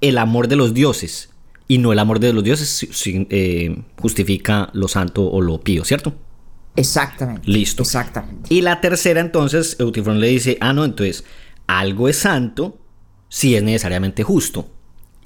el 0.00 0.18
amor 0.18 0.48
de 0.48 0.56
los 0.56 0.74
dioses 0.74 1.30
y 1.68 1.78
no 1.78 1.92
el 1.92 1.98
amor 1.98 2.20
de 2.20 2.32
los 2.32 2.44
dioses 2.44 2.68
si- 2.92 3.26
eh, 3.30 3.76
justifica 4.00 4.70
lo 4.72 4.88
santo 4.88 5.24
o 5.30 5.40
lo 5.40 5.60
pío, 5.60 5.84
¿cierto? 5.84 6.14
Exactamente. 6.76 7.48
Listo. 7.50 7.82
Exactamente. 7.82 8.52
Y 8.54 8.60
la 8.60 8.80
tercera 8.80 9.20
entonces, 9.20 9.76
Eutifrón 9.78 10.20
le 10.20 10.28
dice, 10.28 10.58
ah, 10.60 10.72
no, 10.72 10.84
entonces 10.84 11.24
algo 11.66 12.08
es 12.08 12.18
santo 12.18 12.78
si 13.28 13.56
es 13.56 13.62
necesariamente 13.62 14.22
justo. 14.22 14.68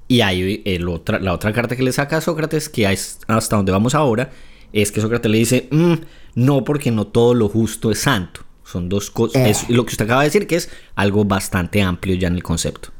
Y 0.09 0.23
ahí 0.23 0.63
el 0.65 0.89
otra, 0.89 1.19
la 1.21 1.33
otra 1.33 1.53
carta 1.53 1.77
que 1.77 1.83
le 1.83 1.93
saca 1.93 2.17
a 2.17 2.21
Sócrates, 2.21 2.69
que 2.69 2.91
es 2.91 3.19
hasta 3.29 3.57
donde 3.57 3.73
vamos 3.73 3.95
ahora, 3.95 4.31
es 4.73 4.91
que 4.93 5.01
Sócrates 5.01 5.31
le 5.31 5.39
dice, 5.39 5.69
"Mm, 5.71 5.95
no, 6.37 6.65
porque 6.65 6.91
no 6.91 7.07
todo 7.07 7.35
lo 7.35 7.49
justo 7.49 7.91
es 7.91 7.99
santo. 8.01 8.43
Son 8.65 8.89
dos 8.89 9.11
cosas. 9.11 9.43
Eh. 9.47 9.51
Es 9.51 9.69
lo 9.69 9.85
que 9.85 9.91
usted 9.93 10.05
acaba 10.05 10.23
de 10.23 10.29
decir, 10.29 10.47
que 10.47 10.55
es 10.57 10.71
algo 10.95 11.25
bastante 11.25 11.83
amplio 11.83 12.15
ya 12.15 12.29
en 12.29 12.35
el 12.37 12.43
concepto. 12.43 12.91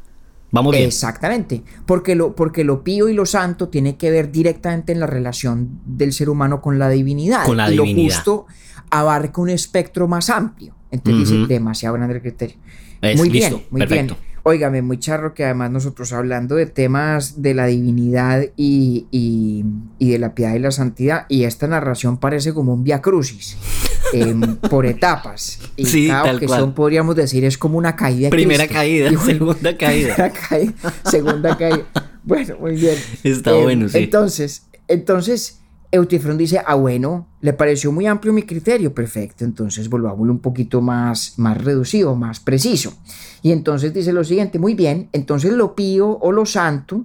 Vamos 0.53 0.73
bien. 0.75 0.87
Exactamente. 0.87 1.63
Porque 1.87 2.15
lo, 2.15 2.35
porque 2.35 2.65
lo 2.65 2.83
pío 2.83 3.09
y 3.09 3.15
lo 3.15 3.27
santo 3.27 3.69
tiene 3.69 3.97
que 3.97 4.11
ver 4.11 4.33
directamente 4.33 4.93
en 4.93 5.01
la 5.01 5.07
relación 5.07 5.81
del 5.85 6.13
ser 6.13 6.29
humano 6.29 6.61
con 6.61 6.79
la 6.79 6.89
divinidad. 6.89 7.45
Con 7.45 7.57
la 7.57 7.69
y 7.69 7.73
divinidad. 7.73 7.97
lo 7.97 8.15
justo 8.15 8.47
abarca 8.91 9.41
un 9.41 9.51
espectro 9.51 10.09
más 10.09 10.31
amplio. 10.31 10.75
Entonces 10.91 11.31
dice, 11.31 11.47
demasiado 11.47 11.95
grande 11.95 12.17
el 12.17 12.23
criterio. 12.23 12.57
Es, 13.01 13.17
muy 13.17 13.31
listo, 13.31 13.57
bien, 13.57 13.69
muy 13.71 13.81
perfecto. 13.81 14.17
bien. 14.21 14.30
Óigame, 14.43 14.81
muy 14.83 14.99
charro 14.99 15.35
que 15.35 15.45
además 15.45 15.71
nosotros 15.71 16.13
hablando 16.13 16.55
de 16.57 16.67
temas 16.67 17.43
de 17.43 17.53
la 17.55 17.67
divinidad 17.67 18.43
y, 18.57 19.07
y- 19.11 19.65
y 19.99 20.11
de 20.11 20.19
la 20.19 20.35
piedad 20.35 20.55
y 20.55 20.59
la 20.61 20.71
santidad, 20.71 21.27
y 21.29 21.45
esta 21.45 21.67
narración 21.69 22.17
parece 22.19 22.55
como 22.55 22.73
un 22.73 22.83
via 22.83 23.03
crucis, 23.03 23.57
em, 24.15 24.57
por 24.57 24.87
etapas. 24.87 25.59
Y 25.77 25.85
Sí, 25.87 26.09
tal 26.09 26.37
ocasión 26.37 26.61
cual. 26.61 26.75
podríamos 26.75 27.17
decir 27.17 27.45
es 27.45 27.59
como 27.59 27.77
una 27.77 27.97
caída. 27.97 28.31
Primera 28.31 28.65
Cristo. 28.65 28.75
caída, 28.79 29.11
bueno, 29.11 29.25
segunda 29.27 29.77
caída. 29.77 30.15
Primera 30.15 30.33
caída, 30.49 30.75
segunda 31.11 31.59
caída. 31.59 31.85
Bueno, 32.25 32.57
muy 32.61 32.77
bien. 32.77 32.97
Está 33.23 33.51
Em, 33.57 33.63
bueno, 33.63 33.89
sí. 33.89 33.99
Entonces, 33.99 34.67
entonces, 34.89 35.61
Eutifrón 35.93 36.39
dice, 36.39 36.61
ah, 36.65 36.75
bueno, 36.77 37.29
le 37.41 37.53
pareció 37.53 37.93
muy 37.93 38.07
amplio 38.07 38.33
mi 38.33 38.43
criterio, 38.45 38.95
perfecto, 38.95 39.45
entonces 39.45 39.89
volvámoslo 39.89 40.33
un 40.33 40.39
poquito 40.39 40.81
más, 40.81 41.35
más 41.39 41.63
reducido, 41.63 42.15
más 42.15 42.41
preciso. 42.41 42.95
Y 43.43 43.53
entonces 43.53 43.95
dice 43.95 44.13
lo 44.13 44.25
siguiente, 44.25 44.59
muy 44.59 44.75
bien, 44.75 45.09
entonces 45.13 45.53
lo 45.53 45.75
pío 45.75 46.19
o 46.21 46.33
lo 46.33 46.45
santo 46.47 47.05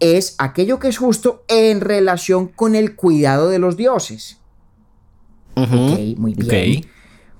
es 0.00 0.34
aquello 0.38 0.78
que 0.78 0.88
es 0.88 0.98
justo 0.98 1.44
en 1.48 1.80
relación 1.80 2.48
con 2.48 2.74
el 2.74 2.96
cuidado 2.96 3.48
de 3.50 3.58
los 3.58 3.76
dioses. 3.76 4.38
Ujú, 5.56 5.92
Ok, 5.92 5.98
muy 6.16 6.34
bien. 6.34 6.86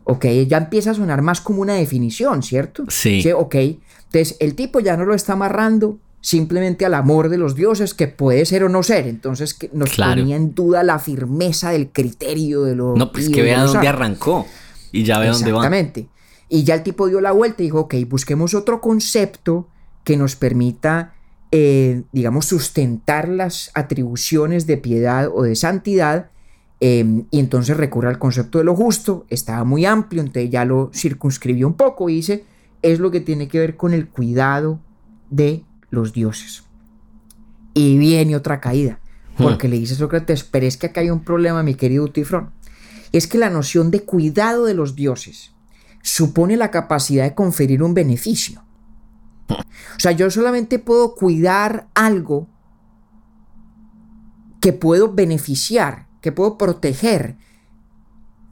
Ok, 0.04 0.26
ya 0.46 0.58
empieza 0.58 0.90
a 0.90 0.94
sonar 0.94 1.22
más 1.22 1.40
como 1.40 1.62
una 1.62 1.74
definición, 1.74 2.42
¿cierto? 2.42 2.84
Sí. 2.88 3.24
Ok, 3.32 3.54
entonces 3.54 4.36
el 4.40 4.54
tipo 4.54 4.80
ya 4.80 4.96
no 4.96 5.04
lo 5.04 5.14
está 5.14 5.34
amarrando 5.34 5.98
simplemente 6.20 6.84
al 6.84 6.94
amor 6.94 7.28
de 7.30 7.38
los 7.38 7.54
dioses, 7.54 7.94
que 7.94 8.08
puede 8.08 8.44
ser 8.44 8.64
o 8.64 8.68
no 8.68 8.82
ser. 8.82 9.06
Entonces 9.06 9.54
que 9.54 9.70
nos 9.72 9.90
Claro. 9.90 10.20
ponía 10.20 10.36
en 10.36 10.54
duda 10.54 10.82
la 10.82 10.98
firmeza 10.98 11.70
del 11.70 11.90
criterio 11.90 12.62
de 12.64 12.74
lo 12.76 12.94
No, 12.96 13.10
pues 13.12 13.28
que 13.30 13.42
vea 13.42 13.62
dónde 13.64 13.88
arrancó 13.88 14.46
y 14.92 15.04
ya 15.04 15.18
ve 15.18 15.28
dónde 15.28 15.52
va. 15.52 15.58
Exactamente. 15.58 16.08
Y 16.52 16.64
ya 16.64 16.74
el 16.74 16.82
tipo 16.82 17.06
dio 17.06 17.20
la 17.20 17.30
vuelta 17.30 17.62
y 17.62 17.66
dijo, 17.66 17.82
ok, 17.82 17.94
busquemos 18.08 18.54
otro 18.54 18.80
concepto 18.80 19.68
que 20.02 20.16
nos 20.16 20.34
permita, 20.34 21.14
eh, 21.52 22.02
digamos, 22.12 22.46
sustentar 22.46 23.28
las 23.28 23.70
atribuciones 23.74 24.66
de 24.66 24.76
piedad 24.76 25.30
o 25.32 25.44
de 25.44 25.54
santidad. 25.54 26.30
eh, 26.80 27.24
y 27.30 27.38
entonces 27.38 27.76
recurre 27.76 28.08
al 28.08 28.18
concepto 28.18 28.58
de 28.58 28.64
lo 28.64 28.74
justo. 28.74 29.26
Estaba 29.28 29.62
muy 29.64 29.84
amplio, 29.84 30.22
entonces 30.22 30.50
ya 30.50 30.64
lo 30.64 30.90
circunscribió 30.92 31.68
un 31.68 31.74
poco 31.74 32.08
y 32.08 32.16
dice, 32.16 32.44
es 32.82 32.98
lo 32.98 33.12
que 33.12 33.20
tiene 33.20 33.46
que 33.46 33.60
ver 33.60 33.76
con 33.76 33.94
el 33.94 34.08
cuidado 34.08 34.80
de 35.30 35.62
los 35.90 36.12
dioses. 36.12 36.64
Y 37.74 37.96
viene 37.98 38.34
otra 38.34 38.60
caída, 38.60 38.98
porque 39.36 39.68
le 39.68 39.78
dice 39.78 39.94
Sócrates, 39.94 40.42
pero 40.42 40.66
es 40.66 40.76
que 40.76 40.86
acá 40.86 41.00
hay 41.00 41.10
un 41.10 41.22
problema, 41.22 41.62
mi 41.62 41.74
querido 41.74 42.02
Utifrón. 42.02 42.50
Es 43.12 43.28
que 43.28 43.38
la 43.38 43.50
noción 43.50 43.92
de 43.92 44.00
cuidado 44.00 44.64
de 44.64 44.74
los 44.74 44.96
dioses 44.96 45.52
supone 46.02 46.56
la 46.56 46.70
capacidad 46.70 47.24
de 47.24 47.34
conferir 47.34 47.82
un 47.82 47.94
beneficio. 47.94 48.64
O 49.48 50.00
sea, 50.00 50.12
yo 50.12 50.30
solamente 50.30 50.78
puedo 50.78 51.14
cuidar 51.14 51.88
algo 51.94 52.48
que 54.60 54.72
puedo 54.72 55.12
beneficiar, 55.12 56.06
que 56.20 56.32
puedo 56.32 56.58
proteger, 56.58 57.36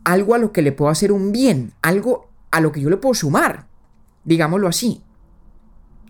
algo 0.04 0.34
a 0.34 0.38
lo 0.38 0.52
que 0.52 0.62
le 0.62 0.72
puedo 0.72 0.90
hacer 0.90 1.12
un 1.12 1.32
bien, 1.32 1.74
algo 1.82 2.30
a 2.50 2.60
lo 2.60 2.72
que 2.72 2.80
yo 2.80 2.88
le 2.88 2.96
puedo 2.96 3.14
sumar, 3.14 3.68
digámoslo 4.24 4.66
así. 4.66 5.02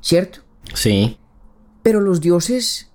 ¿Cierto? 0.01 0.41
Sí. 0.74 1.18
Pero 1.82 2.01
los 2.01 2.20
dioses, 2.20 2.91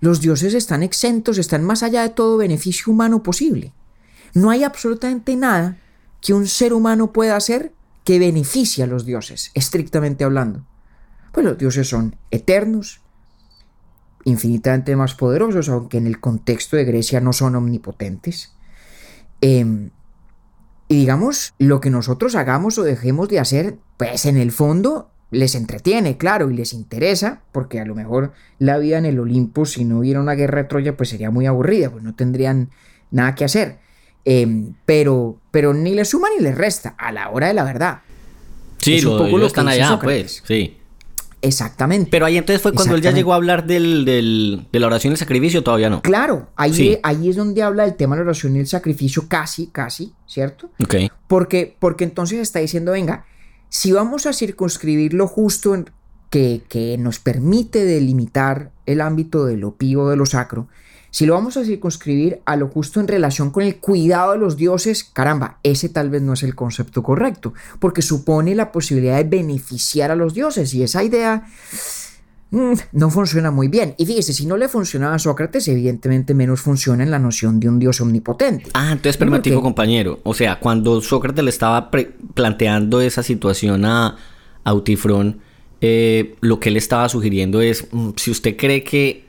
los 0.00 0.20
dioses 0.20 0.54
están 0.54 0.82
exentos, 0.82 1.36
están 1.36 1.64
más 1.64 1.82
allá 1.82 2.02
de 2.02 2.08
todo 2.10 2.38
beneficio 2.38 2.92
humano 2.92 3.22
posible. 3.22 3.74
No 4.32 4.50
hay 4.50 4.64
absolutamente 4.64 5.36
nada 5.36 5.78
que 6.20 6.32
un 6.32 6.46
ser 6.46 6.72
humano 6.72 7.12
pueda 7.12 7.36
hacer 7.36 7.74
que 8.08 8.18
beneficie 8.18 8.82
a 8.82 8.86
los 8.86 9.04
dioses, 9.04 9.50
estrictamente 9.52 10.24
hablando. 10.24 10.64
Pues 11.30 11.44
los 11.44 11.58
dioses 11.58 11.90
son 11.90 12.16
eternos, 12.30 13.02
infinitamente 14.24 14.96
más 14.96 15.12
poderosos, 15.12 15.68
aunque 15.68 15.98
en 15.98 16.06
el 16.06 16.18
contexto 16.18 16.78
de 16.78 16.86
Grecia 16.86 17.20
no 17.20 17.34
son 17.34 17.54
omnipotentes. 17.54 18.54
Em, 19.42 19.90
y 20.88 20.96
digamos, 20.96 21.52
lo 21.58 21.82
que 21.82 21.90
nosotros 21.90 22.34
hagamos 22.34 22.78
o 22.78 22.82
dejemos 22.82 23.28
de 23.28 23.40
hacer, 23.40 23.76
pues 23.98 24.24
en 24.24 24.38
el 24.38 24.52
fondo 24.52 25.10
les 25.30 25.54
entretiene, 25.54 26.16
claro, 26.16 26.50
y 26.50 26.56
les 26.56 26.72
interesa, 26.72 27.42
porque 27.52 27.78
a 27.78 27.84
lo 27.84 27.94
mejor 27.94 28.32
la 28.58 28.78
vida 28.78 28.96
en 28.96 29.04
el 29.04 29.20
Olimpo, 29.20 29.66
si 29.66 29.84
no 29.84 29.98
hubiera 29.98 30.22
una 30.22 30.32
guerra 30.32 30.62
de 30.62 30.68
Troya, 30.70 30.96
pues 30.96 31.10
sería 31.10 31.30
muy 31.30 31.44
aburrida, 31.44 31.90
pues 31.90 32.02
no 32.02 32.14
tendrían 32.14 32.70
nada 33.10 33.34
que 33.34 33.44
hacer. 33.44 33.80
Em, 34.30 34.74
pero, 34.84 35.38
pero 35.50 35.72
ni 35.72 35.94
les 35.94 36.08
suma 36.10 36.28
ni 36.36 36.42
les 36.44 36.54
resta, 36.54 36.94
a 36.98 37.12
la 37.12 37.30
hora 37.30 37.46
de 37.48 37.54
la 37.54 37.64
verdad. 37.64 38.00
Sí, 38.78 38.96
Es 38.96 39.04
un 39.06 39.12
lo, 39.12 39.16
poco 39.18 39.28
ellos 39.28 39.40
lo 39.40 39.46
que 39.46 39.46
están 39.48 39.68
allá, 39.68 39.88
Sócrates. 39.88 40.42
pues. 40.46 40.58
Sí. 40.58 40.74
Exactamente. 41.40 42.10
Pero 42.10 42.26
ahí 42.26 42.36
entonces 42.36 42.60
fue 42.60 42.72
cuando 42.72 42.96
él 42.96 43.00
ya 43.00 43.12
llegó 43.12 43.32
a 43.32 43.36
hablar 43.36 43.64
del, 43.66 44.04
del- 44.04 44.66
de 44.72 44.80
la 44.80 44.86
oración 44.88 45.12
y 45.12 45.14
el 45.14 45.18
sacrificio, 45.18 45.62
todavía 45.62 45.88
no. 45.88 46.02
Claro, 46.02 46.48
ahí, 46.56 46.74
Sí. 46.74 46.98
ahí 47.04 47.28
es 47.30 47.36
donde 47.36 47.62
habla 47.62 47.84
del 47.84 47.94
tema 47.94 48.16
de 48.16 48.22
la 48.22 48.30
oración 48.30 48.56
y 48.56 48.58
el 48.58 48.66
sacrificio, 48.66 49.26
casi, 49.28 49.68
casi, 49.68 50.12
¿cierto? 50.26 50.70
Ok. 50.82 50.94
Porque, 51.28 51.76
porque 51.78 52.04
entonces 52.04 52.40
está 52.40 52.58
diciendo, 52.58 52.92
venga, 52.92 53.24
si 53.68 53.92
vamos 53.92 54.26
a 54.26 54.32
circunscribir 54.32 55.14
lo 55.14 55.26
justo 55.28 55.74
en- 55.74 55.88
que, 56.30 56.62
que 56.68 56.98
nos 56.98 57.20
permite 57.20 57.84
delimitar 57.84 58.72
el 58.84 59.00
ámbito 59.00 59.46
de 59.46 59.56
lo 59.56 59.76
pío 59.76 60.08
de 60.08 60.16
lo 60.16 60.26
sacro, 60.26 60.68
si 61.18 61.26
lo 61.26 61.34
vamos 61.34 61.56
a 61.56 61.64
circunscribir 61.64 62.42
a 62.44 62.54
lo 62.54 62.68
justo 62.68 63.00
en 63.00 63.08
relación 63.08 63.50
con 63.50 63.64
el 63.64 63.78
cuidado 63.78 64.34
de 64.34 64.38
los 64.38 64.56
dioses, 64.56 65.02
caramba, 65.02 65.58
ese 65.64 65.88
tal 65.88 66.10
vez 66.10 66.22
no 66.22 66.34
es 66.34 66.44
el 66.44 66.54
concepto 66.54 67.02
correcto, 67.02 67.54
porque 67.80 68.02
supone 68.02 68.54
la 68.54 68.70
posibilidad 68.70 69.16
de 69.16 69.24
beneficiar 69.24 70.12
a 70.12 70.14
los 70.14 70.32
dioses 70.32 70.72
y 70.74 70.84
esa 70.84 71.02
idea 71.02 71.44
mm, 72.52 72.72
no 72.92 73.10
funciona 73.10 73.50
muy 73.50 73.66
bien. 73.66 73.96
Y 73.98 74.06
fíjese, 74.06 74.32
si 74.32 74.46
no 74.46 74.56
le 74.56 74.68
funcionaba 74.68 75.16
a 75.16 75.18
Sócrates, 75.18 75.66
evidentemente 75.66 76.34
menos 76.34 76.60
funciona 76.60 77.02
en 77.02 77.10
la 77.10 77.18
noción 77.18 77.58
de 77.58 77.68
un 77.68 77.80
dios 77.80 78.00
omnipotente. 78.00 78.70
Ah, 78.74 78.90
entonces 78.92 79.16
¿Por 79.16 79.26
permitivo, 79.26 79.58
qué? 79.58 79.64
compañero. 79.64 80.20
O 80.22 80.34
sea, 80.34 80.60
cuando 80.60 81.00
Sócrates 81.00 81.42
le 81.42 81.50
estaba 81.50 81.90
planteando 82.34 83.00
esa 83.00 83.24
situación 83.24 83.84
a, 83.86 84.16
a 84.62 84.72
Utifrón, 84.72 85.40
eh, 85.80 86.36
lo 86.40 86.58
que 86.58 86.68
él 86.68 86.76
estaba 86.76 87.08
sugiriendo 87.08 87.60
es, 87.60 87.88
mm, 87.90 88.10
si 88.16 88.30
usted 88.30 88.56
cree 88.56 88.82
que, 88.82 89.27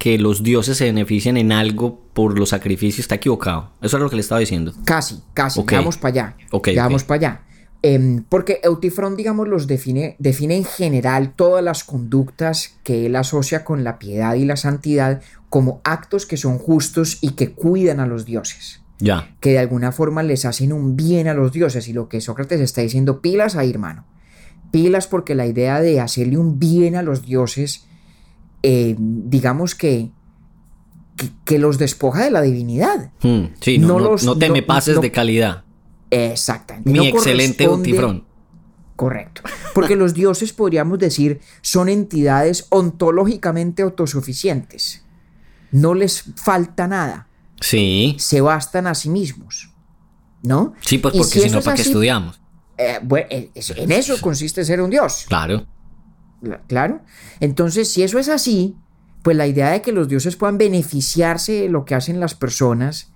que 0.00 0.16
los 0.18 0.42
dioses 0.42 0.78
se 0.78 0.86
benefician 0.86 1.36
en 1.36 1.52
algo 1.52 2.00
por 2.14 2.38
los 2.38 2.48
sacrificios, 2.48 3.00
está 3.00 3.16
equivocado. 3.16 3.70
Eso 3.82 3.98
es 3.98 4.02
lo 4.02 4.08
que 4.08 4.16
le 4.16 4.22
estaba 4.22 4.38
diciendo. 4.38 4.72
Casi, 4.86 5.20
casi, 5.34 5.60
Ok. 5.60 5.72
ya 5.72 5.76
vamos 5.78 5.98
para 5.98 6.10
allá. 6.10 6.36
Ya 6.74 6.82
vamos 6.84 7.04
para 7.04 7.16
allá. 7.18 7.40
Em, 7.82 8.24
porque 8.26 8.60
Eutifrón, 8.62 9.14
digamos, 9.14 9.46
los 9.46 9.66
define, 9.66 10.16
define 10.18 10.56
en 10.56 10.64
general 10.64 11.34
todas 11.36 11.62
las 11.62 11.84
conductas 11.84 12.78
que 12.82 13.04
él 13.04 13.14
asocia 13.14 13.62
con 13.62 13.84
la 13.84 13.98
piedad 13.98 14.34
y 14.36 14.46
la 14.46 14.56
santidad 14.56 15.20
como 15.50 15.82
actos 15.84 16.24
que 16.24 16.38
son 16.38 16.56
justos 16.56 17.18
y 17.20 17.32
que 17.32 17.52
cuidan 17.52 18.00
a 18.00 18.06
los 18.06 18.24
dioses, 18.24 18.80
Ya. 19.00 19.34
que 19.40 19.50
de 19.50 19.58
alguna 19.58 19.92
forma 19.92 20.22
les 20.22 20.46
hacen 20.46 20.72
un 20.72 20.96
bien 20.96 21.28
a 21.28 21.34
los 21.34 21.52
dioses. 21.52 21.88
Y 21.88 21.92
lo 21.92 22.08
que 22.08 22.22
Sócrates 22.22 22.60
está 22.62 22.80
diciendo, 22.80 23.20
pilas 23.20 23.54
ahí, 23.54 23.68
hermano. 23.68 24.06
Pilas 24.70 25.06
porque 25.06 25.34
la 25.34 25.46
idea 25.46 25.82
de 25.82 26.00
hacerle 26.00 26.38
un 26.38 26.58
bien 26.58 26.96
a 26.96 27.02
los 27.02 27.20
dioses 27.26 27.84
eh, 28.62 28.94
digamos 28.98 29.74
que, 29.74 30.10
que, 31.16 31.28
que 31.44 31.58
los 31.58 31.78
despoja 31.78 32.24
de 32.24 32.30
la 32.30 32.42
divinidad. 32.42 33.12
Hmm, 33.22 33.46
Sí, 33.60 33.78
no, 33.78 33.88
No 33.88 33.98
no- 33.98 34.04
los- 34.12 34.24
no 34.24 34.36
te 34.36 34.50
me 34.50 34.62
pases 34.62 35.00
de 35.00 35.10
calidad. 35.12 35.64
Exactamente. 36.10 36.90
Mi 36.90 37.06
excelente 37.08 37.68
Utifrón. 37.68 38.24
Correcto. 38.96 39.42
Porque 39.74 39.96
los 39.96 40.12
dioses, 40.12 40.52
podríamos 40.52 40.98
decir, 40.98 41.40
son 41.62 41.88
entidades 41.88 42.66
ontológicamente 42.70 43.82
autosuficientes. 43.82 45.04
No 45.72 45.94
les 45.94 46.24
falta 46.36 46.86
nada. 46.88 47.28
Sí. 47.60 48.16
Se 48.18 48.40
bastan 48.40 48.86
a 48.86 48.94
sí 48.94 49.08
mismos. 49.08 49.70
¿No? 50.42 50.72
Sí, 50.80 50.98
pues 50.98 51.14
porque 51.16 51.40
si 51.40 51.50
no, 51.50 51.60
¿para 51.60 51.76
qué 51.76 51.82
estudiamos? 51.82 52.40
eh, 52.78 52.98
bueno, 53.02 53.26
en 53.30 53.92
eso 53.92 54.18
consiste 54.22 54.64
ser 54.64 54.80
un 54.80 54.88
dios. 54.90 55.26
Claro. 55.28 55.66
Cla- 56.42 56.60
Claro. 56.66 57.00
Entonces, 57.40 57.90
si 57.92 58.02
eso 58.02 58.18
es 58.18 58.28
así, 58.28 58.76
pues 59.22 59.36
la 59.36 59.46
idea 59.46 59.70
de 59.70 59.82
que 59.82 59.92
los 59.92 60.08
dioses 60.08 60.36
puedan 60.36 60.56
beneficiarse 60.58 61.52
de 61.52 61.68
lo 61.68 61.84
que 61.84 61.94
hacen 61.94 62.20
las 62.20 62.34
personas, 62.34 63.12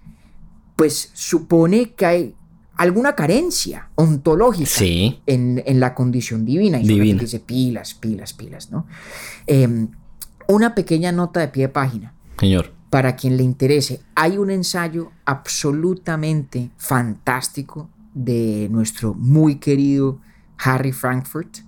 pues 0.77 1.11
supone 1.15 1.93
que 1.95 2.05
hay 2.07 2.35
alguna 2.77 3.15
carencia 3.15 3.89
ontológica 3.95 4.69
Sí. 4.69 5.21
en, 5.27 5.63
en 5.65 5.79
la 5.81 5.95
condición 5.95 6.45
divina. 6.45 6.81
Y 6.81 6.87
Divina. 6.89 7.21
dice 7.23 7.39
pilas, 7.41 7.95
pilas, 7.95 8.33
pilas, 8.33 8.71
¿no? 8.71 8.87
Eh, 9.47 9.87
una 10.49 10.75
pequeña 10.75 11.13
nota 11.13 11.41
de 11.41 11.49
pie 11.49 11.63
de 11.65 11.69
página 11.71 12.13
Señor. 12.39 12.73
para 12.91 13.15
quien 13.17 13.37
le 13.37 13.45
interese. 13.45 14.01
Hay 14.17 14.37
un 14.37 14.51
ensayo 14.51 15.11
absolutamente 15.25 16.71
fantástico 16.77 17.89
de 18.13 18.69
nuestro 18.71 19.15
muy 19.15 19.57
querido 19.57 20.21
Harry 20.59 20.93
Frankfurt 20.93 21.59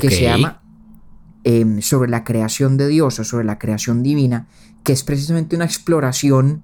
que 0.00 0.10
se 0.10 0.22
llama 0.22 0.62
em, 1.44 1.80
sobre 1.80 2.10
la 2.10 2.24
creación 2.24 2.76
de 2.76 2.88
Dios 2.88 3.18
o 3.18 3.24
sobre 3.24 3.44
la 3.44 3.58
creación 3.58 4.02
divina, 4.02 4.46
que 4.82 4.92
es 4.92 5.04
precisamente 5.04 5.56
una 5.56 5.64
exploración 5.64 6.62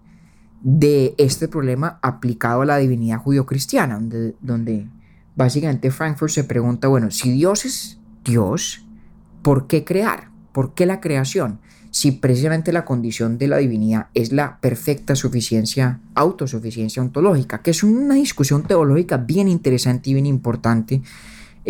de 0.63 1.15
este 1.19 1.49
problema 1.49 1.99
aplicado 2.03 2.63
a 2.63 2.67
la 2.67 2.77
divinidad 2.77 3.19
judio-cristiana, 3.19 3.95
donde, 3.95 4.35
donde 4.41 4.89
básicamente 5.37 5.91
Frankfurt 5.91 6.33
se 6.33 6.45
pregunta, 6.45 6.89
bueno, 6.89 7.11
si 7.11 7.31
Dios 7.31 7.65
es 7.65 7.99
Dios, 8.25 8.85
¿por 9.43 9.67
qué 9.67 9.85
crear? 9.85 10.29
¿Por 10.53 10.75
qué 10.75 10.87
la 10.87 11.01
creación? 11.01 11.61
Si 11.91 12.13
precisamente 12.13 12.73
la 12.73 12.85
condición 12.85 13.39
de 13.39 13.49
la 13.49 13.57
divinidad 13.57 14.09
es 14.15 14.33
la 14.33 14.61
perfecta 14.61 15.17
suficiencia, 15.17 16.01
autosuficiencia 16.15 17.03
ontológica, 17.03 17.63
que 17.63 17.73
es 17.73 17.83
una 17.83 18.15
discusión 18.15 18.63
teológica 18.63 19.17
bien 19.17 19.49
interesante 19.49 20.11
y 20.11 20.15
bien 20.15 20.27
importante 20.27 21.03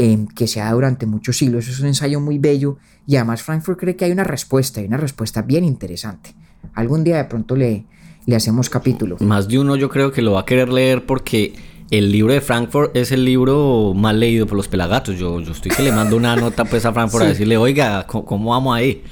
eh, 0.02 0.26
que 0.34 0.46
se 0.46 0.60
ha 0.60 0.64
dado 0.64 0.76
durante 0.76 1.04
muchos 1.06 1.36
siglos. 1.36 1.68
Es 1.68 1.78
un 1.80 1.86
ensayo 1.86 2.20
muy 2.20 2.38
bello 2.38 2.78
y 3.06 3.16
además 3.16 3.42
Frankfurt 3.42 3.78
cree 3.78 3.96
que 3.96 4.04
hay 4.06 4.12
una 4.12 4.24
respuesta 4.24 4.80
y 4.80 4.86
una 4.86 4.96
respuesta 4.96 5.42
bien 5.42 5.64
interesante. 5.64 6.34
Algún 6.74 7.04
día 7.04 7.16
de 7.18 7.24
pronto 7.24 7.54
le, 7.56 7.84
le 8.26 8.36
hacemos 8.36 8.70
capítulo. 8.70 9.16
Más 9.20 9.48
de 9.48 9.58
uno 9.58 9.76
yo 9.76 9.88
creo 9.90 10.10
que 10.12 10.22
lo 10.22 10.32
va 10.32 10.40
a 10.40 10.44
querer 10.44 10.68
leer 10.70 11.04
porque 11.06 11.54
el 11.90 12.12
libro 12.12 12.32
de 12.32 12.40
Frankfurt 12.40 12.96
es 12.96 13.10
el 13.12 13.24
libro 13.24 13.92
más 13.94 14.14
leído 14.14 14.46
por 14.46 14.56
los 14.56 14.68
pelagatos. 14.68 15.18
Yo, 15.18 15.40
yo 15.40 15.52
estoy 15.52 15.70
que 15.72 15.82
le 15.82 15.92
mando 15.92 16.16
una 16.16 16.36
nota 16.36 16.64
pues 16.64 16.84
a 16.86 16.92
Frankfurt 16.92 17.22
a 17.22 17.26
Sí. 17.26 17.32
decirle, 17.32 17.56
oiga, 17.56 18.06
¿cómo, 18.06 18.24
cómo 18.24 18.50
vamos 18.50 18.76
ahí? 18.76 19.02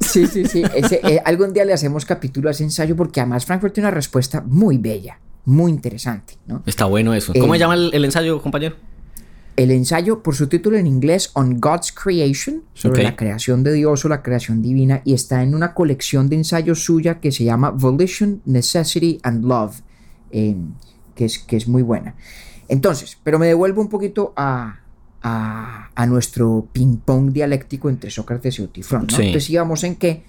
Sí, 0.00 0.26
sí, 0.26 0.44
sí. 0.44 0.62
Ese, 0.74 1.00
eh, 1.02 1.22
algún 1.24 1.52
día 1.54 1.64
le 1.64 1.72
hacemos 1.72 2.04
capítulo 2.04 2.48
a 2.48 2.52
ese 2.52 2.62
ensayo 2.64 2.94
porque 2.94 3.20
además 3.20 3.46
Frankfurt 3.46 3.72
tiene 3.72 3.88
una 3.88 3.94
respuesta 3.94 4.42
muy 4.46 4.76
bella, 4.76 5.18
muy 5.46 5.70
interesante. 5.72 6.34
¿no? 6.46 6.62
Está 6.66 6.84
bueno 6.84 7.14
eso. 7.14 7.32
¿Cómo 7.32 7.54
Eh, 7.54 7.58
se 7.58 7.60
llama 7.60 7.74
el, 7.74 7.90
el 7.94 8.04
ensayo, 8.04 8.40
compañero? 8.42 8.76
El 9.56 9.70
ensayo, 9.70 10.22
por 10.22 10.34
su 10.34 10.48
título 10.48 10.76
en 10.76 10.86
inglés, 10.86 11.30
On 11.34 11.60
God's 11.60 11.92
Creation, 11.92 12.64
sobre 12.74 13.04
la 13.04 13.14
creación 13.14 13.62
de 13.62 13.72
Dios 13.72 14.04
o 14.04 14.08
la 14.08 14.22
creación 14.22 14.62
divina, 14.62 15.00
y 15.04 15.14
está 15.14 15.42
en 15.42 15.54
una 15.54 15.74
colección 15.74 16.28
de 16.28 16.36
ensayos 16.36 16.84
suya 16.84 17.20
que 17.20 17.30
se 17.30 17.44
llama 17.44 17.70
Volition, 17.70 18.42
Necessity 18.46 19.20
and 19.22 19.44
Love, 19.44 19.80
eh, 20.32 20.56
que, 21.14 21.26
es, 21.26 21.38
que 21.38 21.56
es 21.56 21.68
muy 21.68 21.82
buena. 21.82 22.16
Entonces, 22.68 23.16
pero 23.22 23.38
me 23.38 23.46
devuelvo 23.46 23.80
un 23.80 23.88
poquito 23.88 24.32
a, 24.36 24.80
a, 25.22 25.90
a 25.94 26.06
nuestro 26.06 26.66
ping-pong 26.72 27.30
dialéctico 27.30 27.88
entre 27.88 28.10
Sócrates 28.10 28.58
y 28.58 28.62
Eutifrón. 28.62 29.06
¿no? 29.08 29.16
Sí. 29.16 29.22
Entonces 29.22 29.50
íbamos 29.50 29.84
en 29.84 29.96
que 29.96 30.24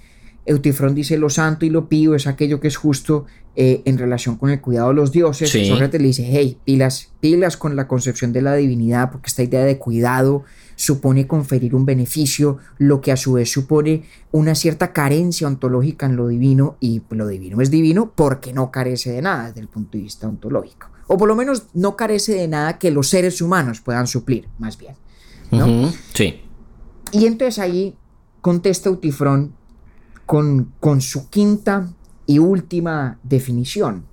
Eutifrón 0.46 0.94
dice 0.94 1.18
lo 1.18 1.30
santo 1.30 1.66
y 1.66 1.70
lo 1.70 1.90
pío 1.90 2.16
es 2.16 2.28
aquello 2.28 2.60
que 2.60 2.68
es 2.68 2.78
justo 2.78 3.26
eh, 3.56 3.82
en 3.86 3.98
relación 3.98 4.36
con 4.36 4.50
el 4.50 4.62
cuidado 4.62 4.90
de 4.90 4.96
los 4.96 5.12
dioses. 5.12 5.50
Sí. 5.50 5.66
Sócrates 5.66 6.02
le 6.02 6.08
dice, 6.08 6.28
hey, 6.30 6.58
pilas, 6.66 7.14
pilas 7.20 7.58
con 7.58 7.76
la 7.76 7.88
concepción 7.88 8.34
de 8.34 8.42
la 8.42 8.54
divinidad, 8.56 9.12
porque 9.12 9.28
esta 9.28 9.44
idea 9.44 9.64
de 9.64 9.78
cuidado 9.78 10.44
supone 10.76 11.26
conferir 11.26 11.74
un 11.74 11.86
beneficio, 11.86 12.58
lo 12.78 13.00
que 13.02 13.12
a 13.12 13.18
su 13.18 13.34
vez 13.34 13.52
supone 13.52 14.04
una 14.32 14.56
cierta 14.56 14.92
carencia 14.92 15.48
ontológica 15.48 16.06
en 16.06 16.18
lo 16.18 16.28
divino, 16.28 16.76
y 16.80 17.02
lo 17.10 17.28
divino 17.28 17.62
es 17.62 17.72
divino 17.72 18.12
porque 18.14 18.52
no 18.52 18.72
carece 18.72 19.12
de 19.12 19.22
nada 19.22 19.48
desde 19.48 19.62
el 19.62 19.70
punto 19.70 19.98
de 19.98 20.04
vista 20.04 20.28
ontológico. 20.28 20.90
O 21.08 21.18
por 21.18 21.28
lo 21.28 21.36
menos 21.36 21.68
no 21.74 21.96
carece 21.96 22.34
de 22.34 22.48
nada 22.48 22.78
que 22.78 22.92
los 22.92 23.10
seres 23.10 23.42
humanos 23.42 23.80
puedan 23.80 24.06
suplir, 24.06 24.50
más 24.60 24.78
bien. 24.78 24.96
Sí. 26.14 26.42
Y 27.12 27.26
entonces 27.26 27.60
ahí 27.60 27.96
contesta 28.42 28.90
Eutifrón 28.90 29.54
con, 30.26 30.74
con 30.80 31.02
su 31.02 31.30
quinta 31.30 31.90
y 32.26 32.40
última 32.40 33.20
definición, 33.24 34.06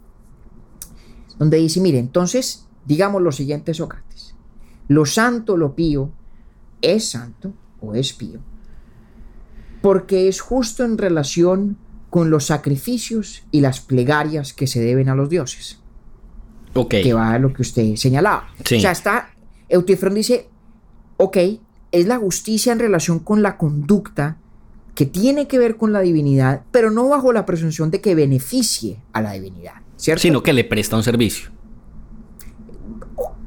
donde 1.38 1.56
dice, 1.58 1.80
mire, 1.80 1.98
entonces 1.98 2.66
digamos 2.84 3.22
lo 3.22 3.32
siguiente, 3.32 3.74
Sócrates, 3.74 4.34
lo 4.88 5.06
santo, 5.06 5.56
lo 5.56 5.74
pío, 5.74 6.10
es 6.80 7.10
santo 7.10 7.52
o 7.80 7.94
es 7.94 8.12
pío, 8.12 8.40
porque 9.80 10.28
es 10.28 10.40
justo 10.40 10.84
en 10.84 10.98
relación 10.98 11.76
con 12.10 12.30
los 12.30 12.46
sacrificios 12.46 13.44
y 13.50 13.60
las 13.60 13.80
plegarias 13.80 14.52
que 14.52 14.66
se 14.66 14.80
deben 14.80 15.08
a 15.08 15.14
los 15.14 15.30
dioses 15.30 15.78
Ok. 16.74 16.90
que 16.90 17.14
va 17.14 17.32
a 17.32 17.38
lo 17.38 17.52
que 17.52 17.62
usted 17.62 17.96
señalaba. 17.96 18.48
Sí. 18.64 18.76
O 18.76 18.80
sea, 18.80 18.92
está, 18.92 19.30
Eutifrón 19.68 20.14
dice, 20.14 20.48
ok, 21.16 21.36
es 21.90 22.06
la 22.06 22.18
justicia 22.18 22.72
en 22.72 22.78
relación 22.78 23.18
con 23.18 23.42
la 23.42 23.56
conducta 23.56 24.38
que 24.94 25.06
tiene 25.06 25.46
que 25.48 25.58
ver 25.58 25.76
con 25.76 25.92
la 25.92 26.00
divinidad, 26.00 26.62
pero 26.70 26.90
no 26.90 27.08
bajo 27.08 27.32
la 27.32 27.46
presunción 27.46 27.90
de 27.90 28.00
que 28.00 28.14
beneficie 28.14 28.98
a 29.12 29.22
la 29.22 29.32
divinidad, 29.32 29.74
¿cierto? 29.96 30.22
Sino 30.22 30.42
que 30.42 30.52
le 30.52 30.64
presta 30.64 30.96
un 30.96 31.02
servicio. 31.02 31.50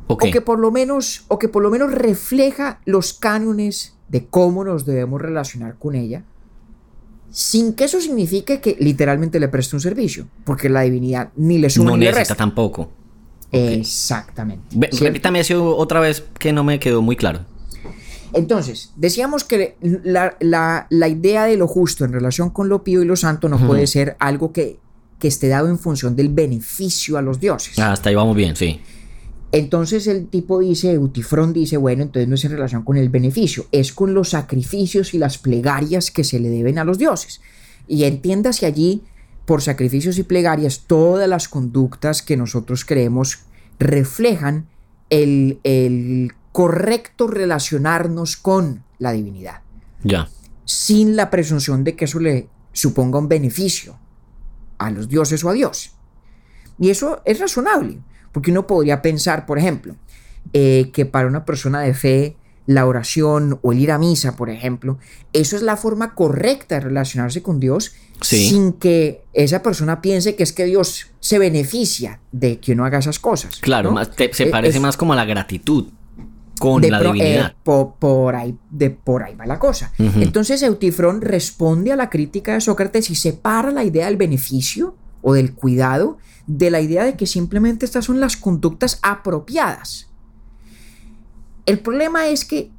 O 0.08 0.18
que 0.18 0.42
por 0.42 0.60
lo 0.60 0.72
menos, 0.72 1.26
o 1.28 1.40
que 1.40 1.50
por 1.50 1.64
lo 1.64 1.70
menos 1.72 1.92
refleja 1.92 2.80
los 2.86 3.14
cánones 3.14 3.96
de 4.08 4.26
cómo 4.26 4.64
nos 4.64 4.86
debemos 4.86 5.22
relacionar 5.22 5.76
con 5.78 5.96
ella, 5.96 6.24
sin 7.32 7.74
que 7.74 7.86
eso 7.86 8.00
signifique 8.00 8.62
que 8.62 8.78
literalmente 8.80 9.40
le 9.40 9.48
preste 9.48 9.76
un 9.76 9.82
servicio, 9.82 10.28
porque 10.46 10.70
la 10.70 10.82
divinidad 10.82 11.32
ni 11.36 11.58
le 11.58 11.70
suma 11.70 11.92
No 11.92 11.98
ni 11.98 12.06
le 12.06 12.12
resta. 12.12 12.36
tampoco. 12.36 12.90
Exactamente. 13.52 14.76
Repítame 15.00 15.40
eso 15.40 15.76
otra 15.76 16.00
vez 16.00 16.24
que 16.40 16.54
no 16.54 16.64
me 16.64 16.80
quedó 16.80 17.02
muy 17.02 17.16
claro. 17.16 17.42
Entonces, 18.36 18.92
decíamos 18.96 19.44
que 19.44 19.76
la, 20.04 20.36
la- 20.40 20.88
la 20.90 21.08
idea 21.08 21.46
de 21.46 21.58
lo 21.58 21.68
justo 21.68 22.06
en 22.06 22.12
relación 22.14 22.50
con 22.52 22.70
lo 22.70 22.84
pío 22.84 23.02
y 23.02 23.06
lo 23.06 23.16
santo 23.16 23.50
no 23.50 23.58
puede 23.66 23.88
ser 23.88 24.16
algo 24.20 24.52
que, 24.52 24.78
que 25.20 25.28
esté 25.30 25.48
dado 25.48 25.70
en 25.70 25.80
función 25.80 26.16
del 26.16 26.30
beneficio 26.30 27.18
a 27.18 27.22
los 27.22 27.40
dioses. 27.40 27.80
Ah, 27.80 27.94
hasta 27.94 28.10
ahí 28.10 28.16
vamos 28.16 28.36
bien, 28.36 28.56
sí. 28.56 28.82
Entonces 29.52 30.06
el 30.08 30.28
tipo 30.28 30.60
dice, 30.60 30.92
Eutifrón 30.92 31.54
dice, 31.54 31.78
bueno, 31.78 32.04
entonces 32.04 32.28
no 32.28 32.36
es 32.36 32.44
en 32.44 32.52
relación 32.52 32.84
con 32.84 32.98
el 32.98 33.08
beneficio, 33.10 33.68
es 33.72 33.94
con 33.94 34.14
los 34.14 34.30
sacrificios 34.32 35.14
y 35.14 35.18
las 35.18 35.38
plegarias 35.38 36.12
que 36.12 36.26
se 36.26 36.40
le 36.40 36.50
deben 36.50 36.78
a 36.78 36.84
los 36.84 36.98
dioses. 36.98 37.40
Y 37.88 38.04
entiéndase 38.04 38.66
allí, 38.66 39.04
por 39.46 39.62
sacrificios 39.62 40.18
y 40.18 40.24
plegarias, 40.24 40.84
todas 40.88 41.30
las 41.30 41.48
conductas 41.48 42.22
que 42.22 42.36
nosotros 42.36 42.84
creemos 42.84 43.40
reflejan 43.80 44.66
el, 45.10 45.60
el 45.64 46.34
correcto 46.56 47.28
relacionarnos 47.28 48.38
con 48.38 48.86
la 48.98 49.12
divinidad, 49.12 49.60
Ya. 50.06 50.30
sin 50.64 51.18
la 51.18 51.30
presunción 51.30 51.84
de 51.84 51.98
que 51.98 52.06
eso 52.06 52.18
le 52.22 52.48
suponga 52.72 53.20
un 53.20 53.28
beneficio 53.28 54.00
a 54.78 54.90
los 54.90 55.10
dioses 55.10 55.44
o 55.44 55.50
a 55.50 55.54
Dios. 55.54 55.92
Y 56.80 56.92
eso 56.92 57.22
es 57.26 57.42
razonable, 57.42 58.00
porque 58.32 58.52
uno 58.52 58.66
podría 58.68 59.02
pensar, 59.02 59.46
por 59.46 59.60
ejemplo, 59.60 59.98
eh, 60.54 60.92
que 60.94 61.06
para 61.06 61.28
una 61.28 61.44
persona 61.44 61.82
de 61.82 61.94
fe, 61.94 62.38
la 62.68 62.86
oración 62.86 63.60
o 63.62 63.74
el 63.74 63.80
ir 63.82 63.92
a 63.92 63.98
misa, 63.98 64.38
por 64.38 64.50
ejemplo, 64.50 64.98
eso 65.34 65.58
es 65.58 65.62
la 65.62 65.76
forma 65.76 66.16
correcta 66.16 66.76
de 66.76 66.82
relacionarse 66.82 67.44
con 67.44 67.60
Dios 67.60 67.92
Sí. 68.22 68.48
sin 68.48 68.72
que 68.72 69.26
esa 69.34 69.62
persona 69.62 70.02
piense 70.02 70.38
que 70.38 70.44
es 70.44 70.54
que 70.54 70.64
Dios 70.64 71.08
se 71.20 71.38
beneficia 71.38 72.22
de 72.32 72.62
que 72.62 72.72
uno 72.72 72.86
haga 72.86 73.00
esas 73.00 73.20
cosas. 73.20 73.58
Claro, 73.60 73.90
¿no? 73.90 73.96
más- 73.96 74.12
te- 74.16 74.34
se 74.34 74.46
Eh, 74.46 74.50
parece 74.52 74.78
es- 74.78 74.82
más 74.82 74.96
como 74.96 75.12
a 75.12 75.18
la 75.18 75.26
gratitud 75.26 75.90
con 76.60 76.82
de 76.82 76.90
la 76.92 77.00
pro- 77.00 77.14
divinidad. 77.14 77.52
eh, 77.52 77.56
po- 77.64 77.96
por, 78.00 78.36
ahí, 78.36 78.58
de, 78.70 78.90
por 78.90 79.24
ahí 79.24 79.36
va 79.36 79.46
la 79.46 79.60
cosa. 79.60 79.92
Entonces 79.98 80.62
Eutifrón 80.64 81.22
responde 81.22 81.92
a 81.92 81.96
la 81.96 82.10
crítica 82.10 82.54
de 82.54 82.62
Sócrates 82.62 83.10
y 83.10 83.16
separa 83.16 83.72
la 83.72 83.84
idea 83.84 84.06
del 84.06 84.18
beneficio 84.18 84.96
o 85.22 85.34
del 85.34 85.54
cuidado 85.54 86.18
de 86.48 86.70
la 86.70 86.80
idea 86.80 87.04
de 87.04 87.16
que 87.18 87.26
simplemente 87.26 87.86
estas 87.86 88.06
son 88.06 88.20
las 88.20 88.38
conductas 88.38 89.00
apropiadas. 89.02 90.08
El 91.66 91.80
problema 91.80 92.28
es 92.28 92.46
que 92.46 92.72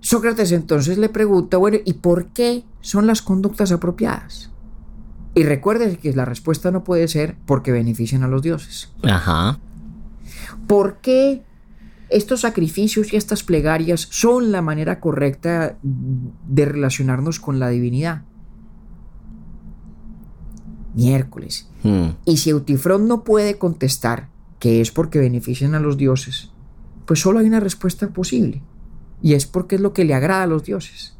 Sócrates 0.00 0.52
entonces 0.52 0.98
le 0.98 1.08
pregunta, 1.08 1.56
bueno, 1.56 1.78
¿y 1.84 1.94
por 1.94 2.26
qué 2.28 2.64
son 2.80 3.06
las 3.08 3.22
conductas 3.22 3.72
apropiadas? 3.72 4.50
Y 5.34 5.42
recuerde 5.42 5.96
que 5.98 6.12
la 6.14 6.24
respuesta 6.24 6.70
no 6.70 6.84
puede 6.84 7.08
ser 7.08 7.36
porque 7.44 7.72
benefician 7.72 8.22
a 8.22 8.28
los 8.28 8.40
dioses. 8.42 8.92
Ajá. 9.02 9.58
¿Por 10.68 10.98
qué 10.98 11.42
estos 12.08 12.40
sacrificios 12.42 13.12
y 13.12 13.16
estas 13.16 13.42
plegarias 13.42 14.06
son 14.10 14.52
la 14.52 14.62
manera 14.62 15.00
correcta 15.00 15.76
de 15.82 16.64
relacionarnos 16.64 17.40
con 17.40 17.58
la 17.58 17.68
divinidad? 17.68 18.22
Miércoles. 20.94 21.68
Hmm. 21.82 22.10
Y 22.24 22.38
si 22.38 22.50
Eutifrón 22.50 23.06
no 23.06 23.22
puede 23.24 23.58
contestar 23.58 24.28
que 24.58 24.80
es 24.80 24.90
porque 24.90 25.18
benefician 25.18 25.74
a 25.74 25.80
los 25.80 25.96
dioses, 25.96 26.50
pues 27.04 27.20
solo 27.20 27.40
hay 27.40 27.46
una 27.46 27.60
respuesta 27.60 28.08
posible. 28.08 28.62
Y 29.22 29.34
es 29.34 29.46
porque 29.46 29.76
es 29.76 29.80
lo 29.80 29.92
que 29.92 30.04
le 30.04 30.14
agrada 30.14 30.44
a 30.44 30.46
los 30.46 30.64
dioses. 30.64 31.16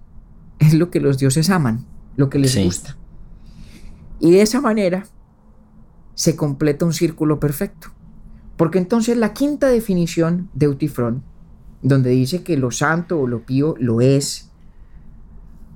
Es 0.59 0.73
lo 0.75 0.91
que 0.91 1.01
los 1.01 1.19
dioses 1.19 1.51
aman, 1.51 1.85
lo 2.17 2.31
que 2.31 2.39
les 2.39 2.53
Sí. 2.53 2.65
gusta. 2.65 2.97
Y 4.19 4.31
de 4.31 4.41
esa 4.43 4.61
manera 4.63 5.07
se 6.15 6.37
completa 6.37 6.87
un 6.87 6.95
círculo 6.95 7.39
perfecto. 7.39 7.89
Porque 8.57 8.79
entonces 8.79 9.17
la 9.17 9.33
quinta 9.33 9.69
definición 9.69 10.49
de 10.55 10.67
Eutifrón, 10.67 11.23
donde 11.83 12.11
dice 12.11 12.43
que 12.43 12.57
lo 12.57 12.71
santo 12.71 13.21
o 13.21 13.27
lo 13.27 13.43
pío 13.43 13.75
lo 13.79 14.01
es 14.01 14.51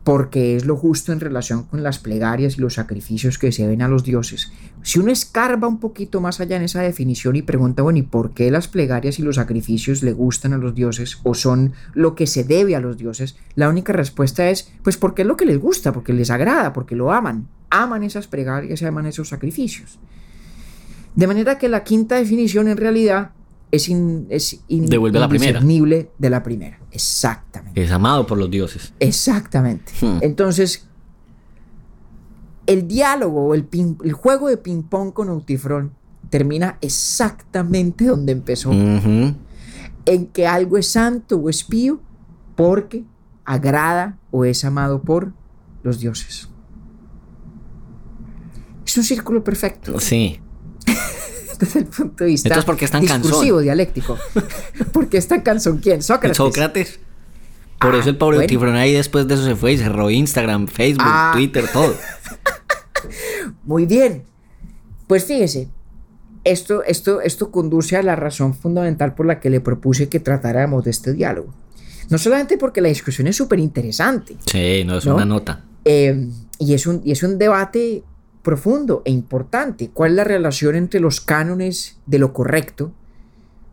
porque 0.05 0.57
es 0.57 0.65
lo 0.65 0.77
justo 0.77 1.13
en 1.13 1.21
relación 1.21 1.65
con 1.65 1.83
las 1.83 1.99
plegarias 1.99 2.57
y 2.57 2.61
los 2.61 2.75
sacrificios 2.75 3.39
que 3.39 3.53
se 3.53 3.67
ven 3.67 3.83
a 3.83 3.89
los 3.89 4.03
dioses. 4.03 4.51
Si 4.83 4.99
uno 4.99 5.13
escarba 5.13 5.69
un 5.69 5.79
poquito 5.79 6.21
más 6.21 6.41
allá 6.41 6.57
en 6.57 6.63
esa 6.63 6.81
definición 6.81 7.37
y 7.37 7.43
pregunta, 7.43 7.83
bueno, 7.83 7.99
¿y 7.99 8.03
por 8.03 8.33
qué 8.33 8.51
las 8.51 8.67
plegarias 8.67 9.19
y 9.19 9.23
los 9.23 9.37
sacrificios 9.37 10.03
le 10.03 10.13
gustan 10.13 10.53
a 10.53 10.59
los 10.59 10.75
dioses 10.75 11.19
o 11.23 11.35
son 11.35 11.75
lo 11.95 12.15
que 12.15 12.27
se 12.27 12.45
debe 12.45 12.77
a 12.77 12.81
los 12.81 12.97
dioses? 12.97 13.37
La 13.55 13.69
única 13.69 13.93
respuesta 13.93 14.49
es, 14.49 14.73
pues 14.83 14.97
porque 14.97 15.23
es 15.23 15.29
lo 15.29 15.37
que 15.37 15.45
les 15.45 15.59
gusta, 15.59 15.93
porque 15.93 16.13
les 16.13 16.31
agrada, 16.31 16.73
porque 16.73 16.97
lo 16.97 17.13
aman. 17.13 17.47
Aman 17.69 18.03
esas 18.03 18.27
plegarias 18.27 18.81
y 18.81 18.87
aman 18.87 19.07
esos 19.07 19.29
sacrificios. 19.29 19.99
De 21.17 21.27
manera 21.27 21.59
que 21.59 21.69
la 21.69 21.83
quinta 21.85 22.17
definición 22.17 22.69
en 22.69 22.77
realidad 22.77 23.33
es, 23.73 23.89
in- 23.89 24.27
es 24.31 24.61
in- 24.69 24.87
Devuelve 24.87 25.19
a 25.19 25.21
la 25.23 25.29
primera. 25.29 25.51
indiscernible 25.59 26.11
de 26.19 26.31
la 26.31 26.43
primera. 26.43 26.79
Exactamente. 26.91 27.83
Es 27.83 27.91
amado 27.91 28.27
por 28.27 28.39
los 28.39 28.51
dioses. 28.51 28.93
Exactamente. 29.01 29.93
Hmm. 30.01 30.19
Entonces, 30.23 30.87
el 32.67 32.87
diálogo 32.89 33.47
o 33.49 33.55
el, 33.55 33.69
ping- 33.69 33.99
el 34.05 34.13
juego 34.13 34.49
de 34.49 34.57
ping-pong 34.57 35.13
con 35.13 35.29
Eutifrón 35.29 35.93
termina 36.31 36.79
exactamente 36.81 38.05
donde 38.07 38.33
empezó. 38.33 38.71
En 38.73 40.27
que 40.33 40.47
algo 40.47 40.79
es 40.79 40.89
santo 40.89 41.37
o 41.37 41.49
es 41.51 41.65
pío 41.65 42.01
porque 42.57 43.05
agrada 43.45 44.19
o 44.31 44.45
es 44.45 44.65
amado 44.65 45.03
por 45.03 45.33
los 45.83 45.99
dioses. 45.99 46.49
Es 48.87 48.97
un 48.97 49.05
círculo 49.05 49.45
perfecto 49.45 49.99
Sí. 50.01 50.41
desde 51.65 51.81
el 51.81 51.87
punto 51.87 52.25
de 52.25 52.31
vista 52.31 52.49
Entonces, 52.49 52.65
¿por 52.65 52.77
qué 52.77 52.85
es 52.87 52.91
tan 52.91 53.01
discursivo, 53.03 53.61
dialéctico. 53.61 54.19
¿Por 54.93 55.09
qué 55.09 55.19
es 55.19 55.29
tan 55.29 55.43
cansón? 55.43 55.79
¿Quién? 55.79 56.03
Sócrates. 56.03 56.37
Sócrates. 56.37 57.01
Por 57.81 57.95
Ah, 57.95 57.99
eso 57.99 58.11
el 58.11 58.17
pobre 58.19 58.37
bueno. 58.39 58.53
Eutifrón 58.53 58.75
ahí 58.77 58.93
después 58.93 59.27
de 59.27 59.35
eso 59.35 59.45
se 59.45 59.57
fue 59.57 59.73
y 59.73 59.79
cerró 59.79 60.11
Instagram, 60.11 60.67
Facebook, 60.67 61.03
Ah. 61.07 61.31
Twitter, 61.35 61.65
todo. 61.73 61.95
Muy 63.65 63.87
bien. 63.87 64.25
Pues 65.07 65.25
fíjese, 65.25 65.69
esto, 66.45 66.83
esto, 66.85 67.21
esto 67.21 67.51
conduce 67.51 67.97
a 67.97 68.03
la 68.03 68.17
razón 68.17 68.55
fundamental 68.55 69.15
por 69.15 69.27
la 69.27 69.41
que 69.41 69.51
le 69.51 69.61
propuse 69.61 70.09
que 70.09 70.21
tratáramos 70.21 70.85
de 70.85 70.91
este 70.91 71.13
diálogo. 71.13 71.53
No 72.09 72.19
solamente 72.19 72.59
porque 72.59 72.81
la 72.81 72.89
discusión 72.89 73.29
es 73.29 73.37
súper 73.37 73.61
interesante 73.61 74.37
Sí, 74.51 74.83
no 74.85 74.99
es 74.99 75.07
¿No? 75.07 75.15
una 75.15 75.25
nota. 75.25 75.65
eh, 75.85 76.29
y, 76.59 76.75
es 76.75 76.87
un, 76.87 77.01
y 77.05 77.13
es 77.13 77.23
un 77.23 77.39
debate 77.39 78.03
profundo 78.43 79.03
e 79.05 79.11
importante. 79.11 79.91
¿Cuál 79.93 80.13
es 80.13 80.17
la 80.17 80.25
relación 80.25 80.75
entre 80.77 81.01
los 81.01 81.21
cánones 81.21 81.99
de 82.07 82.19
lo 82.19 82.33
correcto? 82.33 82.93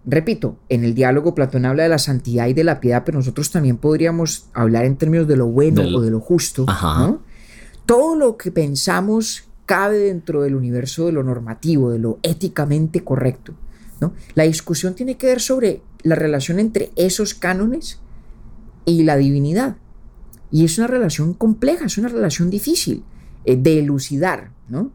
Repito, 0.05 0.57
en 0.69 0.83
el 0.85 0.93
diálogo 0.93 1.35
Platón 1.35 1.65
habla 1.65 1.83
de 1.83 1.89
la 1.89 1.97
santidad 1.99 2.47
y 2.47 2.53
de 2.53 2.63
la 2.63 2.79
piedad, 2.79 3.03
pero 3.05 3.17
nosotros 3.17 3.51
también 3.51 3.77
podríamos 3.77 4.47
hablar 4.53 4.85
en 4.85 4.95
términos 4.95 5.27
de 5.27 5.35
lo 5.37 5.47
bueno 5.47 5.81
Del- 5.83 5.95
o 5.95 6.01
de 6.01 6.11
lo 6.11 6.19
justo. 6.19 6.65
Todo 7.85 8.15
lo 8.15 8.37
que 8.37 8.51
pensamos 8.51 9.43
cabe 9.65 9.97
dentro 9.97 10.41
del 10.43 10.55
universo 10.55 11.05
de 11.07 11.11
lo 11.11 11.23
normativo, 11.23 11.91
de 11.91 11.99
lo 11.99 12.19
éticamente 12.23 13.03
correcto. 13.03 13.53
¿no? 13.99 14.13
La 14.35 14.43
discusión 14.43 14.93
tiene 14.95 15.17
que 15.17 15.27
ver 15.27 15.41
sobre 15.41 15.81
la 16.03 16.15
relación 16.15 16.59
entre 16.59 16.91
esos 16.95 17.33
cánones 17.33 17.99
y 18.85 19.03
la 19.03 19.17
divinidad. 19.17 19.75
Y 20.51 20.63
es 20.63 20.77
una 20.77 20.87
relación 20.87 21.33
compleja, 21.33 21.85
es 21.85 21.97
una 21.97 22.07
relación 22.07 22.49
difícil 22.49 23.03
eh, 23.47 23.55
de 23.55 23.79
elucidar, 23.79 24.51
¿no? 24.67 24.91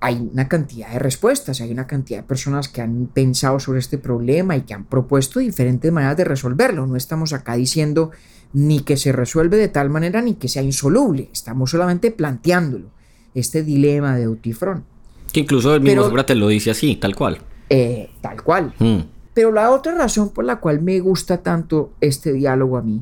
Hay 0.00 0.28
una 0.32 0.48
cantidad 0.48 0.92
de 0.92 0.98
respuestas, 0.98 1.62
hay 1.62 1.72
una 1.72 1.86
cantidad 1.86 2.20
de 2.20 2.24
personas 2.24 2.68
que 2.68 2.82
han 2.82 3.06
pensado 3.06 3.58
sobre 3.58 3.78
este 3.78 3.96
problema 3.96 4.54
y 4.54 4.62
que 4.62 4.74
han 4.74 4.84
propuesto 4.84 5.40
diferentes 5.40 5.90
maneras 5.90 6.18
de 6.18 6.24
resolverlo. 6.24 6.86
No 6.86 6.96
estamos 6.96 7.32
acá 7.32 7.54
diciendo 7.54 8.10
ni 8.52 8.80
que 8.80 8.98
se 8.98 9.12
resuelve 9.12 9.56
de 9.56 9.68
tal 9.68 9.88
manera 9.88 10.20
ni 10.20 10.34
que 10.34 10.48
sea 10.48 10.62
insoluble, 10.62 11.30
estamos 11.32 11.70
solamente 11.70 12.10
planteándolo, 12.10 12.90
este 13.34 13.62
dilema 13.62 14.14
de 14.14 14.24
Eutifrón, 14.24 14.84
Que 15.32 15.40
incluso 15.40 15.74
el 15.74 15.80
mismo 15.80 16.02
Sócrates 16.02 16.36
lo 16.36 16.48
dice 16.48 16.70
así, 16.70 16.96
tal 16.96 17.16
cual. 17.16 17.38
Eh, 17.70 18.10
tal 18.20 18.42
cual. 18.42 18.74
Mm. 18.78 18.98
Pero 19.32 19.52
la 19.52 19.70
otra 19.70 19.94
razón 19.94 20.30
por 20.30 20.44
la 20.44 20.56
cual 20.56 20.82
me 20.82 21.00
gusta 21.00 21.38
tanto 21.38 21.94
este 22.02 22.32
diálogo 22.32 22.76
a 22.76 22.82
mí, 22.82 23.00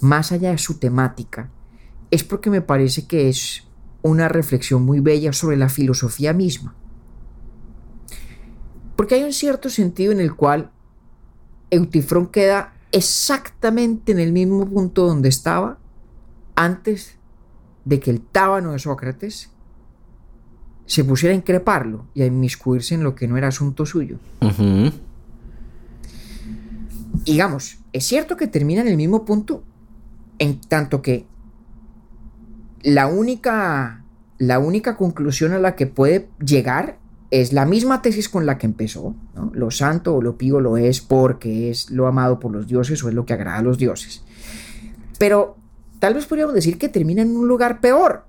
más 0.00 0.32
allá 0.32 0.52
de 0.52 0.58
su 0.58 0.78
temática, 0.78 1.50
es 2.10 2.24
porque 2.24 2.48
me 2.48 2.62
parece 2.62 3.06
que 3.06 3.28
es 3.28 3.64
una 4.04 4.28
reflexión 4.28 4.84
muy 4.84 5.00
bella 5.00 5.32
sobre 5.32 5.56
la 5.56 5.70
filosofía 5.70 6.34
misma. 6.34 6.74
Porque 8.96 9.14
hay 9.16 9.22
un 9.24 9.32
cierto 9.32 9.70
sentido 9.70 10.12
en 10.12 10.20
el 10.20 10.36
cual 10.36 10.70
Eutifrón 11.70 12.26
queda 12.26 12.74
exactamente 12.92 14.12
en 14.12 14.20
el 14.20 14.30
mismo 14.32 14.68
punto 14.68 15.06
donde 15.06 15.30
estaba 15.30 15.78
antes 16.54 17.16
de 17.86 17.98
que 17.98 18.10
el 18.10 18.20
tábano 18.20 18.72
de 18.72 18.78
Sócrates 18.78 19.50
se 20.84 21.02
pusiera 21.02 21.32
a 21.32 21.36
increparlo 21.36 22.06
y 22.14 22.22
a 22.22 22.26
inmiscuirse 22.26 22.94
en 22.94 23.02
lo 23.02 23.14
que 23.14 23.26
no 23.26 23.38
era 23.38 23.48
asunto 23.48 23.86
suyo 23.86 24.18
Ujú. 24.42 24.92
digamos, 27.24 27.78
es 27.94 28.04
cierto 28.04 28.36
que 28.36 28.46
termina 28.48 28.82
en 28.82 28.88
el 28.88 28.98
mismo 28.98 29.24
punto, 29.24 29.64
en 30.38 30.60
tanto 30.60 31.00
que 31.00 31.26
la 32.84 33.06
única, 33.06 34.04
la 34.38 34.58
única 34.58 34.96
conclusión 34.96 35.52
a 35.52 35.58
la 35.58 35.74
que 35.74 35.86
puede 35.86 36.28
llegar 36.38 36.98
es 37.30 37.52
la 37.52 37.64
misma 37.64 38.02
tesis 38.02 38.28
con 38.28 38.46
la 38.46 38.58
que 38.58 38.66
empezó. 38.66 39.16
Lo 39.52 39.70
santo 39.70 40.14
o 40.14 40.22
lo 40.22 40.36
pío 40.36 40.60
lo 40.60 40.76
es 40.76 41.00
porque 41.00 41.70
es 41.70 41.90
lo 41.90 42.06
amado 42.06 42.38
por 42.38 42.52
los 42.52 42.66
dioses 42.66 43.02
o 43.02 43.08
es 43.08 43.14
lo 43.14 43.24
que 43.24 43.32
agrada 43.32 43.58
a 43.58 43.62
los 43.62 43.78
dioses. 43.78 44.22
Pero 45.18 45.56
tal 45.98 46.14
vez 46.14 46.26
podríamos 46.26 46.54
decir 46.54 46.76
que 46.76 46.90
termina 46.90 47.22
en 47.22 47.34
un 47.34 47.48
lugar 47.48 47.80
peor. 47.80 48.26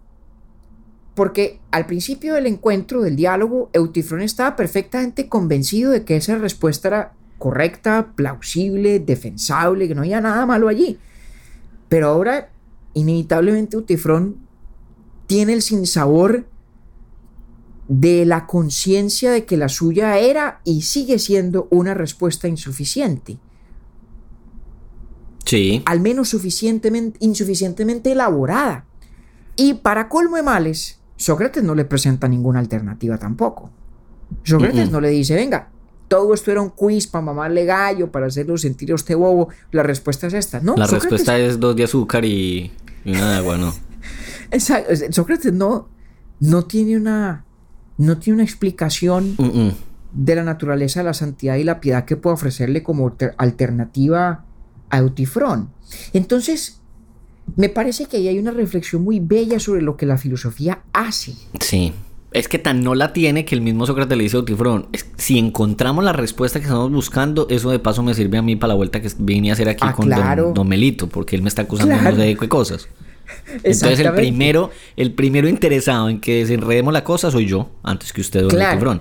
Porque 1.16 1.60
al 1.72 1.86
principio 1.86 2.34
del 2.34 2.48
encuentro, 2.48 3.02
del 3.02 3.16
diálogo, 3.16 3.70
Eutifrón 3.74 4.22
estaba 4.22 4.56
perfectamente 4.56 5.28
convencido 5.28 5.92
de 5.92 6.04
que 6.04 6.16
esa 6.16 6.38
respuesta 6.38 6.88
era 6.88 7.14
correcta, 7.38 8.14
plausible, 8.16 9.00
defensable, 9.00 9.88
que 9.88 9.96
no 9.96 10.02
había 10.02 10.22
nada 10.22 10.46
malo 10.46 10.70
allí. 10.70 10.98
Pero 11.90 12.08
ahora, 12.08 12.50
inevitablemente, 12.94 13.76
Eutifrón 13.76 14.45
tiene 15.28 15.54
el 15.54 15.62
sinsabor 15.62 16.46
de 17.88 18.26
la 18.26 18.48
conciencia 18.48 19.32
de 19.32 19.46
que 19.46 19.58
la 19.58 19.70
suya 19.70 20.18
era 20.18 20.60
y 20.64 20.82
sigue 20.82 21.20
siendo 21.20 21.68
una 21.70 21.94
respuesta 21.94 22.48
insuficiente, 22.48 23.38
Sí. 25.46 25.84
al 25.86 26.00
menos 26.00 26.30
suficientemente, 26.30 27.18
insuficientemente 27.22 28.12
elaborada. 28.12 28.86
Y 29.56 29.76
para 29.76 30.10
colmo 30.10 30.36
de 30.38 30.44
males, 30.44 31.00
Sócrates 31.18 31.64
no 31.64 31.76
le 31.76 31.86
presenta 31.86 32.28
ninguna 32.28 32.60
alternativa 32.60 33.18
tampoco. 33.18 33.70
Sócrates 34.44 34.90
no 34.92 35.00
le 35.00 35.10
dice, 35.10 35.36
venga, 35.36 35.70
todo 36.08 36.34
esto 36.34 36.52
era 36.52 36.62
un 36.62 36.70
quiz 36.70 37.08
para 37.08 37.24
mamarle 37.24 37.66
gallo, 37.66 38.12
para 38.12 38.26
hacerlo 38.26 38.58
sentir 38.58 38.92
a 38.92 38.96
usted 38.96 39.16
bobo. 39.16 39.50
La 39.72 39.84
respuesta 39.84 40.28
es 40.28 40.34
esta. 40.34 40.60
No, 40.60 40.76
La 40.76 40.88
Sócrates- 40.88 41.02
respuesta 41.04 41.38
es 41.38 41.60
dos 41.60 41.76
de 41.76 41.84
azúcar 41.84 42.26
y, 42.26 42.72
y 43.06 43.12
una 43.12 43.32
de 43.32 43.38
agua, 43.38 43.58
¿no? 43.58 43.74
Exacto, 44.52 44.92
es- 44.92 45.06
Sócrates 45.12 45.54
no, 45.54 45.88
no 46.40 46.64
tiene 46.66 46.98
una, 46.98 47.46
no 47.98 48.18
tiene 48.18 48.36
una 48.36 48.44
explicación 48.44 49.36
de 50.14 50.36
la 50.36 50.44
naturaleza 50.44 51.00
de 51.02 51.06
la 51.06 51.14
santidad 51.14 51.56
y 51.58 51.64
la 51.64 51.80
piedad 51.82 52.06
que 52.06 52.16
puede 52.18 52.34
ofrecerle 52.36 52.84
como 52.84 53.08
alter- 53.10 53.36
alternativa 53.38 54.46
a 54.90 54.98
Eutifrón. 55.00 55.70
Entonces, 56.14 56.82
me 57.56 57.70
parece 57.70 58.06
que 58.06 58.18
ahí 58.18 58.28
hay 58.28 58.40
una 58.40 58.52
reflexión 58.52 59.04
muy 59.04 59.20
bella 59.20 59.60
sobre 59.60 59.82
lo 59.82 59.98
que 59.98 60.06
la 60.06 60.18
filosofía 60.18 60.82
hace. 60.94 61.34
Sí. 61.60 61.94
es 62.32 62.50
que 62.50 62.60
tan 62.60 62.84
no 62.84 62.96
la 62.96 63.14
tiene 63.14 63.46
que 63.46 63.56
el 63.56 63.62
mismo 63.62 63.86
Sócrates 63.86 64.18
le 64.18 64.24
dice 64.26 64.36
a 64.36 64.40
Eutifrón, 64.40 64.88
si 65.16 65.38
encontramos 65.40 66.04
la 66.04 66.12
respuesta 66.12 66.60
que 66.60 66.66
estamos 66.66 66.92
buscando, 66.92 67.48
eso 67.50 67.72
de 67.72 67.80
paso 67.80 68.04
me 68.04 68.14
sirve 68.14 68.38
a 68.38 68.42
mí 68.42 68.58
para 68.58 68.70
la 68.70 68.76
vuelta 68.76 69.00
que 69.02 69.10
vine 69.20 69.52
a 69.52 69.54
hacer 69.54 69.70
aquí 69.70 69.86
ah, 69.88 69.94
con 69.94 70.10
don, 70.54 70.68
Melito, 70.68 71.08
porque 71.08 71.38
él 71.38 71.44
me 71.44 71.48
está 71.48 71.62
acusando 71.62 71.96
de 72.18 72.36
cosas. 72.50 72.90
Entonces 73.64 74.00
el 74.00 74.14
primero, 74.14 74.72
el 74.96 75.14
primero 75.14 75.48
interesado 75.48 76.10
en 76.10 76.20
que 76.20 76.40
desenredemos 76.40 76.94
la 76.94 77.04
cosa 77.04 77.32
soy 77.32 77.46
yo, 77.46 77.70
antes 77.84 78.14
que 78.14 78.22
usted, 78.22 78.42
don 78.42 78.50
claro 78.50 79.00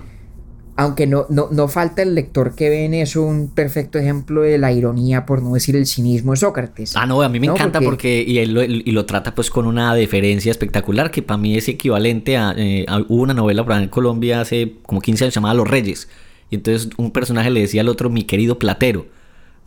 aunque 0.77 1.07
no, 1.07 1.25
no, 1.29 1.47
no, 1.51 1.67
falta 1.69 2.01
el 2.01 2.15
lector 2.15 2.53
que 2.53 2.69
ve 2.69 2.83
en 2.83 2.93
eso 2.93 3.21
un 3.21 3.49
perfecto 3.49 3.97
ejemplo 3.97 4.41
de 4.41 4.57
la 4.57 4.73
ironía, 4.73 5.25
por 5.25 5.41
no 5.41 5.53
decir 5.53 5.75
el 5.75 5.85
cinismo 5.85 6.31
de 6.31 6.37
Sócrates. 6.37 6.97
Ah, 6.97 7.05
no, 7.05 7.21
a 7.21 7.29
mí 7.29 7.39
me 7.39 7.47
encanta 7.47 7.79
porque, 7.79 8.23
y 8.27 8.39
él 8.39 8.53
lo, 8.53 8.63
y 8.63 8.91
lo 8.91 9.05
trata 9.05 9.33
pues 9.33 9.49
con 9.49 9.67
una 9.67 9.95
deferencia 9.95 10.51
espectacular 10.51 11.11
que 11.11 11.21
para 11.21 11.37
mí 11.37 11.55
es 11.55 11.69
equivalente 11.69 12.35
a, 12.35 12.53
eh, 12.57 12.85
hubo 13.07 13.23
una 13.23 13.33
novela 13.33 13.63
por 13.63 13.73
en 13.75 13.87
Colombia 13.87 14.41
hace 14.41 14.73
como 14.83 14.99
15 14.99 15.25
años 15.25 15.35
llamada 15.35 15.53
Los 15.53 15.67
Reyes. 15.67 16.09
Y 16.49 16.55
entonces 16.55 16.89
un 16.97 17.11
personaje 17.11 17.49
le 17.49 17.61
decía 17.61 17.79
al 17.79 17.87
otro 17.87 18.09
mi 18.09 18.23
querido 18.23 18.59
platero 18.59 19.05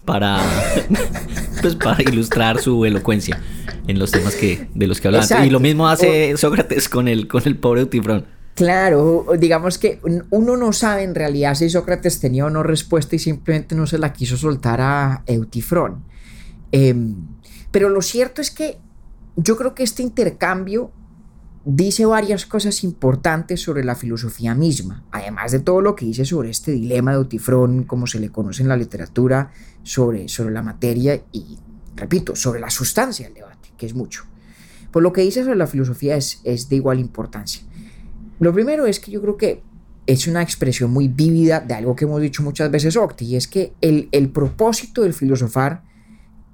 para, 0.08 0.40
pues, 1.60 1.74
para 1.76 2.02
ilustrar 2.02 2.58
su 2.58 2.86
elocuencia 2.86 3.38
en 3.86 3.98
los 3.98 4.10
temas 4.10 4.34
que, 4.34 4.66
de 4.74 4.86
los 4.86 5.02
que 5.02 5.08
hablaba. 5.08 5.44
Y 5.44 5.50
lo 5.50 5.60
mismo 5.60 5.86
hace 5.86 6.34
Sócrates 6.38 6.88
con 6.88 7.08
el, 7.08 7.28
con 7.28 7.42
el 7.44 7.58
pobre 7.58 7.82
Eutifrón. 7.82 8.24
Claro, 8.54 9.26
digamos 9.38 9.76
que 9.76 10.00
uno 10.30 10.56
no 10.56 10.72
sabe 10.72 11.02
en 11.02 11.14
realidad 11.14 11.54
si 11.54 11.68
Sócrates 11.68 12.18
tenía 12.20 12.46
o 12.46 12.50
no 12.50 12.62
respuesta 12.62 13.16
y 13.16 13.18
simplemente 13.18 13.74
no 13.74 13.86
se 13.86 13.98
la 13.98 14.14
quiso 14.14 14.38
soltar 14.38 14.80
a 14.80 15.22
Eutifrón. 15.26 16.02
Em, 16.72 17.14
pero 17.70 17.90
lo 17.90 18.00
cierto 18.00 18.40
es 18.40 18.50
que 18.50 18.78
yo 19.36 19.56
creo 19.58 19.74
que 19.74 19.82
este 19.82 20.02
intercambio 20.02 20.90
dice 21.64 22.06
varias 22.06 22.46
cosas 22.46 22.84
importantes 22.84 23.62
sobre 23.62 23.84
la 23.84 23.94
filosofía 23.94 24.54
misma, 24.54 25.04
además 25.10 25.52
de 25.52 25.60
todo 25.60 25.80
lo 25.80 25.94
que 25.94 26.06
dice 26.06 26.24
sobre 26.24 26.50
este 26.50 26.72
dilema 26.72 27.12
de 27.12 27.18
Eutifrón, 27.18 27.84
como 27.84 28.06
se 28.06 28.20
le 28.20 28.30
conoce 28.30 28.62
en 28.62 28.68
la 28.68 28.76
literatura, 28.76 29.52
sobre, 29.82 30.28
sobre 30.28 30.52
la 30.52 30.62
materia 30.62 31.20
y, 31.32 31.58
repito, 31.96 32.36
sobre 32.36 32.60
la 32.60 32.70
sustancia 32.70 33.26
del 33.26 33.34
debate, 33.34 33.70
que 33.76 33.86
es 33.86 33.94
mucho. 33.94 34.24
Por 34.90 35.02
lo 35.02 35.12
que 35.12 35.20
dice 35.20 35.42
sobre 35.42 35.56
la 35.56 35.66
filosofía 35.66 36.16
es, 36.16 36.40
es 36.44 36.68
de 36.68 36.76
igual 36.76 36.98
importancia. 36.98 37.62
Lo 38.40 38.52
primero 38.52 38.86
es 38.86 39.00
que 39.00 39.10
yo 39.10 39.20
creo 39.20 39.36
que 39.36 39.62
es 40.08 40.26
una 40.26 40.40
expresión 40.40 40.90
muy 40.90 41.06
vívida 41.06 41.60
de 41.60 41.74
algo 41.74 41.94
que 41.94 42.06
hemos 42.06 42.22
dicho 42.22 42.42
muchas 42.42 42.70
veces, 42.70 42.96
Octi, 42.96 43.26
y 43.26 43.36
es 43.36 43.46
que 43.46 43.74
el, 43.82 44.30
propósito 44.30 45.02
del 45.02 45.12
filosofar 45.12 45.82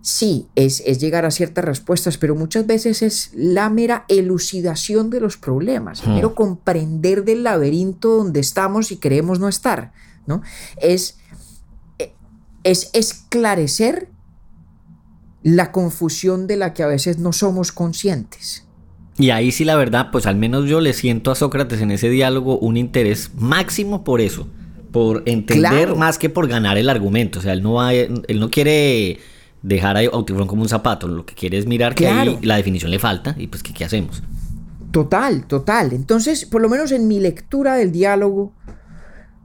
sí 0.05 0.49
es, 0.55 0.83
es, 0.85 0.99
llegar 0.99 1.25
a 1.25 1.31
ciertas 1.31 1.65
respuestas, 1.65 2.19
pero 2.19 2.35
muchas 2.35 2.67
veces 2.67 3.01
es 3.01 3.31
la 3.33 3.71
mera 3.71 4.05
elucidación 4.09 5.09
de 5.09 5.19
los 5.19 5.39
problemas, 5.39 6.03
el 6.05 6.11
mero 6.11 6.35
comprender 6.35 7.25
del 7.25 7.43
laberinto 7.43 8.19
donde 8.19 8.41
estamos 8.41 8.93
y 8.93 8.99
creemos 8.99 9.41
no 9.41 9.49
estar, 9.49 9.93
¿no? 10.27 10.43
Es, 10.77 11.17
es 12.65 12.91
esclarecer 12.93 14.11
la 15.43 15.73
confusión 15.73 16.47
de 16.47 16.57
la 16.57 16.75
que 16.75 16.83
a 16.83 16.87
veces 16.87 17.17
no 17.17 17.33
somos 17.33 17.73
conscientes. 17.73 18.67
Y 19.17 19.31
ahí 19.31 19.53
sí 19.53 19.65
la 19.65 19.77
verdad, 19.77 20.11
pues 20.13 20.27
al 20.27 20.37
menos 20.37 20.67
yo 20.67 20.83
le 20.83 20.93
siento 20.93 21.31
a 21.31 21.35
Sócrates 21.35 21.81
en 21.81 21.91
ese 21.91 22.11
diálogo 22.11 22.59
un 22.59 22.77
interés 22.77 23.31
máximo 23.37 24.05
por 24.05 24.21
eso, 24.21 24.49
por 24.93 25.23
entender 25.25 25.97
más 25.97 26.19
que 26.19 26.29
por 26.29 26.47
ganar 26.47 26.77
el 26.77 26.91
argumento. 26.91 27.39
O 27.39 27.43
sea, 27.43 27.55
él 27.55 27.63
no 27.63 27.75
va, 27.75 27.95
él 27.95 28.39
no 28.39 28.51
quiere 28.51 29.19
dejar 29.65 29.97
a 29.97 30.01
Autifrón 30.01 30.47
como 30.47 30.63
un 30.63 30.69
zapato, 30.69 31.09
lo 31.09 31.25
que 31.25 31.35
quiere 31.35 31.57
es 31.57 31.67
mirar 31.67 31.95
que 31.95 32.07
ahí 32.07 32.39
la 32.43 32.57
definición 32.57 32.91
le 32.91 32.99
falta 32.99 33.35
y 33.39 33.47
pues 33.47 33.63
que 33.63 33.73
qué 33.73 33.85
hacemos. 33.85 34.23
Total, 34.91 35.47
total. 35.47 35.95
Entonces, 35.95 36.45
por 36.45 36.61
lo 36.61 36.69
menos 36.69 36.93
en 36.93 37.09
mi 37.09 37.19
lectura 37.19 37.75
del 37.75 37.91
diálogo, 37.91 38.53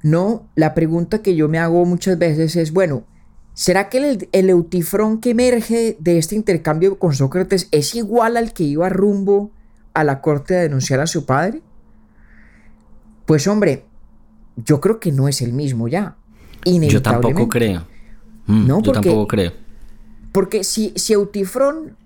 no, 0.03 0.49
la 0.55 0.75
pregunta 0.75 1.21
que 1.21 1.35
yo 1.35 1.47
me 1.47 1.57
hago 1.57 1.85
muchas 1.85 2.19
veces 2.19 2.57
es, 2.57 2.73
bueno, 2.73 3.05
¿será 3.53 3.87
que 3.87 3.97
el, 3.97 4.29
el 4.33 4.49
eutifrón 4.49 5.21
que 5.21 5.31
emerge 5.31 5.95
de 5.99 6.17
este 6.17 6.35
intercambio 6.35 6.99
con 6.99 7.13
Sócrates 7.13 7.69
es 7.71 7.95
igual 7.95 8.35
al 8.35 8.51
que 8.51 8.63
iba 8.63 8.89
rumbo 8.89 9.51
a 9.93 10.03
la 10.03 10.19
corte 10.19 10.57
a 10.57 10.61
denunciar 10.61 10.99
a 10.99 11.07
su 11.07 11.25
padre? 11.25 11.61
Pues 13.25 13.47
hombre, 13.47 13.85
yo 14.57 14.81
creo 14.81 14.99
que 14.99 15.13
no 15.13 15.29
es 15.29 15.41
el 15.41 15.53
mismo 15.53 15.87
ya. 15.87 16.17
Yo 16.65 17.01
tampoco 17.01 17.47
creo. 17.47 17.87
Mm, 18.47 18.67
no, 18.67 18.81
yo 18.81 18.91
tampoco 18.91 19.25
creo. 19.25 19.68
Porque 20.31 20.63
si, 20.63 20.93
si 20.95 21.13
Eutifrón 21.13 21.97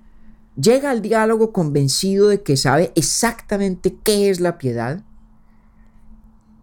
llega 0.56 0.92
al 0.92 1.02
diálogo 1.02 1.52
convencido 1.52 2.28
de 2.28 2.42
que 2.42 2.58
sabe 2.58 2.92
exactamente 2.96 3.96
qué 4.04 4.30
es 4.30 4.40
la 4.40 4.58
piedad, 4.58 5.04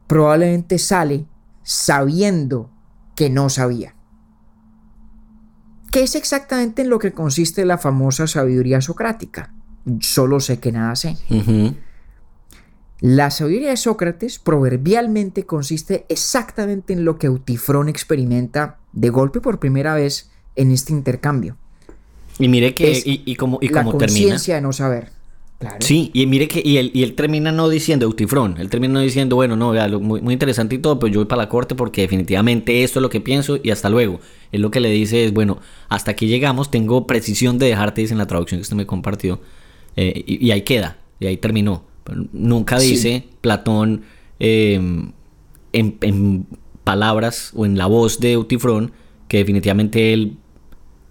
probablemente 0.06 0.78
sale 0.78 1.26
sabiendo 1.62 2.70
que 3.14 3.30
no 3.30 3.48
sabía. 3.48 3.94
¿Qué 5.90 6.02
es 6.02 6.14
exactamente 6.14 6.82
en 6.82 6.90
lo 6.90 6.98
que 6.98 7.12
consiste 7.12 7.64
la 7.64 7.78
famosa 7.78 8.26
sabiduría 8.26 8.80
socrática? 8.80 9.54
solo 10.00 10.40
sé 10.40 10.60
que 10.60 10.72
nada 10.72 10.94
sé. 10.94 11.16
La 13.00 13.30
sabiduría 13.30 13.70
de 13.70 13.76
Sócrates 13.76 14.38
proverbialmente 14.38 15.46
consiste 15.46 16.04
exactamente 16.08 16.92
en 16.92 17.04
lo 17.04 17.18
que 17.18 17.28
Eutifrón 17.28 17.88
experimenta 17.88 18.78
de 18.92 19.08
golpe 19.08 19.40
por 19.40 19.58
primera 19.58 19.94
vez 19.94 20.29
en 20.56 20.72
este 20.72 20.92
intercambio. 20.92 21.56
Y 22.38 22.48
mire 22.48 22.74
que, 22.74 23.00
y, 23.04 23.36
como, 23.36 23.58
y 23.60 23.68
la 23.68 23.84
conciencia 23.84 24.54
de 24.54 24.60
no 24.60 24.72
saber. 24.72 25.10
Sí, 25.80 26.10
y 26.14 26.24
mire 26.24 26.48
que 26.48 26.62
y 26.64 26.78
él, 26.78 26.90
y 26.94 27.02
él 27.02 27.14
termina 27.14 27.52
no 27.52 27.68
diciendo 27.68 28.06
Eutifrón, 28.06 28.56
él 28.58 28.70
termina 28.70 28.94
no 28.94 29.00
diciendo, 29.00 29.36
bueno, 29.36 29.56
no, 29.56 29.72
vea, 29.72 29.88
muy, 29.88 30.22
muy, 30.22 30.32
interesante 30.32 30.76
y 30.76 30.78
todo, 30.78 30.98
pero 30.98 31.12
yo 31.12 31.20
voy 31.20 31.26
para 31.26 31.42
la 31.42 31.48
corte 31.50 31.74
porque 31.74 32.00
definitivamente 32.00 32.82
esto 32.82 32.98
es 32.98 33.02
lo 33.02 33.10
que 33.10 33.20
pienso 33.20 33.58
y 33.62 33.70
hasta 33.70 33.90
luego. 33.90 34.20
Él 34.52 34.62
lo 34.62 34.70
que 34.70 34.80
le 34.80 34.88
dice 34.88 35.22
es, 35.26 35.34
bueno, 35.34 35.58
hasta 35.90 36.12
aquí 36.12 36.28
llegamos, 36.28 36.70
tengo 36.70 37.06
precisión 37.06 37.58
de 37.58 37.66
dejarte, 37.66 38.00
dice 38.00 38.14
en 38.14 38.18
la 38.18 38.26
traducción 38.26 38.58
que 38.58 38.62
usted 38.62 38.76
me 38.76 38.86
compartió, 38.86 39.40
eh, 39.96 40.24
y, 40.26 40.50
ahí 40.50 40.62
queda, 40.62 40.96
y 41.18 41.26
ahí 41.26 41.36
terminó. 41.36 41.84
Nunca 42.32 42.78
dice 42.78 43.28
Platón 43.42 44.04
em, 44.38 45.12
en, 45.72 46.46
palabras 46.84 47.52
o 47.54 47.66
en 47.66 47.76
la 47.76 47.86
voz 47.86 48.18
de 48.18 48.32
Eutifrón 48.32 48.92
que 49.30 49.38
definitivamente 49.38 50.12
él 50.12 50.38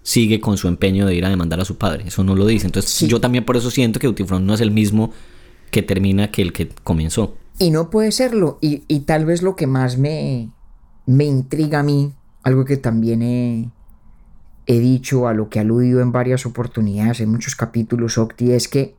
sigue 0.02 0.40
con 0.40 0.58
su 0.58 0.68
empeño 0.68 1.06
de 1.06 1.14
ir 1.14 1.24
a 1.24 1.30
demandar 1.30 1.58
a 1.58 1.64
su 1.64 1.78
padre. 1.78 2.04
Eso 2.08 2.22
no 2.22 2.36
lo 2.36 2.44
dice. 2.44 2.66
Entonces 2.66 3.08
yo 3.08 3.18
también 3.18 3.46
por 3.46 3.56
eso 3.56 3.70
siento 3.70 3.98
que 3.98 4.06
Eutifrón 4.06 4.44
no 4.44 4.52
es 4.52 4.60
el 4.60 4.70
mismo 4.70 5.10
que 5.70 5.80
termina 5.80 6.30
que 6.30 6.42
el 6.42 6.52
que 6.52 6.68
comenzó. 6.84 7.38
Y 7.58 7.70
no 7.70 7.88
puede 7.88 8.12
serlo. 8.12 8.58
Y, 8.60 8.78
tal 9.00 9.24
vez 9.24 9.40
lo 9.40 9.56
que 9.56 9.66
más 9.66 9.96
me, 9.96 10.50
me 11.06 11.24
intriga 11.24 11.80
a 11.80 11.82
mí, 11.82 12.12
algo 12.42 12.66
que 12.66 12.76
también 12.76 13.22
he, 13.22 13.70
he 14.66 14.78
dicho, 14.80 15.26
a 15.26 15.32
lo 15.32 15.48
que 15.48 15.58
he 15.58 15.62
aludido 15.62 16.02
en 16.02 16.12
varias 16.12 16.44
oportunidades, 16.44 17.20
en 17.20 17.30
muchos 17.30 17.56
capítulos, 17.56 18.18
Octi, 18.18 18.52
es 18.52 18.68
que 18.68 18.96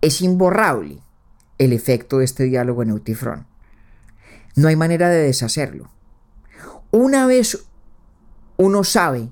es 0.00 0.20
imborrable 0.20 0.98
el 1.58 1.72
efecto 1.72 2.18
de 2.18 2.24
este 2.24 2.42
diálogo 2.42 2.82
en 2.82 2.90
Eutifrón. 2.90 3.46
No 4.56 4.66
hay 4.66 4.74
manera 4.74 5.10
de 5.10 5.22
deshacerlo. 5.22 5.96
Una 6.90 7.26
vez 7.26 7.66
uno 8.56 8.84
sabe 8.84 9.30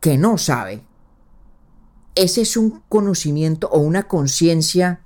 que 0.00 0.18
no 0.18 0.38
sabe, 0.38 0.82
ese 2.14 2.42
es 2.42 2.56
un 2.56 2.82
conocimiento 2.88 3.68
o 3.68 3.78
una 3.78 4.04
conciencia 4.04 5.00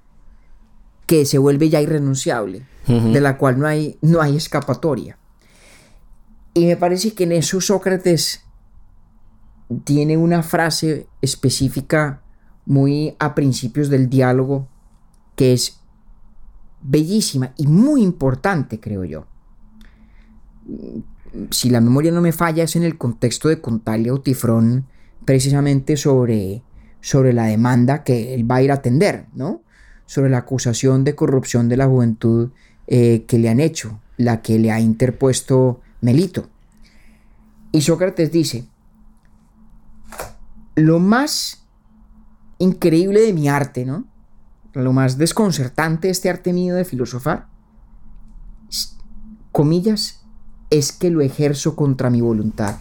que 1.07 1.26
se 1.26 1.38
vuelve 1.38 1.68
ya 1.68 1.80
irrenunciable, 1.80 2.66
de 2.86 3.20
la 3.20 3.36
cual 3.38 3.59
no 3.59 3.66
hay, 3.66 3.98
no 4.00 4.20
hay 4.20 4.36
escapatoria. 4.36 5.18
Y 6.55 6.66
me 6.66 6.76
parece 6.76 7.14
que 7.14 7.24
en 7.24 7.32
eso 7.32 7.61
Sócrates 7.61 8.44
tiene 9.84 10.16
una 10.16 10.42
frase 10.42 11.07
específica 11.20 12.22
muy 12.66 13.16
a 13.18 13.34
principios 13.34 13.88
del 13.88 14.09
diálogo 14.09 14.68
que 15.36 15.53
es 15.53 15.80
bellísima 16.82 17.55
y 17.57 17.66
muy 17.66 18.03
importante, 18.03 18.80
creo 18.80 19.05
yo. 19.05 19.26
Si 21.51 21.70
la 21.70 21.80
memoria 21.80 22.12
no 22.12 22.20
me 22.20 22.33
falla, 22.33 22.64
es 22.64 22.76
en 22.76 22.83
el 22.83 22.99
contexto 22.99 23.49
de 23.49 23.61
contarle 23.61 24.11
a 24.11 24.14
Utifrón 24.14 24.87
precisamente 25.24 25.97
sobre, 25.97 26.62
sobre 27.01 27.33
la 27.33 27.45
demanda 27.45 28.05
que 28.05 28.35
él 28.35 28.51
va 28.51 28.57
a 28.57 28.62
ir 28.62 28.70
a 28.70 28.74
atender, 28.74 29.26
¿no? 29.35 29.62
Sobre 30.07 30.30
la 30.30 30.39
acusación 30.39 31.05
de 31.05 31.14
corrupción 31.14 31.68
de 31.68 31.76
la 31.76 31.87
juventud 31.87 32.51
eh, 32.87 33.24
que 33.26 33.39
le 33.39 33.49
han 33.49 33.61
hecho, 33.61 34.01
la 34.16 34.43
que 34.43 34.59
le 34.59 34.70
ha 34.70 34.80
interpuesto 34.80 35.80
Melito. 36.01 36.49
Y 37.70 37.80
Sócrates 37.80 38.30
dice, 38.30 38.66
lo 40.74 40.99
más 40.99 41.64
increíble 42.59 43.20
de 43.20 43.33
mi 43.33 43.49
arte, 43.49 43.85
¿no? 43.85 44.07
Lo 44.74 44.93
más 44.93 45.18
desconcertante 45.18 46.09
de 46.09 46.12
este 46.12 46.30
arte 46.30 46.53
mío 46.53 46.74
de 46.74 46.85
filosofar, 46.85 47.47
comillas, 49.53 50.22
es 50.73 50.91
que 50.91 51.11
lo 51.11 51.20
ejerzo 51.20 51.77
contra 51.77 52.11
mi 52.11 52.20
voluntad. 52.20 52.77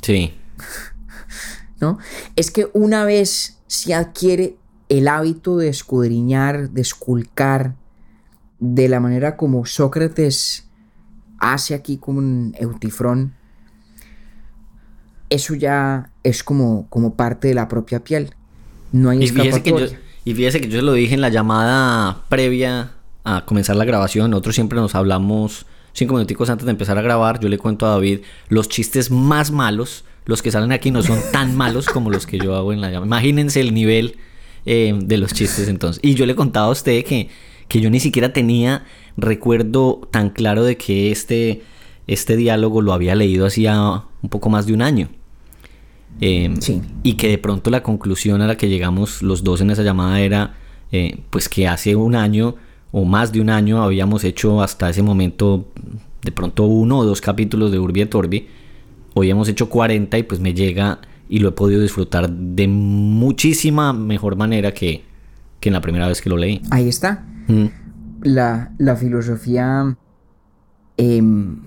sí. 0.00 0.32
¿No? 1.80 1.98
Es 2.36 2.50
que 2.50 2.68
una 2.72 3.04
vez 3.04 3.58
se 3.66 3.92
adquiere 3.92 4.56
el 4.88 5.08
hábito 5.08 5.58
de 5.58 5.68
escudriñar, 5.68 6.70
de 6.70 6.80
esculcar, 6.80 7.74
de 8.58 8.88
la 8.88 8.98
manera 9.00 9.36
como 9.36 9.66
Sócrates 9.66 10.68
hace 11.38 11.74
aquí 11.74 11.98
como 11.98 12.20
un 12.20 12.54
Eutifrón, 12.58 13.34
eso 15.28 15.54
ya 15.54 16.10
es 16.22 16.42
como, 16.42 16.86
como 16.88 17.14
parte 17.14 17.48
de 17.48 17.54
la 17.54 17.68
propia 17.68 18.02
piel. 18.02 18.34
No 18.92 19.10
hay 19.10 19.24
Y 19.24 19.28
fíjese, 19.28 19.62
que 19.62 19.70
yo, 19.70 19.86
y 20.24 20.34
fíjese 20.34 20.60
que 20.60 20.68
yo 20.68 20.78
se 20.78 20.82
lo 20.82 20.92
dije 20.92 21.14
en 21.14 21.20
la 21.20 21.28
llamada 21.28 22.22
previa 22.28 22.92
a 23.24 23.44
comenzar 23.44 23.76
la 23.76 23.84
grabación. 23.84 24.30
Nosotros 24.30 24.54
siempre 24.54 24.78
nos 24.78 24.94
hablamos 24.94 25.66
cinco 25.96 26.14
minuticos 26.14 26.50
antes 26.50 26.66
de 26.66 26.70
empezar 26.70 26.98
a 26.98 27.02
grabar. 27.02 27.40
Yo 27.40 27.48
le 27.48 27.58
cuento 27.58 27.86
a 27.86 27.90
David 27.90 28.20
los 28.48 28.68
chistes 28.68 29.10
más 29.10 29.50
malos. 29.50 30.04
Los 30.26 30.42
que 30.42 30.50
salen 30.50 30.72
aquí 30.72 30.90
no 30.90 31.02
son 31.02 31.18
tan 31.32 31.56
malos 31.56 31.86
como 31.86 32.10
los 32.10 32.26
que 32.26 32.38
yo 32.38 32.54
hago 32.54 32.72
en 32.72 32.80
la 32.80 32.90
llamada. 32.90 33.06
Imagínense 33.06 33.60
el 33.60 33.72
nivel 33.72 34.16
eh, 34.66 34.94
de 34.96 35.16
los 35.16 35.32
chistes 35.32 35.68
entonces. 35.68 36.00
Y 36.04 36.14
yo 36.14 36.26
le 36.26 36.34
contaba 36.34 36.66
a 36.66 36.70
usted 36.70 37.04
que, 37.04 37.30
que 37.68 37.80
yo 37.80 37.88
ni 37.88 38.00
siquiera 38.00 38.32
tenía 38.32 38.84
recuerdo 39.16 40.06
tan 40.10 40.30
claro 40.30 40.64
de 40.64 40.76
que 40.76 41.10
este, 41.10 41.62
este 42.06 42.36
diálogo 42.36 42.82
lo 42.82 42.92
había 42.92 43.14
leído 43.14 43.46
hacía 43.46 44.02
un 44.22 44.28
poco 44.28 44.50
más 44.50 44.66
de 44.66 44.74
un 44.74 44.82
año. 44.82 45.08
Eh, 46.20 46.54
Sí. 46.60 46.82
Y 47.02 47.14
que 47.14 47.28
de 47.28 47.38
pronto 47.38 47.70
la 47.70 47.82
conclusión 47.82 48.42
a 48.42 48.46
la 48.46 48.56
que 48.56 48.68
llegamos 48.68 49.22
los 49.22 49.44
dos 49.44 49.60
en 49.60 49.70
esa 49.70 49.82
llamada 49.82 50.20
era 50.20 50.56
eh, 50.92 51.20
pues 51.30 51.48
que 51.48 51.68
hace 51.68 51.96
un 51.96 52.14
año 52.14 52.56
o 52.98 53.04
más 53.04 53.30
de 53.30 53.42
un 53.42 53.50
año 53.50 53.82
habíamos 53.82 54.24
hecho 54.24 54.62
hasta 54.62 54.88
ese 54.88 55.02
momento 55.02 55.68
de 56.22 56.32
pronto 56.32 56.64
uno 56.64 57.00
o 57.00 57.04
dos 57.04 57.20
capítulos 57.20 57.70
de 57.70 57.78
Urbi 57.78 58.00
et 58.00 58.14
Orbi. 58.14 58.48
Hoy 59.12 59.28
hemos 59.28 59.50
hecho 59.50 59.68
40 59.68 60.16
y 60.16 60.22
pues 60.22 60.40
me 60.40 60.54
llega 60.54 61.00
y 61.28 61.40
lo 61.40 61.50
he 61.50 61.52
podido 61.52 61.82
disfrutar 61.82 62.30
de 62.30 62.66
muchísima 62.68 63.92
mejor 63.92 64.36
manera 64.36 64.72
que, 64.72 65.04
que 65.60 65.68
en 65.68 65.74
la 65.74 65.82
primera 65.82 66.08
vez 66.08 66.22
que 66.22 66.30
lo 66.30 66.38
leí. 66.38 66.62
Ahí 66.70 66.88
está. 66.88 67.26
Mm. 67.48 67.66
La, 68.22 68.72
la 68.78 68.96
filosofía 68.96 69.94
em, 70.96 71.64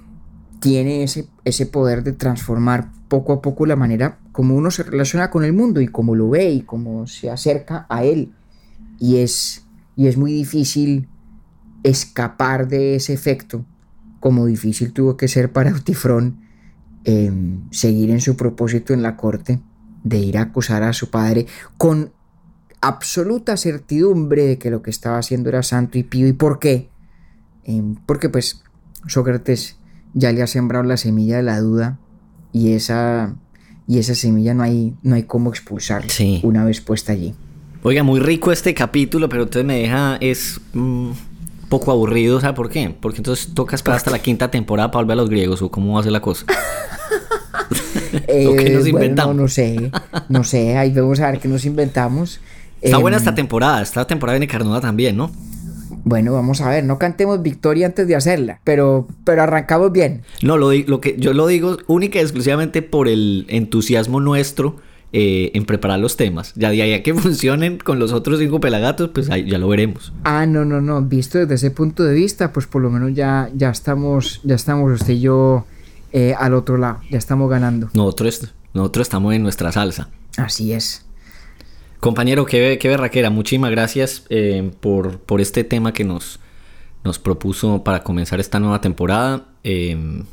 tiene 0.59 1.03
ese, 1.03 1.27
ese 1.45 1.67
poder 1.67 2.01
de 2.03 2.13
transformar 2.13 2.89
poco 3.07 3.33
a 3.33 3.41
poco 3.43 3.67
la 3.67 3.75
manera 3.75 4.17
como 4.31 4.55
uno 4.55 4.71
se 4.71 4.81
relaciona 4.81 5.29
con 5.29 5.43
el 5.43 5.53
mundo 5.53 5.79
y 5.79 5.89
cómo 5.89 6.15
lo 6.15 6.27
ve 6.31 6.49
y 6.49 6.61
cómo 6.61 7.05
se 7.05 7.29
acerca 7.29 7.85
a 7.87 8.03
él. 8.03 8.33
Y 8.97 9.17
es, 9.17 9.67
y 9.95 10.07
es 10.07 10.17
muy 10.17 10.33
difícil 10.33 11.07
escapar 11.83 12.67
de 12.67 12.95
ese 12.95 13.13
efecto, 13.13 13.65
como 14.19 14.45
difícil 14.45 14.91
tuvo 14.93 15.17
que 15.17 15.27
ser 15.27 15.51
para 15.51 15.69
Eutifrón 15.71 16.41
em, 17.05 17.61
seguir 17.71 18.09
en 18.11 18.21
su 18.21 18.35
propósito 18.35 18.93
en 18.93 19.01
la 19.01 19.15
corte 19.15 19.59
de 20.03 20.17
ir 20.19 20.37
a 20.37 20.43
acusar 20.43 20.83
a 20.83 20.93
su 20.93 21.09
padre 21.09 21.45
con 21.77 22.11
absoluta 22.81 23.57
certidumbre 23.57 24.45
de 24.45 24.57
que 24.57 24.69
lo 24.71 24.81
que 24.81 24.89
estaba 24.89 25.17
haciendo 25.17 25.49
era 25.49 25.63
santo 25.63 25.97
y 25.97 26.03
pío. 26.03 26.27
¿Y 26.27 26.33
por 26.33 26.59
qué? 26.59 26.89
Em, 27.65 27.95
porque 28.05 28.29
pues 28.29 28.63
Sócrates 29.07 29.77
ya 30.13 30.31
le 30.31 30.41
ha 30.41 30.47
sembrado 30.47 30.83
la 30.85 30.97
semilla 30.97 31.37
de 31.37 31.43
la 31.43 31.59
duda 31.59 31.99
y 32.51 32.73
esa, 32.73 33.35
y 33.87 33.99
esa 33.99 34.15
semilla 34.15 34.53
no 34.53 34.63
hay, 34.63 34.95
no 35.03 35.15
hay 35.15 35.23
cómo 35.23 35.49
expulsarla 35.49 36.09
Sí. 36.09 36.39
una 36.43 36.63
vez 36.63 36.81
puesta 36.81 37.11
allí. 37.11 37.35
Oiga, 37.83 38.03
muy 38.03 38.19
rico 38.19 38.51
este 38.51 38.73
capítulo, 38.73 39.29
pero 39.29 39.43
entonces 39.43 39.65
me 39.65 39.79
deja 39.79 40.17
es 40.19 40.59
mm, 40.73 41.11
poco 41.69 41.91
aburrido, 41.91 42.41
¿sabe 42.41 42.53
por 42.53 42.69
qué? 42.69 42.93
Porque 42.99 43.17
entonces 43.17 43.53
toca 43.53 43.75
esperar 43.75 43.97
hasta 43.97 44.11
la 44.11 44.19
quinta 44.19 44.51
temporada 44.51 44.91
para 44.91 45.03
volver 45.03 45.13
a 45.13 45.21
los 45.21 45.29
griegos 45.29 45.61
o 45.61 45.69
cómo 45.69 45.93
va 45.93 45.99
a 46.01 46.03
ser 46.03 46.11
la 46.11 46.21
cosa. 46.21 46.45
¿O 48.47 48.55
qué 48.55 48.69
nos 48.71 48.87
Eh, 48.87 48.91
bueno, 48.91 49.05
inventamos? 49.05 49.35
no, 49.35 49.41
no 49.43 49.47
sé, 49.47 49.91
no 50.29 50.43
sé, 50.43 50.77
ahí 50.77 50.91
vamos 50.91 51.19
a 51.19 51.31
ver 51.31 51.39
qué 51.39 51.47
nos 51.47 51.65
inventamos. 51.65 52.39
Está 52.81 52.97
Em, 52.97 53.01
buena 53.01 53.17
esta 53.17 53.35
temporada, 53.35 53.81
esta 53.81 54.05
temporada 54.07 54.37
viene 54.39 54.51
carnuda 54.51 54.81
también, 54.81 55.17
¿no? 55.17 55.31
Bueno, 56.03 56.33
vamos 56.33 56.61
a 56.61 56.69
ver, 56.69 56.83
no 56.85 56.97
cantemos 56.97 57.41
victoria 57.41 57.85
antes 57.87 58.07
de 58.07 58.15
hacerla, 58.15 58.61
pero, 58.63 59.07
pero 59.25 59.43
arrancamos 59.43 59.91
bien. 59.91 60.23
No, 60.41 60.57
lo, 60.57 60.71
lo 60.73 61.01
que 61.01 61.15
yo 61.17 61.33
lo 61.33 61.45
digo 61.47 61.77
única 61.87 62.19
y 62.19 62.21
exclusivamente 62.21 62.81
por 62.81 63.07
el 63.07 63.45
entusiasmo 63.49 64.19
nuestro 64.19 64.77
eh, 65.11 65.51
en 65.53 65.65
preparar 65.65 65.99
los 65.99 66.17
temas. 66.17 66.53
Ya 66.55 66.69
de 66.69 66.81
ahí 66.81 66.93
a 66.93 67.01
que 67.01 67.13
funcionen 67.15 67.77
con 67.77 67.99
los 67.99 68.13
otros 68.13 68.39
cinco 68.39 68.59
pelagatos, 68.59 69.09
pues 69.13 69.29
ahí 69.29 69.49
ya 69.49 69.57
lo 69.57 69.67
veremos. 69.67 70.13
Ah, 70.23 70.45
no, 70.45 70.65
no, 70.65 70.81
no. 70.81 71.01
Visto 71.01 71.39
desde 71.39 71.55
ese 71.55 71.71
punto 71.71 72.03
de 72.03 72.13
vista, 72.13 72.53
pues 72.53 72.67
por 72.67 72.81
lo 72.81 72.89
menos 72.89 73.13
ya, 73.13 73.49
ya 73.55 73.69
estamos, 73.69 74.41
ya 74.43 74.55
estamos 74.55 74.91
usted 74.91 75.13
y 75.13 75.21
yo 75.21 75.65
eh, 76.11 76.35
al 76.37 76.53
otro 76.53 76.77
lado. 76.77 76.99
Ya 77.09 77.17
estamos 77.17 77.49
ganando. 77.49 77.89
Nosotros, 77.93 78.53
nosotros 78.73 79.05
estamos 79.07 79.33
en 79.33 79.43
nuestra 79.43 79.71
salsa. 79.71 80.09
Así 80.37 80.73
es. 80.73 81.05
Compañero, 81.99 82.45
qué, 82.45 82.77
qué 82.79 82.87
berraquera. 82.87 83.29
Muchísimas 83.29 83.71
gracias 83.71 84.25
eh, 84.29 84.71
por, 84.79 85.19
por 85.19 85.41
este 85.41 85.63
tema 85.63 85.91
que 85.91 86.05
nos, 86.05 86.39
nos 87.03 87.19
propuso 87.19 87.83
para 87.83 88.03
comenzar 88.03 88.39
esta 88.39 88.59
nueva 88.59 88.79
temporada. 88.79 89.47
Eh, 89.63 90.23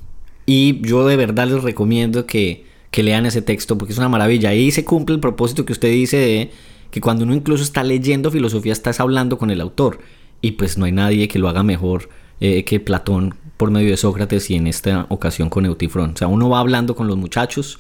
y 0.47 0.81
yo 0.87 1.07
de 1.07 1.17
verdad 1.17 1.49
les 1.49 1.63
recomiendo 1.63 2.25
que, 2.27 2.66
que 2.97 3.03
lean 3.03 3.27
ese 3.27 3.43
texto 3.43 3.77
porque 3.77 3.93
es 3.93 3.99
una 3.99 4.09
maravilla. 4.09 4.49
Ahí 4.49 4.71
se 4.71 4.83
cumple 4.83 5.17
el 5.17 5.21
propósito 5.21 5.67
que 5.67 5.75
usted 5.75 5.91
dice 5.91 6.17
de 6.17 6.51
que 6.91 7.03
cuando 7.03 7.25
uno 7.25 7.35
incluso 7.35 7.63
está 7.63 7.85
leyendo 7.85 8.31
filosofía 8.31 8.73
estás 8.73 9.01
hablando 9.01 9.37
con 9.37 9.51
el 9.51 9.61
autor. 9.61 9.99
Y 10.41 10.53
pues 10.53 10.79
no 10.79 10.87
hay 10.87 10.93
nadie 10.93 11.29
que 11.29 11.39
lo 11.39 11.51
haga 11.51 11.63
mejor 11.63 12.09
eh, 12.41 12.65
que 12.65 12.81
Platón 12.81 13.35
por 13.59 13.71
medio 13.71 13.91
de 13.91 13.99
Sócrates 13.99 14.49
y 14.49 14.55
en 14.55 14.67
esta 14.67 15.05
ocasión 15.11 15.51
con 15.51 15.67
Eutifrón. 15.67 16.13
O 16.15 16.17
sea, 16.17 16.27
uno 16.27 16.49
va 16.49 16.59
hablando 16.59 16.97
con 16.97 17.07
los 17.07 17.19
muchachos, 17.19 17.79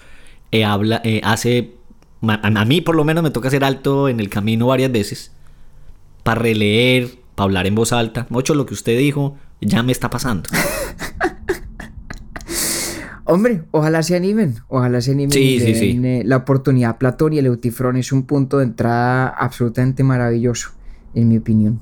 eh, 0.52 0.66
habla, 0.66 1.00
eh, 1.02 1.22
hace... 1.24 1.72
a 2.20 2.64
mí 2.66 2.82
por 2.82 2.94
lo 2.94 3.04
menos 3.04 3.24
me 3.24 3.30
toca 3.30 3.48
hacer 3.48 3.64
alto 3.64 4.10
en 4.10 4.20
el 4.20 4.28
camino 4.28 4.66
varias 4.66 4.92
veces 4.92 5.32
para 6.24 6.42
releer, 6.42 7.14
para 7.34 7.46
hablar 7.46 7.66
en 7.66 7.74
voz 7.74 7.94
alta. 7.94 8.26
Mucho 8.28 8.54
lo 8.54 8.66
que 8.66 8.74
usted 8.74 8.98
dijo 8.98 9.38
ya 9.62 9.82
me 9.82 9.92
está 9.92 10.10
pasando. 10.10 10.50
Hombre, 13.26 13.64
ojalá 13.72 14.02
se 14.02 14.14
animen. 14.16 14.54
Ojalá 14.68 15.00
se 15.00 15.10
animen. 15.10 15.32
Sí, 15.32 15.58
sí, 15.60 15.74
sí. 15.74 16.00
eh, 16.04 16.22
La 16.24 16.36
oportunidad. 16.38 16.96
Platón 16.96 17.32
y 17.32 17.38
el 17.38 17.46
Eutifrón 17.46 17.96
es 17.96 18.12
un 18.12 18.22
punto 18.24 18.58
de 18.58 18.64
entrada 18.64 19.28
absolutamente 19.28 20.04
maravilloso, 20.04 20.70
en 21.14 21.28
mi 21.28 21.36
opinión. 21.38 21.80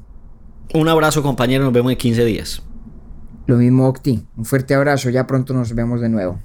Un 0.72 0.88
abrazo 0.88 1.22
compañero, 1.22 1.64
nos 1.64 1.72
vemos 1.72 1.92
en 1.92 1.98
15 1.98 2.24
días. 2.24 2.62
Lo 3.46 3.58
mismo, 3.58 3.86
Octi. 3.86 4.24
Un 4.38 4.44
fuerte 4.46 4.74
abrazo. 4.74 5.10
Ya 5.10 5.26
pronto 5.26 5.52
nos 5.52 5.74
vemos 5.74 6.00
de 6.00 6.08
nuevo. 6.08 6.40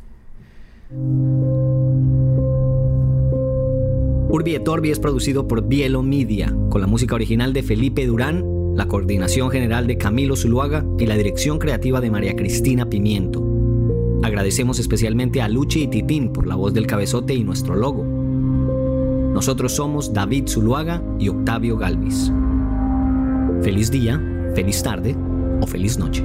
Urbi 4.31 4.55
et 4.55 4.67
Orbi 4.67 4.91
es 4.91 4.99
producido 4.99 5.47
por 5.47 5.67
Bielo 5.67 6.03
Media, 6.03 6.53
con 6.69 6.81
la 6.81 6.87
música 6.87 7.15
original 7.15 7.53
de 7.53 7.63
Felipe 7.63 8.05
Durán, 8.05 8.43
la 8.75 8.87
coordinación 8.87 9.49
general 9.49 9.87
de 9.87 9.97
Camilo 9.97 10.35
Zuluaga 10.35 10.85
y 10.99 11.05
la 11.05 11.15
dirección 11.15 11.57
creativa 11.57 11.99
de 12.01 12.11
María 12.11 12.35
Cristina 12.35 12.85
Pimiento. 12.89 13.41
Agradecemos 14.29 14.77
especialmente 14.77 15.41
a 15.41 15.49
Luchi 15.49 15.81
y 15.81 15.87
Titín 15.87 16.31
por 16.31 16.45
la 16.45 16.53
voz 16.53 16.71
del 16.71 16.85
cabezote 16.85 17.33
y 17.33 17.43
nuestro 17.43 17.75
logo. 17.75 18.03
Nosotros 19.33 19.75
somos 19.75 20.13
David 20.13 20.47
Zuluaga 20.47 21.01
y 21.17 21.29
Octavio 21.29 21.77
Galvis. 21.77 22.31
Feliz 23.63 23.89
día, 23.89 24.21
feliz 24.53 24.83
tarde 24.83 25.15
o 25.61 25.65
feliz 25.65 25.97
noche. 25.97 26.23